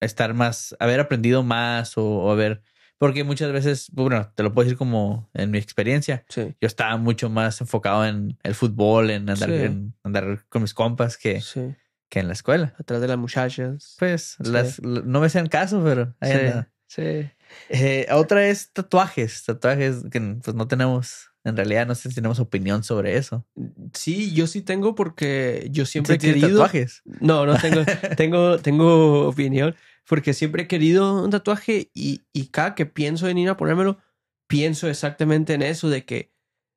estar 0.00 0.34
más, 0.34 0.76
haber 0.80 1.00
aprendido 1.00 1.42
más 1.42 1.98
o, 1.98 2.04
o 2.04 2.30
haber, 2.30 2.62
porque 2.98 3.24
muchas 3.24 3.52
veces, 3.52 3.88
bueno, 3.92 4.30
te 4.34 4.42
lo 4.42 4.52
puedo 4.52 4.64
decir 4.64 4.78
como 4.78 5.28
en 5.34 5.50
mi 5.50 5.58
experiencia, 5.58 6.24
sí, 6.28 6.54
yo 6.60 6.66
estaba 6.66 6.96
mucho 6.96 7.28
más 7.30 7.60
enfocado 7.60 8.06
en 8.06 8.38
el 8.42 8.54
fútbol, 8.54 9.10
en 9.10 9.28
andar, 9.28 9.48
Sí. 9.50 9.54
en 9.56 9.94
andar 10.04 10.44
con 10.48 10.62
mis 10.62 10.74
compas 10.74 11.16
que, 11.18 11.40
sí. 11.40 11.74
que 12.08 12.20
en 12.20 12.28
la 12.28 12.32
escuela. 12.34 12.74
Atrás 12.78 13.00
de 13.00 13.08
las 13.08 13.18
muchachas. 13.18 13.96
Pues 13.98 14.36
las, 14.38 14.80
no 14.82 15.20
me 15.20 15.26
hacían 15.26 15.48
caso, 15.48 15.82
pero 15.84 16.14
ahí 16.20 16.52
sí. 16.86 17.28
Eh, 17.68 18.06
otra 18.10 18.46
es 18.48 18.72
tatuajes, 18.72 19.44
tatuajes 19.44 20.04
que 20.10 20.20
pues 20.42 20.54
no 20.56 20.66
tenemos, 20.66 21.30
en 21.44 21.56
realidad 21.56 21.86
no 21.86 21.94
sé 21.94 22.08
si 22.08 22.14
tenemos 22.14 22.38
opinión 22.40 22.82
sobre 22.84 23.16
eso. 23.16 23.46
Sí, 23.92 24.32
yo 24.32 24.46
sí 24.46 24.62
tengo 24.62 24.94
porque 24.94 25.68
yo 25.70 25.84
siempre 25.86 26.14
he 26.14 26.16
¿Sí 26.16 26.20
tienes 26.20 26.40
querido. 26.42 26.58
tatuajes? 26.60 27.02
No, 27.04 27.44
no 27.46 27.56
tengo, 27.58 27.82
tengo, 28.16 28.58
tengo 28.58 29.28
opinión. 29.28 29.74
Porque 30.08 30.34
siempre 30.34 30.64
he 30.64 30.68
querido 30.68 31.22
un 31.24 31.30
tatuaje 31.30 31.90
y, 31.94 32.22
y 32.32 32.48
cada 32.48 32.74
que 32.74 32.86
pienso 32.86 33.28
en 33.28 33.38
ir 33.38 33.48
a 33.48 33.56
ponérmelo, 33.56 33.98
pienso 34.46 34.88
exactamente 34.88 35.54
en 35.54 35.62
eso, 35.62 35.88
de 35.88 36.04
que, 36.04 36.32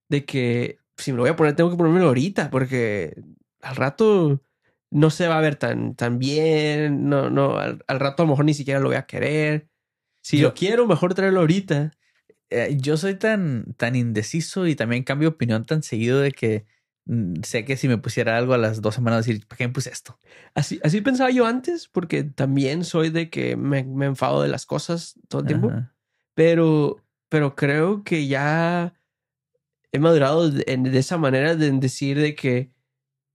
de 0.10 0.26
que 0.26 0.80
si 0.98 1.12
me 1.12 1.18
lo 1.18 1.24
voy 1.24 1.32
a 1.32 1.36
poner, 1.36 1.56
tengo 1.56 1.70
que 1.70 1.78
ponérmelo 1.78 2.08
ahorita, 2.08 2.50
porque 2.50 3.22
al 3.62 3.76
rato 3.76 4.42
no 4.90 5.10
se 5.10 5.28
va 5.28 5.38
a 5.38 5.42
ver 5.42 5.58
tan, 5.58 5.96
tan 5.96 6.18
bien, 6.20 7.10
no, 7.10 7.30
no, 7.30 7.58
al, 7.58 7.84
al 7.88 8.00
rato 8.00 8.24
a 8.24 8.26
lo 8.26 8.32
mejor 8.32 8.46
ni 8.46 8.54
siquiera 8.54 8.80
lo 8.80 8.88
voy 8.88 8.96
a 8.98 9.06
querer. 9.06 9.68
Si 10.22 10.38
Yo- 10.38 10.50
lo 10.50 10.54
quiero, 10.54 10.88
mejor 10.88 11.14
traerlo 11.14 11.42
ahorita. 11.42 11.92
Eh, 12.50 12.78
yo 12.80 12.96
soy 12.96 13.16
tan, 13.16 13.74
tan 13.76 13.96
indeciso 13.98 14.68
y 14.68 14.76
también 14.76 15.04
cambio 15.04 15.30
opinión 15.30 15.66
tan 15.66 15.84
seguido 15.84 16.22
de 16.22 16.32
que 16.32 16.66
sé 17.44 17.64
que 17.66 17.78
si 17.78 17.88
me 17.88 17.98
pusiera 17.98 18.38
algo 18.38 18.54
a 18.54 18.58
las 18.58 18.82
dos 18.82 18.96
semanas 18.96 19.26
decir, 19.26 19.46
¿para 19.48 19.58
qué 19.58 19.68
me 19.68 19.74
puse 19.74 19.90
esto? 19.90 20.18
Así, 20.56 20.80
así 20.84 21.02
pensaba 21.02 21.30
yo 21.32 21.46
antes, 21.46 21.88
porque 21.88 22.24
también 22.24 22.84
soy 22.84 23.10
de 23.10 23.30
que 23.30 23.56
me, 23.56 23.84
me 23.84 24.06
enfado 24.08 24.42
de 24.42 24.50
las 24.50 24.66
cosas 24.66 25.16
todo 25.28 25.42
el 25.42 25.48
tiempo. 25.48 25.70
Ajá. 25.70 25.96
pero, 26.34 26.98
pero 27.30 27.56
creo 27.56 28.04
que 28.04 28.28
ya 28.28 28.94
he 29.92 30.00
madurado 30.00 30.50
de, 30.50 30.64
en- 30.68 30.84
de 30.84 30.98
esa 31.00 31.18
manera 31.18 31.56
de 31.56 31.72
decir 31.72 32.20
de 32.20 32.36
que, 32.36 32.72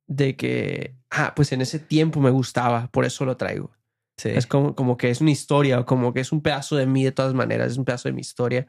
de 0.07 0.37
que, 0.37 0.97
ah, 1.11 1.33
pues 1.35 1.53
en 1.53 1.61
ese 1.63 1.79
tiempo 1.79 2.21
me 2.21 2.31
gustaba, 2.31 2.89
por 2.91 3.05
eso 3.05 3.25
lo 3.25 3.37
traigo. 3.37 3.71
Sí. 4.19 4.29
Es 4.29 4.47
como, 4.47 4.75
como 4.75 4.97
que 4.97 5.09
es 5.11 5.21
una 5.21 5.31
historia, 5.31 5.81
o 5.81 5.87
como 5.87 6.13
que 6.13 6.21
es 6.21 6.33
un 6.33 6.43
pedazo 6.43 6.77
de 6.77 6.87
mí 6.87 7.03
de 7.05 7.13
todas 7.13 7.33
maneras, 7.35 7.73
es 7.73 7.79
un 7.79 7.85
pedazo 7.85 8.09
de 8.09 8.13
mi 8.13 8.21
historia. 8.21 8.67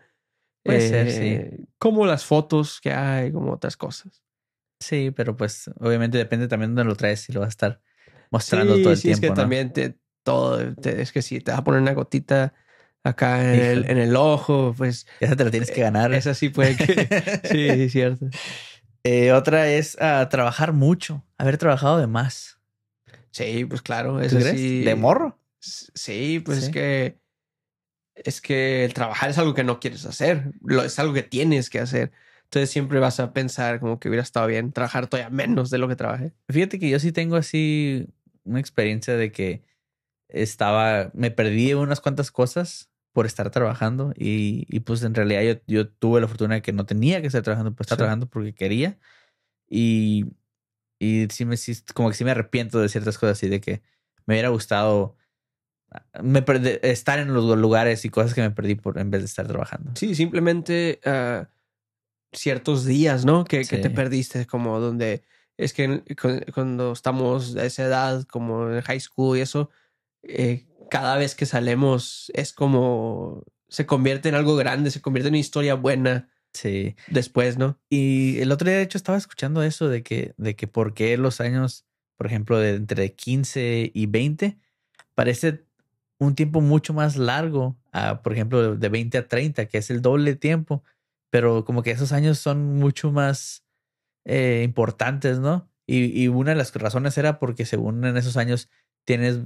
Puede 0.64 0.80
ser, 0.88 1.08
Eh, 1.10 1.60
Como 1.78 2.06
las 2.06 2.24
fotos 2.26 2.80
que 2.80 2.93
hay, 2.93 3.32
como 3.34 3.51
otras 3.51 3.76
cosas. 3.76 4.24
Sí, 4.84 5.12
pero 5.12 5.36
pues 5.38 5.70
obviamente 5.80 6.18
depende 6.18 6.48
también 6.48 6.72
de 6.76 6.80
dónde 6.82 6.90
lo 6.92 6.96
traes 6.96 7.22
si 7.22 7.34
lo 7.34 7.40
vas 7.40 7.48
a 7.48 7.50
estar 7.50 7.82
mostrando 8.32 8.76
sí, 8.76 8.84
todo 8.84 8.94
el 8.94 9.00
sí, 9.00 9.08
tiempo. 9.08 9.14
es 9.14 9.22
que 9.22 9.28
¿no? 9.30 9.36
también 9.36 9.74
te, 9.74 9.98
todo, 10.24 10.76
te- 10.76 11.02
es 11.02 11.12
que 11.12 11.22
si 11.22 11.40
te 11.40 11.52
vas 11.52 11.60
a 11.62 11.64
poner 11.64 11.82
una 11.82 11.94
gotita 11.94 12.54
acá 13.04 13.42
en 13.54 13.60
el, 13.62 13.86
en 13.90 13.98
el 13.98 14.16
ojo, 14.16 14.74
pues 14.78 15.06
Esa 15.20 15.36
te 15.36 15.44
la 15.46 15.52
tienes 15.52 15.72
que 15.72 15.82
ganar. 15.82 16.14
esa 16.14 16.34
sí 16.34 16.50
puede 16.50 16.76
que... 16.76 17.08
sí, 17.44 17.58
sí, 17.84 17.90
cierto. 17.90 18.28
Eh, 19.04 19.32
otra 19.34 19.68
es 19.70 19.98
ah, 20.02 20.28
trabajar 20.30 20.74
mucho, 20.74 21.26
haber 21.38 21.58
trabajado 21.58 21.98
de 21.98 22.08
más. 22.08 22.60
Sí, 23.32 23.66
pues 23.66 23.82
claro, 23.82 24.20
¿Tú 24.20 24.38
eso 24.38 24.42
sí. 24.42 24.84
¿De 24.84 24.96
morro? 24.96 25.40
Sí, 25.60 26.40
pues 26.46 26.60
Sí. 26.60 26.66
es 26.66 26.70
que 26.72 27.20
es 28.16 28.42
que 28.42 28.86
el 28.86 28.94
trabajar 28.94 29.30
es 29.30 29.38
algo 29.38 29.54
que 29.54 29.64
no 29.64 29.80
quieres 29.80 30.06
hacer, 30.06 30.52
lo, 30.62 30.84
es 30.84 31.00
algo 31.00 31.14
que 31.14 31.24
tienes 31.24 31.70
que 31.70 31.80
hacer. 31.80 32.12
Entonces 32.54 32.70
siempre 32.70 32.99
vas 32.99 33.20
a 33.20 33.34
pensar 33.34 33.80
como 33.80 33.99
que 33.99 34.10
hubiera 34.10 34.22
estado 34.22 34.45
bien 34.45 34.72
trabajar 34.72 35.08
todavía 35.08 35.32
menos 35.32 35.72
de 35.72 35.80
lo 35.80 35.88
que 35.88 35.95
trabajé. 35.95 36.34
Fíjate 36.49 36.78
que 36.78 36.88
yo 36.88 36.99
sí 36.99 37.12
tengo 37.12 37.36
así 37.36 38.08
una 38.43 38.60
experiencia 38.60 39.18
de 39.18 39.32
que 39.32 39.64
estaba, 40.30 41.10
me 41.16 41.32
perdí 41.32 41.74
unas 41.74 41.99
cuantas 41.99 42.30
cosas 42.30 42.91
por 43.12 43.26
estar 43.26 43.49
trabajando 43.49 44.14
y, 44.16 44.68
y 44.70 44.82
pues 44.82 45.01
en 45.01 45.16
realidad 45.16 45.41
yo, 45.41 45.62
yo 45.66 45.89
tuve 45.89 46.22
la 46.22 46.28
fortuna 46.28 46.54
de 46.54 46.62
que 46.62 46.74
no 46.74 46.86
tenía 46.86 47.22
que 47.22 47.28
estar 47.28 47.41
trabajando, 47.41 47.74
pues 47.74 47.86
estar 47.88 47.95
Sí. 47.95 48.01
trabajando 48.01 48.28
porque 48.30 48.54
quería 48.54 48.99
y, 49.68 50.26
y 50.99 51.26
sí 51.32 51.45
me, 51.45 51.58
sí, 51.58 51.74
como 51.95 52.10
que 52.10 52.16
sí 52.16 52.24
me 52.24 52.32
arrepiento 52.32 52.80
de 52.80 52.88
ciertas 52.89 53.18
cosas 53.18 53.39
así 53.39 53.49
de 53.49 53.62
que 53.62 53.82
me 54.28 54.36
hubiera 54.36 54.49
gustado 54.49 55.18
me 56.22 56.43
perde- 56.43 56.80
estar 56.84 57.18
en 57.18 57.34
los 57.34 57.58
lugares 57.58 58.06
y 58.06 58.10
cosas 58.10 58.36
que 58.36 58.41
me 58.41 58.51
perdí 58.51 58.76
por 58.76 58.99
en 58.99 59.10
vez 59.10 59.22
de 59.22 59.26
estar 59.26 59.47
trabajando. 59.47 59.91
Sí, 59.95 60.14
simplemente 60.14 60.99
ah, 61.04 61.49
ciertos 62.34 62.86
días, 62.86 63.26
¿no? 63.26 63.46
Que, 63.46 63.66
que 63.66 63.78
te 63.78 63.90
perdiste, 63.90 64.46
como 64.46 64.80
donde 64.80 65.24
es 65.58 65.74
que 65.74 66.04
cuando 66.54 66.92
estamos 66.92 67.56
a 67.56 67.66
esa 67.66 67.84
edad, 67.84 68.24
como 68.24 68.70
en 68.72 68.82
high 68.82 69.00
school 69.00 69.38
y 69.38 69.42
eso, 69.42 69.70
eh, 70.24 70.66
cada 70.90 71.18
vez 71.18 71.36
que 71.36 71.46
salemos 71.46 72.32
es 72.34 72.54
como 72.54 73.44
se 73.68 73.86
convierte 73.86 74.30
en 74.30 74.36
algo 74.36 74.56
grande, 74.56 74.92
se 74.92 75.02
convierte 75.02 75.28
en 75.30 75.34
una 75.34 75.40
historia 75.40 75.76
buena 75.76 76.30
Sí. 76.54 76.96
después, 77.08 77.58
¿no? 77.58 77.80
Y 77.90 78.38
el 78.40 78.52
otro 78.52 78.68
día, 78.70 78.78
de 78.78 78.84
hecho, 78.84 78.98
estaba 79.00 79.18
escuchando 79.18 79.64
eso 79.64 79.90
de 79.90 80.04
que, 80.04 80.36
de 80.38 80.56
que 80.56 80.68
por 80.68 80.94
qué 80.94 81.18
los 81.18 81.42
años, 81.42 81.86
por 82.16 82.28
ejemplo, 82.28 82.60
de 82.60 82.76
entre 82.76 83.14
15 83.14 83.90
y 83.92 84.06
20, 84.06 84.60
parece 85.16 85.64
un 86.20 86.36
tiempo 86.36 86.62
mucho 86.62 86.94
más 86.94 87.18
largo, 87.18 87.76
a, 87.92 88.22
por 88.22 88.34
ejemplo, 88.34 88.76
de 88.76 88.90
20 88.90 89.18
a 89.18 89.28
30, 89.28 89.66
que 89.66 89.80
es 89.80 89.90
el 89.90 90.04
doble 90.04 90.36
tiempo, 90.36 90.84
pero 91.34 91.66
como 91.66 91.82
que 91.82 91.90
esos 91.90 92.12
años 92.12 92.38
son 92.38 92.76
mucho 92.76 93.12
más 93.12 93.66
eh, 94.24 94.62
importantes, 94.64 95.40
¿no? 95.40 95.68
Y, 95.88 96.22
y 96.22 96.28
una 96.28 96.52
de 96.52 96.58
las 96.58 96.72
razones 96.76 97.18
era 97.18 97.40
porque 97.40 97.66
según 97.66 98.06
en 98.06 98.18
esos 98.18 98.38
años 98.38 98.70
tienes 99.04 99.40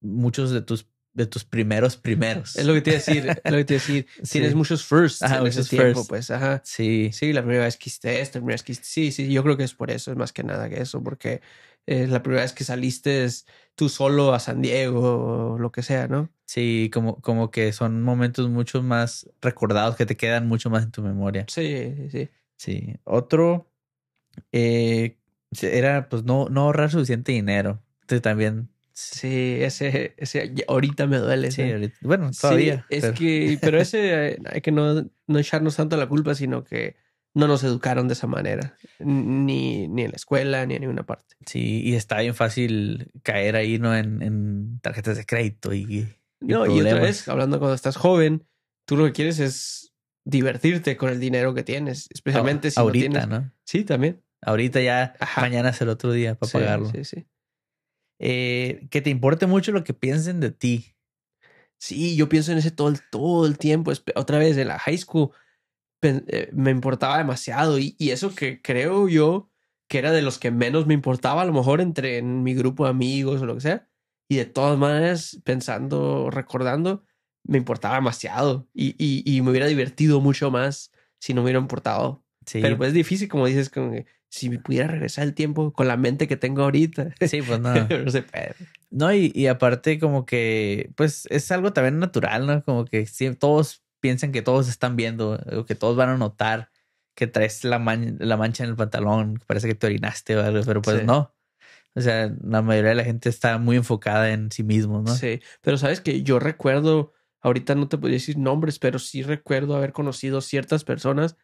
muchos 0.00 0.50
de 0.50 0.62
tus, 0.62 0.88
de 1.12 1.26
tus 1.26 1.44
primeros 1.44 1.98
primeros. 1.98 2.56
Es 2.56 2.64
lo 2.64 2.72
que 2.72 2.80
te 2.80 2.88
iba 2.92 2.96
a 2.96 3.00
decir, 3.04 3.26
es 3.28 3.36
lo 3.52 3.58
que 3.58 3.64
te 3.66 3.74
iba 3.74 3.82
a 3.82 3.86
decir. 3.86 4.06
Sí. 4.22 4.32
Tienes 4.38 4.54
muchos 4.54 4.82
firsts 4.82 5.22
Ajá, 5.22 5.40
en 5.40 5.46
ese 5.48 5.58
muchos 5.58 5.68
tiempo, 5.68 5.88
firsts. 6.04 6.08
pues, 6.08 6.30
ajá. 6.30 6.62
Sí, 6.64 7.10
Sí, 7.12 7.34
la 7.34 7.42
primera 7.42 7.64
vez 7.64 7.76
que 7.76 7.90
hiciste 7.90 8.18
esto, 8.22 8.38
la 8.38 8.40
primera 8.40 8.54
vez 8.54 8.62
que 8.62 8.72
hiciste... 8.72 8.88
Sí, 8.88 9.12
sí, 9.12 9.30
yo 9.30 9.42
creo 9.42 9.58
que 9.58 9.64
es 9.64 9.74
por 9.74 9.90
eso, 9.90 10.12
es 10.12 10.16
más 10.16 10.32
que 10.32 10.42
nada 10.42 10.70
que 10.70 10.80
eso, 10.80 11.02
porque 11.04 11.42
eh, 11.86 12.06
la 12.06 12.22
primera 12.22 12.42
vez 12.42 12.52
que 12.52 12.64
saliste 12.64 13.24
es 13.24 13.46
tú 13.74 13.88
solo 13.88 14.34
a 14.34 14.40
San 14.40 14.62
Diego 14.62 15.52
o 15.54 15.58
lo 15.58 15.72
que 15.72 15.82
sea, 15.82 16.06
¿no? 16.08 16.28
Sí, 16.46 16.90
como, 16.92 17.20
como 17.20 17.50
que 17.50 17.72
son 17.72 18.02
momentos 18.02 18.48
mucho 18.50 18.82
más 18.82 19.28
recordados 19.40 19.96
que 19.96 20.06
te 20.06 20.16
quedan 20.16 20.46
mucho 20.48 20.68
más 20.70 20.82
en 20.84 20.90
tu 20.90 21.02
memoria. 21.02 21.44
Sí, 21.48 21.94
sí, 21.96 22.10
sí. 22.10 22.28
Sí. 22.56 22.94
Otro 23.04 23.70
eh, 24.52 25.16
era 25.62 26.08
pues 26.08 26.24
no, 26.24 26.48
no 26.48 26.62
ahorrar 26.62 26.90
suficiente 26.90 27.32
dinero. 27.32 27.82
Entonces 28.02 28.22
también. 28.22 28.68
Sí, 28.92 29.56
ese, 29.60 30.14
ese 30.18 30.52
ahorita 30.68 31.06
me 31.06 31.18
duele. 31.18 31.50
Sí, 31.50 31.62
ahorita- 31.62 31.96
bueno, 32.02 32.32
Sí, 32.32 32.40
todavía. 32.42 32.86
es 32.90 33.00
pero- 33.02 33.14
que, 33.14 33.58
pero 33.60 33.80
ese 33.80 34.28
eh, 34.32 34.38
hay 34.46 34.60
que 34.60 34.72
no, 34.72 35.06
no 35.26 35.38
echarnos 35.38 35.76
tanto 35.76 35.96
la 35.96 36.08
culpa, 36.08 36.34
sino 36.34 36.64
que 36.64 36.96
no 37.34 37.46
nos 37.46 37.62
educaron 37.64 38.08
de 38.08 38.14
esa 38.14 38.26
manera, 38.26 38.76
ni, 38.98 39.86
ni 39.88 40.02
en 40.02 40.10
la 40.10 40.16
escuela, 40.16 40.66
ni 40.66 40.74
en 40.74 40.80
ninguna 40.82 41.04
parte. 41.04 41.36
Sí, 41.46 41.82
y 41.84 41.94
está 41.94 42.20
bien 42.20 42.34
fácil 42.34 43.10
caer 43.22 43.56
ahí, 43.56 43.78
¿no? 43.78 43.96
En, 43.96 44.22
en 44.22 44.80
tarjetas 44.80 45.16
de 45.16 45.26
crédito 45.26 45.72
y. 45.72 45.82
y 45.82 46.06
No, 46.40 46.66
y 46.66 46.80
otra 46.80 47.00
vez, 47.00 47.28
hablando 47.28 47.58
cuando 47.58 47.74
estás 47.74 47.96
joven, 47.96 48.46
tú 48.84 48.96
lo 48.96 49.04
que 49.06 49.12
quieres 49.12 49.38
es 49.38 49.92
divertirte 50.24 50.96
con 50.96 51.10
el 51.10 51.20
dinero 51.20 51.54
que 51.54 51.62
tienes, 51.62 52.08
especialmente 52.10 52.70
si 52.70 52.78
no 52.78 52.82
ahorita, 52.82 53.08
tienes. 53.08 53.28
¿no? 53.28 53.52
Sí, 53.64 53.84
también. 53.84 54.22
Ahorita 54.42 54.80
ya, 54.80 55.14
Ajá. 55.20 55.42
mañana 55.42 55.70
es 55.70 55.80
el 55.80 55.88
otro 55.90 56.12
día 56.12 56.34
para 56.34 56.50
Sí, 56.50 56.58
pagarlo. 56.58 56.90
Sí, 56.90 57.04
sí. 57.04 57.26
Eh, 58.18 58.86
que 58.90 59.00
te 59.00 59.10
importe 59.10 59.46
mucho 59.46 59.72
lo 59.72 59.84
que 59.84 59.94
piensen 59.94 60.40
de 60.40 60.50
ti. 60.50 60.94
Sí, 61.78 62.16
yo 62.16 62.28
pienso 62.28 62.52
en 62.52 62.58
ese 62.58 62.70
todo 62.70 62.88
el, 62.88 62.98
todo 63.10 63.46
el 63.46 63.56
tiempo. 63.56 63.92
Otra 64.14 64.38
vez 64.38 64.56
en 64.58 64.68
la 64.68 64.78
high 64.78 64.98
school 64.98 65.30
me 66.52 66.70
importaba 66.70 67.18
demasiado 67.18 67.78
y, 67.78 67.94
y 67.98 68.10
eso 68.10 68.34
que 68.34 68.62
creo 68.62 69.08
yo 69.08 69.50
que 69.88 69.98
era 69.98 70.12
de 70.12 70.22
los 70.22 70.38
que 70.38 70.52
menos 70.52 70.86
me 70.86 70.94
importaba, 70.94 71.42
a 71.42 71.44
lo 71.44 71.52
mejor 71.52 71.80
entre 71.80 72.18
en 72.18 72.44
mi 72.44 72.54
grupo 72.54 72.84
de 72.84 72.90
amigos 72.90 73.42
o 73.42 73.46
lo 73.46 73.56
que 73.56 73.60
sea. 73.60 73.88
Y 74.28 74.36
de 74.36 74.44
todas 74.44 74.78
maneras, 74.78 75.40
pensando, 75.42 76.30
recordando, 76.30 77.04
me 77.42 77.58
importaba 77.58 77.96
demasiado 77.96 78.68
y, 78.72 78.94
y, 78.98 79.24
y 79.26 79.42
me 79.42 79.50
hubiera 79.50 79.66
divertido 79.66 80.20
mucho 80.20 80.52
más 80.52 80.92
si 81.18 81.34
no 81.34 81.40
me 81.40 81.46
hubiera 81.46 81.58
importado. 81.58 82.24
Sí, 82.46 82.60
Pero 82.62 82.76
pues 82.76 82.88
es 82.88 82.94
difícil, 82.94 83.28
como 83.28 83.46
dices, 83.46 83.68
como 83.68 83.90
que 83.90 84.06
si 84.28 84.48
me 84.48 84.60
pudiera 84.60 84.86
regresar 84.86 85.24
el 85.24 85.34
tiempo 85.34 85.72
con 85.72 85.88
la 85.88 85.96
mente 85.96 86.28
que 86.28 86.36
tengo 86.36 86.62
ahorita. 86.62 87.12
sí, 87.26 87.42
pues 87.42 87.58
no. 87.60 87.74
no 87.74 88.10
se. 88.10 88.24
No, 88.90 89.12
y, 89.12 89.32
y 89.34 89.48
aparte 89.48 89.98
como 89.98 90.24
que, 90.24 90.92
pues 90.94 91.26
es 91.30 91.50
algo 91.50 91.72
también 91.72 91.98
natural, 91.98 92.46
¿no? 92.46 92.62
Como 92.64 92.84
que 92.84 93.06
todos 93.38 93.82
piensan 94.00 94.32
que 94.32 94.42
todos 94.42 94.68
están 94.68 94.96
viendo, 94.96 95.38
o 95.56 95.64
que 95.64 95.74
todos 95.74 95.96
van 95.96 96.08
a 96.08 96.16
notar 96.16 96.70
que 97.14 97.26
traes 97.26 97.64
la, 97.64 97.78
man- 97.78 98.16
la 98.20 98.36
mancha 98.36 98.64
en 98.64 98.70
el 98.70 98.76
pantalón, 98.76 99.36
que 99.36 99.44
parece 99.46 99.68
que 99.68 99.74
te 99.74 99.86
orinaste 99.86 100.36
o 100.36 100.42
algo, 100.44 100.62
pero 100.64 100.80
pues 100.82 101.00
Sí. 101.00 101.06
no. 101.06 101.34
O 101.94 102.00
sea, 102.00 102.32
la 102.42 102.62
mayoría 102.62 102.90
de 102.90 102.94
la 102.96 103.04
gente 103.04 103.28
está 103.28 103.58
muy 103.58 103.76
enfocada 103.76 104.30
en 104.30 104.50
sí 104.52 104.62
mismo, 104.62 105.02
¿no? 105.02 105.14
Sí, 105.14 105.40
pero 105.60 105.76
sabes 105.76 106.00
que 106.00 106.22
yo 106.22 106.38
recuerdo, 106.38 107.12
ahorita 107.40 107.74
no 107.74 107.88
te 107.88 107.98
podría 107.98 108.16
decir 108.16 108.38
nombres, 108.38 108.78
pero 108.78 108.98
sí 109.00 109.22
recuerdo 109.22 109.76
haber 109.76 109.92
conocido 109.92 110.40
ciertas 110.40 110.84
personas 110.84 111.36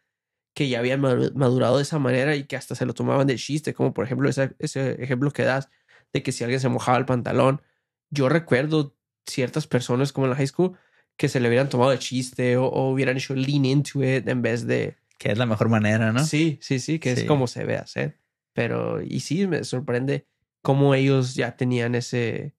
que 0.55 0.69
ya 0.69 0.79
habían 0.79 1.01
madu- 1.01 1.33
madurado 1.35 1.77
de 1.77 1.83
esa 1.83 1.99
manera 1.99 2.35
y 2.35 2.45
que 2.45 2.55
hasta 2.55 2.73
se 2.75 2.85
lo 2.85 2.93
tomaban 2.93 3.27
de 3.27 3.35
chiste, 3.35 3.73
como 3.73 3.93
por 3.93 4.05
ejemplo 4.05 4.29
esa- 4.29 4.53
ese 4.57 5.03
ejemplo 5.03 5.31
que 5.31 5.43
das 5.43 5.69
de 6.13 6.23
que 6.23 6.31
si 6.31 6.43
alguien 6.45 6.61
se 6.61 6.69
mojaba 6.69 6.97
el 6.97 7.05
pantalón, 7.05 7.61
yo 8.09 8.29
recuerdo 8.29 8.95
ciertas 9.27 9.67
personas 9.67 10.13
como 10.13 10.25
en 10.27 10.31
la 10.31 10.37
high 10.37 10.47
school 10.47 10.77
que 11.17 11.29
se 11.29 11.39
le 11.39 11.47
hubieran 11.49 11.69
tomado 11.69 11.91
de 11.91 11.99
chiste 11.99 12.57
o, 12.57 12.65
o 12.67 12.91
hubieran 12.91 13.17
hecho 13.17 13.35
lean 13.35 13.65
into 13.65 14.03
it 14.03 14.27
en 14.27 14.41
vez 14.41 14.65
de... 14.67 14.95
Que 15.17 15.31
es 15.31 15.37
la 15.37 15.45
mejor 15.47 15.67
manera, 15.69 16.11
¿no? 16.13 16.23
Sí, 16.23 16.59
sí, 16.61 16.79
sí, 16.79 16.99
que 16.99 17.15
Sí. 17.15 17.21
es 17.21 17.27
como 17.27 17.47
se 17.47 17.65
ve 17.65 17.75
hacer. 17.77 18.19
Pero, 18.53 19.01
y 19.01 19.19
sí, 19.21 19.47
me 19.47 19.63
sorprende 19.63 20.27
cómo 20.61 20.93
ellos 20.95 21.33
ya 21.35 21.55
tenían 21.57 21.95
ese... 21.95 22.55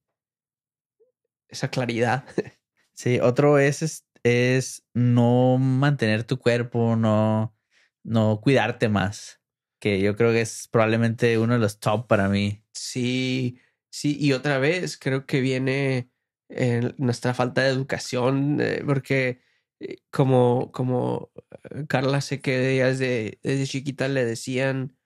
esa 1.47 1.69
claridad. 1.69 2.25
Sí, 2.93 3.17
otro 3.21 3.59
es, 3.59 3.81
es, 3.81 4.05
es 4.23 4.83
no 4.93 5.57
mantener 5.57 6.25
tu 6.25 6.37
cuerpo, 6.37 6.97
no, 6.97 7.55
no 8.03 8.41
cuidarte 8.41 8.89
más. 8.89 9.39
Que 9.79 10.01
yo 10.01 10.17
creo 10.17 10.33
que 10.33 10.41
es 10.41 10.67
probablemente 10.67 11.37
uno 11.37 11.53
de 11.53 11.59
los 11.59 11.79
top 11.79 12.07
para 12.07 12.27
mí. 12.27 12.61
Sí, 12.73 13.57
sí, 13.89 14.17
y 14.19 14.33
otra 14.33 14.57
vez 14.57 14.97
creo 14.97 15.25
que 15.25 15.39
viene 15.39 16.08
en 16.49 16.95
nuestra 16.97 17.33
falta 17.33 17.61
de 17.63 17.69
educación, 17.69 18.59
eh, 18.61 18.83
porque 18.85 19.41
eh, 19.79 19.97
como, 20.11 20.71
como 20.71 21.31
eh, 21.71 21.85
Carla 21.87 22.21
sé 22.21 22.41
que 22.41 22.57
desde, 22.57 23.39
desde 23.43 23.65
chiquita 23.67 24.07
le 24.07 24.25
decían 24.25 24.97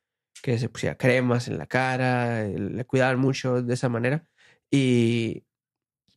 que 0.41 0.57
se 0.59 0.69
pusiera 0.69 0.97
cremas 0.97 1.47
en 1.47 1.57
la 1.57 1.67
cara, 1.67 2.45
eh, 2.45 2.57
le 2.59 2.85
cuidaban 2.85 3.19
mucho 3.19 3.61
de 3.61 3.73
esa 3.73 3.89
manera. 3.89 4.27
Y 4.71 5.45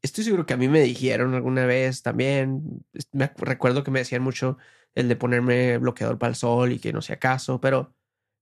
estoy 0.02 0.24
seguro 0.24 0.46
que 0.46 0.54
a 0.54 0.56
mí 0.56 0.68
me 0.68 0.80
dijeron 0.82 1.34
alguna 1.34 1.66
vez 1.66 2.02
también, 2.02 2.84
me 3.12 3.32
recuerdo 3.38 3.84
que 3.84 3.90
me 3.90 4.00
decían 4.00 4.22
mucho 4.22 4.58
el 4.94 5.08
de 5.08 5.16
ponerme 5.16 5.78
bloqueador 5.78 6.18
para 6.18 6.30
el 6.30 6.36
sol 6.36 6.72
y 6.72 6.78
que 6.80 6.92
no 6.92 7.02
sea 7.02 7.18
caso, 7.18 7.60
pero, 7.60 7.94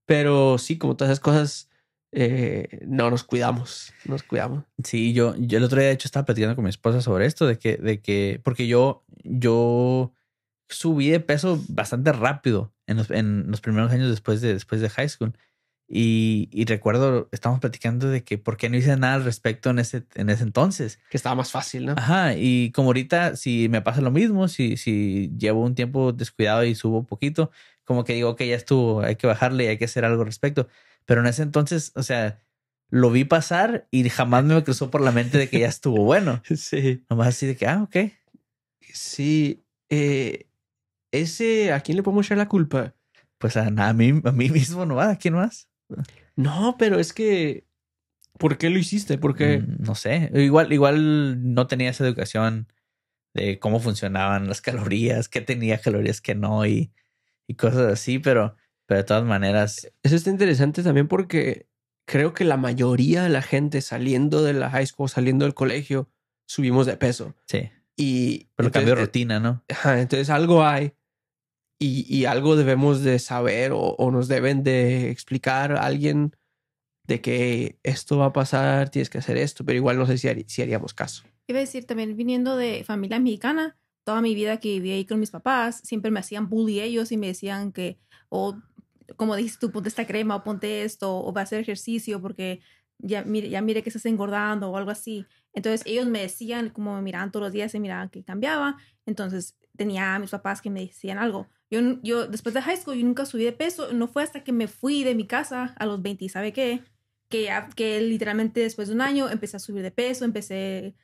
pero 0.06 0.58
sí, 0.58 0.78
como 0.78 0.96
todas 0.96 1.12
esas 1.12 1.20
cosas 1.20 1.70
eh, 2.14 2.80
no 2.86 3.10
nos 3.10 3.24
cuidamos, 3.24 3.92
nos 4.04 4.22
cuidamos. 4.22 4.64
Sí, 4.82 5.12
yo, 5.12 5.34
yo 5.36 5.58
el 5.58 5.64
otro 5.64 5.78
día 5.78 5.88
de 5.88 5.94
hecho 5.94 6.08
estaba 6.08 6.24
platicando 6.24 6.54
con 6.54 6.64
mi 6.64 6.70
esposa 6.70 7.00
sobre 7.00 7.26
esto, 7.26 7.46
de 7.46 7.58
que, 7.58 7.76
de 7.76 8.00
que, 8.00 8.40
porque 8.44 8.66
yo, 8.66 9.04
yo 9.24 10.12
subí 10.68 11.10
de 11.10 11.20
peso 11.20 11.62
bastante 11.68 12.12
rápido 12.12 12.72
en 12.86 12.98
los, 12.98 13.10
en 13.10 13.50
los 13.50 13.60
primeros 13.60 13.90
años 13.92 14.10
después 14.10 14.40
de, 14.40 14.52
después 14.52 14.80
de 14.80 14.90
high 14.90 15.08
school. 15.08 15.36
Y, 15.86 16.48
y 16.50 16.64
recuerdo, 16.64 17.28
estábamos 17.30 17.60
platicando 17.60 18.08
de 18.08 18.24
que 18.24 18.38
por 18.38 18.56
qué 18.56 18.70
no 18.70 18.76
hice 18.76 18.96
nada 18.96 19.14
al 19.14 19.24
respecto 19.24 19.68
en 19.68 19.78
ese, 19.78 20.04
en 20.14 20.30
ese 20.30 20.42
entonces. 20.42 20.98
Que 21.10 21.18
estaba 21.18 21.34
más 21.34 21.50
fácil, 21.50 21.86
¿no? 21.86 21.94
Ajá, 21.96 22.34
y 22.36 22.72
como 22.72 22.88
ahorita, 22.88 23.36
si 23.36 23.68
me 23.68 23.82
pasa 23.82 24.00
lo 24.00 24.10
mismo, 24.10 24.48
si, 24.48 24.78
si 24.78 25.30
llevo 25.36 25.62
un 25.62 25.74
tiempo 25.74 26.12
descuidado 26.12 26.64
y 26.64 26.74
subo 26.74 27.04
poquito, 27.04 27.50
como 27.84 28.04
que 28.04 28.14
digo, 28.14 28.30
ok, 28.30 28.42
ya 28.44 28.56
estuvo, 28.56 29.02
hay 29.02 29.16
que 29.16 29.26
bajarle 29.26 29.64
y 29.64 29.66
hay 29.66 29.78
que 29.78 29.84
hacer 29.84 30.06
algo 30.06 30.22
al 30.22 30.26
respecto. 30.26 30.68
Pero 31.06 31.20
en 31.20 31.26
ese 31.26 31.42
entonces, 31.42 31.92
o 31.94 32.02
sea, 32.02 32.42
lo 32.90 33.10
vi 33.10 33.24
pasar 33.24 33.86
y 33.90 34.08
jamás 34.08 34.44
me 34.44 34.62
cruzó 34.64 34.90
por 34.90 35.00
la 35.00 35.12
mente 35.12 35.38
de 35.38 35.48
que 35.48 35.58
ya 35.60 35.68
estuvo 35.68 36.04
bueno. 36.04 36.42
Sí. 36.56 37.04
Nomás 37.10 37.28
así 37.28 37.46
de 37.46 37.56
que, 37.56 37.66
ah, 37.66 37.82
ok. 37.82 37.96
Sí. 38.92 39.64
eh, 39.90 40.48
ese, 41.12 41.72
¿a 41.72 41.80
quién 41.80 41.96
le 41.96 42.02
podemos 42.02 42.26
echar 42.26 42.38
la 42.38 42.48
culpa? 42.48 42.94
Pues 43.38 43.56
a, 43.56 43.66
a 43.66 43.92
mí, 43.92 44.20
a 44.24 44.32
mí 44.32 44.48
mismo 44.50 44.86
no 44.86 44.96
va. 44.96 45.10
¿A 45.10 45.16
quién 45.16 45.34
más? 45.34 45.68
No, 46.36 46.76
pero 46.78 46.98
es 46.98 47.12
que. 47.12 47.66
¿Por 48.38 48.58
qué 48.58 48.70
lo 48.70 48.78
hiciste? 48.78 49.18
Porque. 49.18 49.58
Mm, 49.58 49.76
No 49.84 49.94
sé. 49.94 50.30
Igual, 50.34 50.72
igual 50.72 51.54
no 51.54 51.66
tenía 51.66 51.90
esa 51.90 52.04
educación 52.04 52.68
de 53.34 53.58
cómo 53.58 53.80
funcionaban 53.80 54.48
las 54.48 54.60
calorías, 54.60 55.28
qué 55.28 55.40
tenía 55.40 55.78
calorías, 55.80 56.20
qué 56.20 56.34
no, 56.34 56.64
y, 56.66 56.92
y 57.48 57.54
cosas 57.54 57.92
así, 57.92 58.18
pero, 58.20 58.56
pero 58.86 58.98
de 58.98 59.04
todas 59.04 59.24
maneras, 59.24 59.90
Eso 60.02 60.16
está 60.16 60.30
interesante 60.30 60.82
también 60.82 61.08
porque 61.08 61.68
creo 62.06 62.34
que 62.34 62.44
la 62.44 62.56
mayoría 62.56 63.22
de 63.22 63.28
la 63.30 63.42
gente 63.42 63.80
saliendo 63.80 64.42
de 64.42 64.52
la 64.52 64.70
high 64.70 64.86
school, 64.86 65.08
saliendo 65.08 65.44
del 65.44 65.54
colegio, 65.54 66.08
subimos 66.46 66.86
de 66.86 66.96
peso. 66.96 67.34
sí. 67.46 67.70
Y 67.96 68.48
Pero 68.56 68.70
de 68.70 68.80
entonces, 68.80 68.98
rutina, 68.98 69.38
¿no? 69.40 69.62
Ajá, 69.68 70.00
entonces 70.00 70.28
algo 70.28 70.64
hay 70.64 70.92
y, 71.78 72.04
y 72.14 72.24
algo 72.24 72.56
debemos 72.56 73.02
de 73.02 73.18
saber 73.18 73.72
o, 73.72 73.80
o 73.80 74.10
nos 74.10 74.28
deben 74.28 74.62
de 74.64 75.10
explicar 75.10 75.72
a 75.72 75.84
alguien 75.84 76.34
de 77.06 77.20
que 77.20 77.78
esto 77.82 78.18
va 78.18 78.26
a 78.26 78.32
pasar, 78.32 78.88
tienes 78.90 79.10
que 79.10 79.18
hacer 79.18 79.36
esto, 79.36 79.64
pero 79.64 79.76
igual 79.76 79.98
no 79.98 80.06
sé 80.06 80.18
si, 80.18 80.28
hari- 80.28 80.44
si 80.48 80.62
haríamos 80.62 80.94
caso. 80.94 81.24
Iba 81.46 81.58
a 81.58 81.60
decir, 81.60 81.84
también 81.86 82.16
viniendo 82.16 82.56
de 82.56 82.82
familia 82.84 83.18
mexicana, 83.20 83.76
toda 84.04 84.20
mi 84.22 84.34
vida 84.34 84.58
que 84.58 84.68
viví 84.70 84.92
ahí 84.92 85.04
con 85.04 85.20
mis 85.20 85.30
papás, 85.30 85.80
siempre 85.84 86.10
me 86.10 86.20
hacían 86.20 86.48
bully 86.48 86.80
ellos 86.80 87.12
y 87.12 87.16
me 87.16 87.26
decían 87.28 87.72
que, 87.72 87.98
o 88.28 88.58
como 89.16 89.36
dices 89.36 89.58
tú, 89.58 89.70
ponte 89.70 89.88
esta 89.88 90.06
crema 90.06 90.36
o 90.36 90.44
ponte 90.44 90.84
esto, 90.84 91.16
o 91.24 91.32
va 91.32 91.42
a 91.42 91.44
hacer 91.44 91.60
ejercicio 91.60 92.20
porque 92.20 92.60
ya 92.98 93.22
mire, 93.24 93.48
ya 93.50 93.60
mire 93.60 93.82
que 93.82 93.88
estás 93.90 94.06
engordando 94.06 94.70
o 94.70 94.76
algo 94.76 94.90
así. 94.90 95.26
Entonces 95.52 95.82
ellos 95.86 96.06
me 96.06 96.20
decían, 96.20 96.70
como 96.70 96.94
me 96.96 97.02
miraban 97.02 97.30
todos 97.32 97.44
los 97.46 97.52
días, 97.52 97.72
se 97.72 97.80
miraban 97.80 98.08
que 98.10 98.24
cambiaba. 98.24 98.76
Entonces 99.06 99.56
tenía 99.76 100.14
a 100.14 100.18
mis 100.18 100.30
papás 100.30 100.62
que 100.62 100.70
me 100.70 100.80
decían 100.80 101.18
algo. 101.18 101.48
Yo, 101.70 101.80
yo 102.02 102.26
después 102.28 102.54
de 102.54 102.62
high 102.62 102.76
school, 102.76 102.96
yo 102.96 103.04
nunca 103.04 103.26
subí 103.26 103.44
de 103.44 103.52
peso. 103.52 103.92
No 103.92 104.06
fue 104.08 104.22
hasta 104.22 104.44
que 104.44 104.52
me 104.52 104.68
fui 104.68 105.02
de 105.04 105.14
mi 105.14 105.26
casa 105.26 105.74
a 105.78 105.86
los 105.86 106.00
20, 106.02 106.28
¿sabe 106.28 106.52
qué? 106.52 106.82
Que, 107.28 107.44
ya- 107.44 107.68
que 107.74 108.00
literalmente 108.00 108.60
después 108.60 108.88
de 108.88 108.94
un 108.94 109.00
año 109.00 109.28
empecé 109.28 109.56
a 109.56 109.60
subir 109.60 109.82
de 109.82 109.90
peso, 109.90 110.24
empecé 110.24 110.94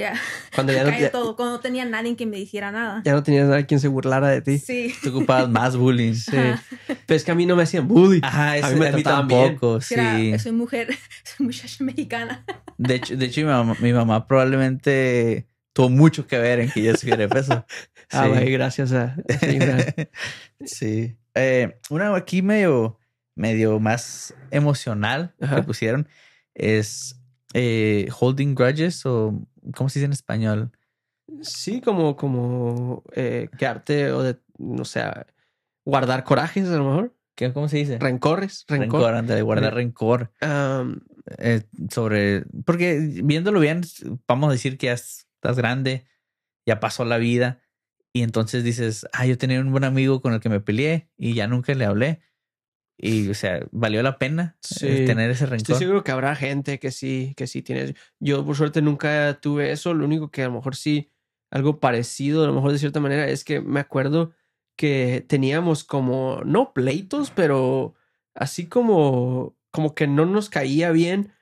ya 0.00 0.14
Cuando 0.54 0.72
ya 0.72 0.82
no, 0.84 0.90
cae 0.90 1.00
ya, 1.02 1.10
todo, 1.12 1.36
cuando 1.36 1.54
no 1.56 1.60
tenía 1.60 1.84
nadie 1.84 2.16
que 2.16 2.26
me 2.26 2.36
dijera 2.38 2.72
nada. 2.72 3.02
ya 3.04 3.12
no 3.12 3.22
tenías 3.22 3.48
nadie 3.48 3.66
quien 3.66 3.78
se 3.80 3.88
burlara 3.88 4.28
de 4.28 4.40
ti. 4.42 4.58
Sí. 4.58 4.92
Tú 5.02 5.10
ocupabas 5.10 5.48
más 5.48 5.76
bullying. 5.76 6.14
Sí. 6.14 6.36
Ajá. 6.36 6.62
Pero 7.06 7.16
es 7.16 7.24
que 7.24 7.30
a 7.30 7.34
mí 7.34 7.46
no 7.46 7.54
me 7.56 7.62
hacían 7.62 7.86
bully. 7.86 8.20
Ajá, 8.22 8.56
es, 8.56 8.64
A 8.64 8.70
mí 8.70 8.80
me 8.80 8.88
a 8.88 8.92
mí 8.92 9.02
trataban 9.02 9.28
bien. 9.28 9.44
tampoco, 9.50 9.80
sí. 9.80 9.94
Era, 9.94 10.38
soy 10.38 10.52
mujer, 10.52 10.88
soy 11.24 11.46
muchacha 11.46 11.84
mexicana. 11.84 12.44
De 12.78 12.94
hecho, 12.96 13.16
de 13.16 13.26
hecho 13.26 13.40
mi, 13.42 13.46
mamá, 13.46 13.76
mi 13.80 13.92
mamá 13.92 14.26
probablemente 14.26 15.46
tuvo 15.72 15.88
mucho 15.88 16.26
que 16.26 16.38
ver 16.38 16.58
en 16.60 16.70
que 16.70 16.82
yo 16.82 16.96
subiera 16.96 17.18
de 17.18 17.28
peso. 17.28 17.64
Ah, 18.12 18.24
Sí. 18.24 18.28
güey, 18.30 18.50
gracias 18.50 18.90
a 18.90 19.14
sí. 20.64 21.16
Eh, 21.34 21.78
una 21.90 22.14
aquí 22.16 22.42
medio, 22.42 22.98
medio 23.36 23.78
más 23.78 24.34
emocional 24.50 25.32
que 25.38 25.62
pusieron 25.62 26.08
es 26.54 27.19
eh, 27.54 28.08
holding 28.18 28.54
grudges 28.54 29.04
o 29.06 29.46
¿cómo 29.74 29.88
se 29.88 29.98
dice 29.98 30.06
en 30.06 30.12
español? 30.12 30.72
Sí, 31.42 31.80
como, 31.80 32.16
como 32.16 33.04
eh, 33.14 33.48
quedarte 33.56 34.12
o 34.12 34.22
de, 34.22 34.38
no 34.58 34.84
sé, 34.84 35.02
guardar 35.84 36.24
corajes 36.24 36.68
a 36.68 36.76
lo 36.76 36.84
mejor. 36.84 37.16
¿Qué, 37.36 37.52
¿Cómo 37.52 37.68
se 37.68 37.78
dice? 37.78 37.98
Rencores, 37.98 38.64
rencor. 38.68 39.12
Rencor, 39.12 39.42
guardar 39.42 39.74
Re- 39.74 39.82
rencor. 39.82 40.32
Eh, 41.38 41.62
sobre. 41.90 42.44
Porque 42.64 42.98
viéndolo 43.22 43.60
bien, 43.60 43.82
vamos 44.26 44.48
a 44.48 44.52
decir 44.52 44.76
que 44.76 44.86
ya 44.88 44.94
estás 44.94 45.56
grande, 45.56 46.06
ya 46.66 46.80
pasó 46.80 47.04
la 47.04 47.18
vida, 47.18 47.60
y 48.12 48.22
entonces 48.22 48.64
dices, 48.64 49.06
ah, 49.12 49.24
yo 49.26 49.38
tenía 49.38 49.60
un 49.60 49.70
buen 49.70 49.84
amigo 49.84 50.20
con 50.20 50.34
el 50.34 50.40
que 50.40 50.48
me 50.48 50.60
peleé 50.60 51.08
y 51.16 51.34
ya 51.34 51.46
nunca 51.46 51.72
le 51.74 51.84
hablé. 51.84 52.20
Y, 53.02 53.28
o 53.30 53.34
sea, 53.34 53.66
valió 53.72 54.02
la 54.02 54.18
pena 54.18 54.56
eh, 54.62 54.62
Sí. 54.62 54.86
tener 55.06 55.30
ese 55.30 55.44
Estoy 55.44 55.58
rencor. 55.58 55.76
seguro 55.78 56.04
que 56.04 56.10
habrá 56.12 56.34
gente 56.36 56.78
que 56.78 56.90
sí, 56.90 57.32
que 57.36 57.46
sí 57.46 57.62
tiene. 57.62 57.94
Yo 58.18 58.44
por 58.44 58.56
suerte 58.56 58.82
nunca 58.82 59.38
tuve 59.40 59.72
eso. 59.72 59.94
Lo 59.94 60.04
único 60.04 60.30
que 60.30 60.42
a 60.42 60.48
lo 60.48 60.52
mejor 60.54 60.76
sí, 60.76 61.08
algo 61.50 61.80
parecido, 61.80 62.44
a 62.44 62.46
lo 62.46 62.52
mejor 62.54 62.72
de 62.72 62.78
cierta 62.78 63.00
manera, 63.00 63.26
es 63.28 63.42
que 63.44 63.60
me 63.62 63.80
acuerdo 63.80 64.32
que 64.76 65.24
teníamos 65.26 65.82
como, 65.84 66.42
no 66.44 66.72
pleitos, 66.74 67.30
pero 67.30 67.94
así 68.34 68.66
como, 68.66 69.56
como 69.70 69.94
que 69.94 70.06
no 70.06 70.26
nos 70.26 70.50
caía 70.50 70.90
bien, 70.90 71.32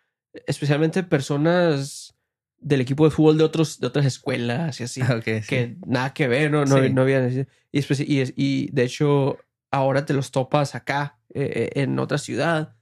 especialmente 0.46 1.02
personas 1.02 2.14
del 2.60 2.80
equipo 2.80 3.04
de 3.04 3.10
fútbol 3.10 3.38
de 3.38 3.44
otros, 3.44 3.78
de 3.80 3.86
otras 3.88 4.06
escuelas 4.06 4.80
y 4.80 4.84
así. 4.84 5.00
Sí. 5.24 5.40
que 5.48 5.76
nada 5.86 6.14
que 6.14 6.28
ver, 6.28 6.50
no, 6.50 6.64
no, 6.64 6.82
Sí. 6.82 6.90
no 6.92 7.02
había. 7.02 7.26
Y, 7.28 7.44
y, 7.72 8.32
y 8.36 8.70
de 8.72 8.82
hecho, 8.84 9.38
ahora 9.70 10.04
te 10.06 10.14
los 10.14 10.30
topas 10.30 10.74
acá, 10.74 11.17
eh, 11.34 11.70
en 11.74 11.98
otra 11.98 12.18
ciudad. 12.18 12.74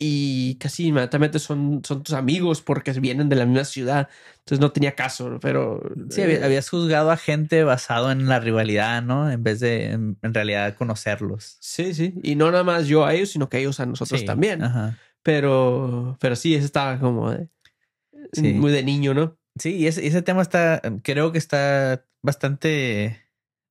Y 0.00 0.54
casi 0.60 0.86
inmediatamente 0.86 1.40
son, 1.40 1.82
son 1.84 2.04
tus 2.04 2.14
amigos 2.14 2.62
porque 2.62 2.92
vienen 2.92 3.28
de 3.28 3.34
la 3.34 3.44
misma 3.46 3.64
ciudad. 3.64 4.08
Entonces 4.38 4.60
no 4.60 4.70
tenía 4.70 4.94
caso, 4.94 5.38
pero. 5.40 5.82
Sí, 6.10 6.20
eh, 6.20 6.24
había- 6.24 6.44
habías 6.44 6.68
juzgado 6.70 7.10
a 7.10 7.16
gente 7.16 7.64
basado 7.64 8.12
en 8.12 8.28
la 8.28 8.38
rivalidad, 8.38 9.02
¿no? 9.02 9.28
En 9.28 9.42
vez 9.42 9.58
de 9.58 9.90
en, 9.90 10.16
en 10.22 10.34
realidad 10.34 10.76
conocerlos. 10.76 11.56
Sí, 11.60 11.94
sí. 11.94 12.14
Y 12.22 12.36
no 12.36 12.48
nada 12.52 12.62
más 12.62 12.86
yo 12.86 13.04
a 13.06 13.12
ellos, 13.14 13.30
sino 13.30 13.48
que 13.48 13.58
ellos 13.58 13.80
a 13.80 13.86
nosotros 13.86 14.20
Sí, 14.20 14.26
también. 14.26 14.62
Ajá. 14.62 14.96
Pero, 15.24 16.16
pero 16.20 16.36
sí, 16.36 16.54
ese 16.54 16.66
estaba 16.66 17.00
como 17.00 17.34
Sí. 18.32 18.52
muy 18.52 18.70
de 18.70 18.84
niño, 18.84 19.14
¿no? 19.14 19.36
Sí, 19.58 19.74
y 19.74 19.86
ese, 19.88 20.06
ese 20.06 20.22
tema 20.22 20.42
está, 20.42 20.80
creo 21.02 21.32
que 21.32 21.38
está 21.38 22.04
bastante 22.22 23.20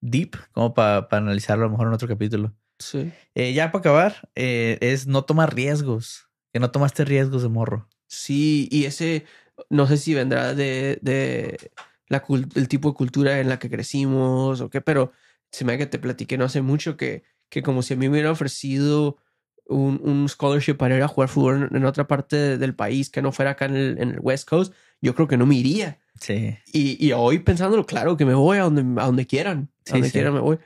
deep, 0.01 0.36
como 0.51 0.73
para 0.73 1.07
analizarlo 1.11 1.63
a 1.63 1.67
lo 1.67 1.71
mejor 1.71 1.88
en 1.88 1.93
otro 1.93 2.07
capítulo. 2.09 2.53
Sí. 2.80 3.11
Eh, 3.36 3.53
ya 3.53 3.71
para 3.71 3.80
acabar, 3.80 4.30
eh, 4.36 4.78
es 4.82 5.07
no 5.07 5.23
tomar 5.23 5.53
riesgos. 5.55 6.28
Que 6.53 6.59
no 6.59 6.71
tomaste 6.71 7.05
riesgos 7.05 7.43
de 7.43 7.49
morro. 7.49 7.89
Sí, 8.07 8.67
y 8.71 8.86
ese, 8.86 9.25
no 9.69 9.86
sé 9.86 9.97
si 9.97 10.13
vendrá 10.13 10.55
de, 10.55 10.97
de 11.01 11.71
la 12.07 12.23
el 12.55 12.67
tipo 12.69 12.89
de 12.89 12.95
cultura 12.95 13.39
en 13.39 13.49
la 13.49 13.59
que 13.59 13.69
crecimos 13.69 14.61
o 14.61 14.69
qué, 14.69 14.80
pero 14.82 15.11
se 15.51 15.65
me 15.65 15.73
da 15.73 15.78
que 15.80 15.86
te 15.88 15.99
platiqué 15.99 16.38
no 16.38 16.45
hace 16.45 16.61
mucho 16.61 16.95
que, 16.95 17.23
que 17.49 17.61
como 17.61 17.82
si 17.82 17.93
a 17.93 17.97
mí 17.97 18.07
me 18.07 18.13
hubieran 18.13 18.32
ofrecido 18.32 19.17
un, 19.65 19.99
un 20.03 20.30
scholarship 20.30 20.75
para 20.75 20.95
ir 20.95 21.03
a 21.03 21.07
jugar 21.09 21.28
fútbol 21.30 21.67
en, 21.69 21.75
en 21.75 21.86
otra 21.86 22.07
parte 22.07 22.57
del 22.57 22.73
país 22.75 23.09
que 23.09 23.21
no 23.21 23.34
fuera 23.34 23.51
acá 23.51 23.65
en 23.65 23.75
el, 23.75 23.97
en 23.99 24.09
el 24.11 24.19
West 24.21 24.47
Coast, 24.47 24.73
yo 25.01 25.13
creo 25.13 25.28
que 25.28 25.38
no 25.38 25.45
me 25.45 25.55
iría. 25.55 25.99
Sí. 26.21 26.57
Y, 26.71 27.05
y 27.05 27.11
hoy 27.11 27.39
pensándolo, 27.39 27.86
claro 27.86 28.15
que 28.15 28.25
me 28.25 28.34
voy 28.34 28.57
a 28.57 28.63
donde, 28.63 29.01
a 29.01 29.05
donde 29.05 29.28
quieran, 29.28 29.69
a 29.80 29.84
Sí, 29.86 29.91
donde 29.93 30.07
sí. 30.07 30.13
quieran 30.13 30.34
me 30.34 30.39
voy. 30.39 30.57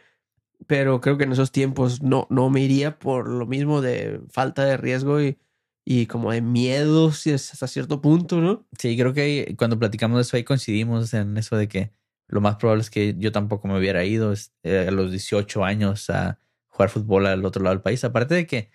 Pero 0.68 1.01
creo 1.01 1.18
que 1.18 1.24
en 1.26 1.32
esos 1.32 1.51
tiempos 1.51 2.01
no, 2.01 2.28
no 2.30 2.49
me 2.49 2.62
iría 2.62 2.99
por 2.99 3.28
lo 3.28 3.45
mismo 3.45 3.82
de 3.82 4.22
falta 4.30 4.64
de 4.66 4.78
riesgo 4.78 5.22
y, 5.22 5.38
y 5.86 6.05
como 6.05 6.32
de 6.32 6.41
miedo 6.41 7.12
si 7.12 7.32
es 7.32 7.51
hasta 7.53 7.68
cierto 7.68 8.01
punto, 8.01 8.39
¿no? 8.41 8.68
Sí, 8.78 8.95
creo 8.97 9.14
que 9.14 9.55
cuando 9.57 9.80
platicamos 9.80 10.18
de 10.18 10.22
eso 10.22 10.38
ahí 10.38 10.43
coincidimos 10.43 11.14
en 11.14 11.36
eso 11.38 11.57
de 11.57 11.68
que 11.68 11.91
lo 12.28 12.41
más 12.41 12.55
probable 12.57 12.82
es 12.82 12.89
que 12.89 13.16
yo 13.18 13.32
tampoco 13.32 13.68
me 13.68 13.78
hubiera 13.78 14.05
ido 14.05 14.34
eh, 14.64 14.86
a 14.88 14.91
los 14.91 15.12
18 15.12 15.66
años 15.66 16.09
a 16.09 16.39
jugar 16.68 16.89
fútbol 16.89 17.26
al 17.26 17.43
otro 17.43 17.64
lado 17.64 17.76
del 17.76 17.82
país. 17.84 18.03
Aparte 18.03 18.36
de 18.36 18.47
que 18.47 18.70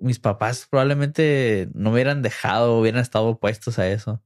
mis 0.00 0.18
papás 0.18 0.66
probablemente 0.70 1.68
no 1.74 1.90
me 1.90 1.94
hubieran 1.96 2.22
dejado, 2.22 2.78
hubieran 2.78 3.00
estado 3.02 3.26
opuestos 3.26 3.78
a 3.78 3.88
eso. 3.90 4.22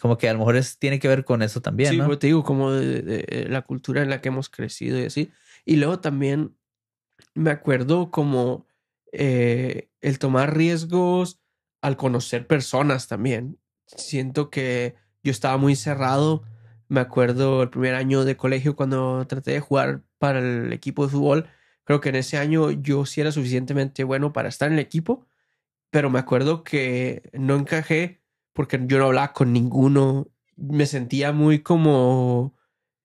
Como 0.00 0.18
que 0.18 0.28
a 0.28 0.32
lo 0.32 0.38
mejor 0.40 0.56
es, 0.56 0.78
tiene 0.78 0.98
que 0.98 1.08
ver 1.08 1.24
con 1.24 1.42
eso 1.42 1.60
también, 1.60 1.90
sí, 1.92 1.98
¿no? 1.98 2.06
pues 2.06 2.18
te 2.18 2.26
digo, 2.28 2.42
como 2.44 2.70
de, 2.72 3.02
de- 3.02 3.22
de 3.22 3.48
la 3.48 3.62
cultura 3.62 4.02
en 4.02 4.10
la 4.10 4.20
que 4.20 4.28
hemos 4.28 4.48
crecido 4.48 4.98
y 4.98 5.04
así. 5.04 5.30
Y 5.64 5.76
luego 5.76 6.00
también 6.00 6.56
me 7.34 7.50
acuerdo 7.50 8.10
como 8.10 8.66
eh, 9.12 9.90
el 10.00 10.18
tomar 10.18 10.56
riesgos 10.56 11.40
al 11.80 11.96
conocer 11.96 12.46
personas 12.46 13.08
también. 13.08 13.58
Siento 13.86 14.50
que 14.50 14.94
yo 15.22 15.30
estaba 15.30 15.56
muy 15.56 15.76
cerrado. 15.76 16.42
Me 16.88 17.00
acuerdo 17.00 17.62
el 17.62 17.70
primer 17.70 17.94
año 17.94 18.24
de 18.24 18.36
colegio 18.36 18.76
cuando 18.76 19.26
traté 19.26 19.52
de 19.52 19.60
jugar 19.60 20.02
para 20.18 20.40
el 20.40 20.72
equipo 20.72 21.04
de 21.04 21.12
fútbol. 21.12 21.48
Creo 21.84 22.00
que 22.00 22.10
en 22.10 22.16
ese 22.16 22.36
año 22.36 22.70
yo 22.70 23.06
sí 23.06 23.20
era 23.20 23.32
suficientemente 23.32 24.04
bueno 24.04 24.32
para 24.32 24.48
estar 24.48 24.68
en 24.68 24.74
el 24.74 24.80
equipo, 24.80 25.26
pero 25.90 26.10
me 26.10 26.18
acuerdo 26.18 26.62
que 26.62 27.30
no 27.32 27.56
encajé 27.56 28.22
porque 28.52 28.80
yo 28.86 28.98
no 28.98 29.06
hablaba 29.06 29.32
con 29.32 29.52
ninguno. 29.52 30.28
Me 30.56 30.86
sentía 30.86 31.32
muy 31.32 31.60
como 31.62 32.54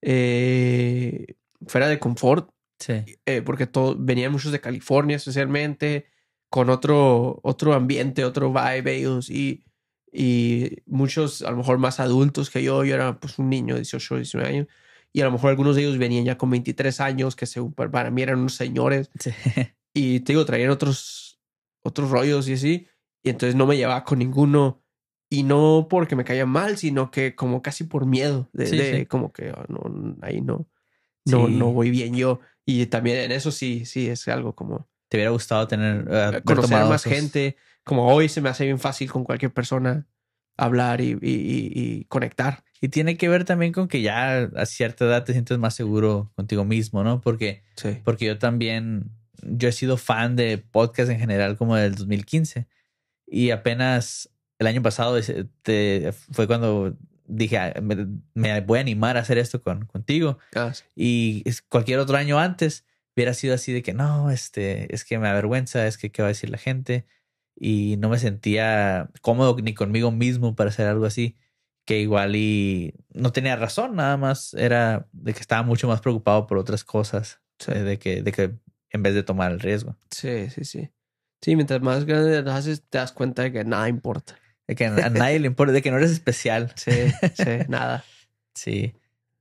eh, 0.02 1.36
fuera 1.68 1.88
de 1.88 2.00
confort 2.00 2.50
Sí. 2.80 3.04
eh, 3.26 3.42
porque 3.42 3.68
todo, 3.68 3.96
venían 3.98 4.32
muchos 4.34 4.52
de 4.52 4.60
California 4.60 5.16
especialmente, 5.16 6.08
con 6.50 6.70
otro, 6.70 7.40
otro 7.44 7.74
ambiente, 7.74 8.26
otro 8.26 8.52
vibe 8.54 8.96
ellos 8.96 9.30
y, 9.30 9.64
y 10.12 10.78
muchos 10.86 11.42
a 11.42 11.52
lo 11.52 11.58
mejor 11.58 11.78
más 11.78 12.00
adultos 12.00 12.50
que 12.50 12.64
yo, 12.64 12.84
yo 12.84 12.96
era 12.96 13.20
pues 13.20 13.40
un 13.40 13.50
niño 13.50 13.76
de 13.76 13.82
18, 13.82 14.16
19 14.18 14.50
años 14.50 14.68
y 15.14 15.22
a 15.22 15.26
lo 15.26 15.32
mejor 15.32 15.50
algunos 15.52 15.76
de 15.76 15.84
ellos 15.84 15.98
venían 15.98 16.26
ya 16.26 16.38
con 16.38 16.50
23 16.50 17.00
años 17.00 17.36
que 17.38 17.46
según 17.46 17.74
para- 17.74 18.12
mí 18.12 18.22
eran 18.22 18.40
unos 18.40 18.56
señores 18.56 19.10
Sí. 19.20 19.32
y 19.94 20.20
te 20.22 20.34
digo, 20.34 20.46
traían 20.46 20.70
otros, 20.70 21.40
otros 21.84 22.10
rollos 22.12 22.48
y 22.50 22.54
así 22.54 22.88
y 23.24 23.30
entonces 23.30 23.56
no 23.56 23.66
me 23.68 23.78
llevaba 23.78 24.04
con 24.04 24.20
ninguno 24.20 24.82
Y 25.32 25.44
no 25.44 25.88
porque 25.90 26.16
me 26.16 26.24
caiga 26.24 26.46
mal, 26.46 26.78
sino 26.78 27.10
que 27.10 27.36
como 27.36 27.62
casi 27.62 27.86
por 27.86 28.06
miedo. 28.06 28.48
De, 28.54 28.68
Sí, 28.68 28.78
de 28.78 29.00
sí. 29.00 29.06
como 29.08 29.32
que 29.34 29.50
ah, 29.50 29.66
no, 29.70 30.16
ahí 30.22 30.40
no, 30.42 30.68
no, 31.26 31.48
Sí. 31.48 31.54
no 31.56 31.72
voy 31.74 31.90
bien 31.92 32.16
yo. 32.16 32.40
Y 32.66 32.86
también 32.88 33.18
en 33.18 33.32
eso 33.32 33.52
sí, 33.52 33.86
sí, 33.86 34.08
es 34.10 34.28
algo 34.28 34.54
como 34.56 34.88
¿Te 35.08 35.18
hubiera 35.18 35.30
gustado 35.32 35.68
tener 35.68 36.08
eh, 36.10 36.42
conocer 36.44 36.84
más 36.86 37.04
gente. 37.04 37.58
Como 37.84 38.08
hoy 38.12 38.28
se 38.28 38.42
me 38.42 38.50
hace 38.50 38.66
bien 38.66 38.80
fácil 38.80 39.12
con 39.12 39.24
cualquier 39.24 39.54
persona 39.54 40.08
hablar 40.58 41.00
y, 41.02 41.12
y- 41.12 41.16
y- 41.22 41.72
y 41.76 42.06
conectar. 42.06 42.64
Y 42.82 42.90
tiene 42.90 43.16
que 43.18 43.30
ver 43.30 43.46
también 43.46 43.72
con 43.72 43.88
que 43.88 44.02
ya 44.02 44.50
a 44.56 44.66
cierta 44.66 45.06
edad 45.06 45.24
te 45.24 45.34
sientes 45.34 45.58
más 45.60 45.76
seguro 45.76 46.32
contigo 46.36 46.66
mismo, 46.66 47.04
¿no? 47.04 47.22
Porque, 47.22 47.64
Sí. 47.76 48.00
porque 48.04 48.26
yo 48.26 48.40
también, 48.40 49.12
yo 49.44 49.70
he 49.70 49.72
sido 49.72 49.98
fan 49.98 50.36
de 50.36 50.58
podcast 50.58 51.12
en 51.12 51.20
general 51.20 51.56
como 51.56 51.76
del 51.76 51.94
2015 51.96 52.68
y 53.28 53.52
apenas 53.52 54.30
el 54.60 54.68
año 54.68 54.82
pasado 54.82 55.20
te- 55.62 56.12
fue 56.32 56.48
cuando 56.48 56.98
dije, 57.28 57.58
"Ah, 57.58 57.74
me, 57.82 58.08
me 58.34 58.62
voy 58.62 58.78
a 58.80 58.82
animar 58.82 59.18
a 59.18 59.22
hacer 59.22 59.38
esto 59.38 59.62
con, 59.62 59.86
contigo. 59.86 60.38
Ah, 60.56 60.74
sí. 60.74 60.84
Y 60.96 61.44
cualquier 61.70 62.00
otro 62.00 62.18
año 62.18 62.40
antes 62.40 62.86
hubiera 63.16 63.34
sido 63.34 63.56
así 63.56 63.72
de 63.72 63.82
que 63.82 63.94
no, 63.94 64.30
este, 64.32 64.94
es 64.94 65.06
que 65.06 65.18
me 65.20 65.28
avergüenza, 65.28 65.88
es 65.88 65.98
que 65.98 66.12
qué 66.12 66.22
va 66.22 66.28
a 66.28 66.30
decir 66.30 66.50
la 66.50 66.58
gente. 66.58 67.06
Y 67.58 67.96
no 67.98 68.10
me 68.10 68.20
sentía 68.20 69.10
cómodo 69.22 69.56
ni 69.62 69.74
conmigo 69.74 70.12
mismo 70.12 70.56
para 70.56 70.70
hacer 70.70 70.88
algo 70.88 71.06
así. 71.06 71.38
Que 71.86 72.00
igual 72.00 72.36
y 72.36 72.96
no 73.14 73.32
tenía 73.32 73.56
razón, 73.56 73.96
nada 73.96 74.18
más 74.18 74.54
era 74.56 75.08
de 75.12 75.34
que 75.34 75.40
estaba 75.40 75.62
mucho 75.64 75.88
más 75.88 76.02
preocupado 76.02 76.48
por 76.48 76.58
otras 76.58 76.84
cosas. 76.84 77.42
Sí. 77.60 77.72
De 77.72 78.00
que, 78.00 78.22
de 78.22 78.32
que 78.32 78.56
en 78.90 79.04
vez 79.04 79.14
de 79.14 79.24
tomar 79.24 79.52
el 79.52 79.60
riesgo. 79.60 79.96
Sí, 80.10 80.50
sí, 80.50 80.66
sí. 80.66 80.90
Sí, 81.42 81.56
mientras 81.56 81.82
más 81.82 82.06
grande 82.06 82.42
te 82.42 82.50
haces, 82.50 82.84
te 82.90 82.98
das 82.98 83.12
cuenta 83.12 83.44
de 83.44 83.52
que 83.52 83.64
nada 83.64 83.88
importa. 83.88 84.36
De 84.68 84.76
que 84.76 84.86
a 84.86 85.10
nadie 85.10 85.40
le 85.40 85.48
importa, 85.48 85.74
de 85.74 85.82
que 85.82 85.92
no 85.92 85.98
eres 85.98 86.12
especial. 86.12 86.74
Sí, 86.76 86.92
sí, 87.36 87.44
nada. 87.68 88.04
Sí. 88.54 88.94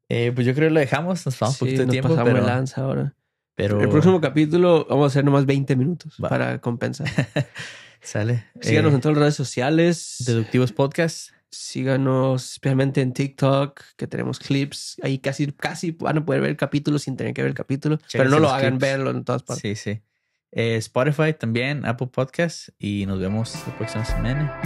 Eh, 0.09 0.33
pues 0.35 0.47
yo 0.47 0.55
creo 0.55 0.69
que 0.69 0.75
lo 0.75 0.81
dejamos, 0.81 1.25
nos 1.25 1.39
vamos 1.39 1.57
Sí, 1.57 1.65
un 1.65 1.69
poquito 1.69 1.81
de 1.83 1.87
nos 1.87 1.93
tiempo, 1.93 2.25
pero, 2.25 2.41
lanza 2.47 2.83
ahora. 2.83 3.15
pero 3.55 3.81
El 3.81 3.89
próximo 3.89 4.21
capítulo 4.21 4.87
vamos 4.89 5.05
a 5.05 5.07
hacer 5.09 5.25
nomás 5.25 5.47
20 5.47 5.77
minutos 5.77 6.17
Va. 6.23 6.29
para 6.29 6.61
compensar. 6.61 7.09
sale. 8.03 8.45
Síganos 8.61 8.93
Eh, 8.93 8.97
en 8.97 9.01
todas 9.01 9.17
las 9.17 9.23
redes 9.23 9.35
sociales. 9.37 10.17
Deductivos 10.27 10.73
Podcast. 10.73 11.31
Síganos 11.51 12.53
especialmente 12.53 13.01
en 13.01 13.13
TikTok, 13.13 13.81
que 13.97 14.07
tenemos 14.07 14.39
clips. 14.41 14.97
Ahí 15.03 15.19
casi, 15.21 15.47
casi 15.53 15.93
van 15.93 16.19
a 16.19 16.25
poder 16.25 16.41
ver 16.43 16.51
el 16.51 16.57
capítulo 16.57 16.99
sin 16.99 17.17
tener 17.17 17.33
que 17.33 17.43
ver 17.43 17.49
el 17.51 17.55
capítulo. 17.55 17.99
pero 18.13 18.29
no 18.29 18.39
lo 18.41 18.51
hagan 18.51 18.73
clips. 18.79 18.81
verlo 18.83 19.11
en 19.11 19.25
todas 19.25 19.43
partes. 19.45 19.63
Sí, 19.63 19.75
sí. 19.77 20.01
Eh, 20.57 20.77
Spotify 20.77 21.35
también, 21.35 21.85
Apple 21.85 22.07
Podcast 22.07 22.69
y 22.79 23.07
nos 23.07 23.19
vemos 23.19 23.55
la 23.67 23.77
próxima 23.77 24.05
semana. 24.05 24.61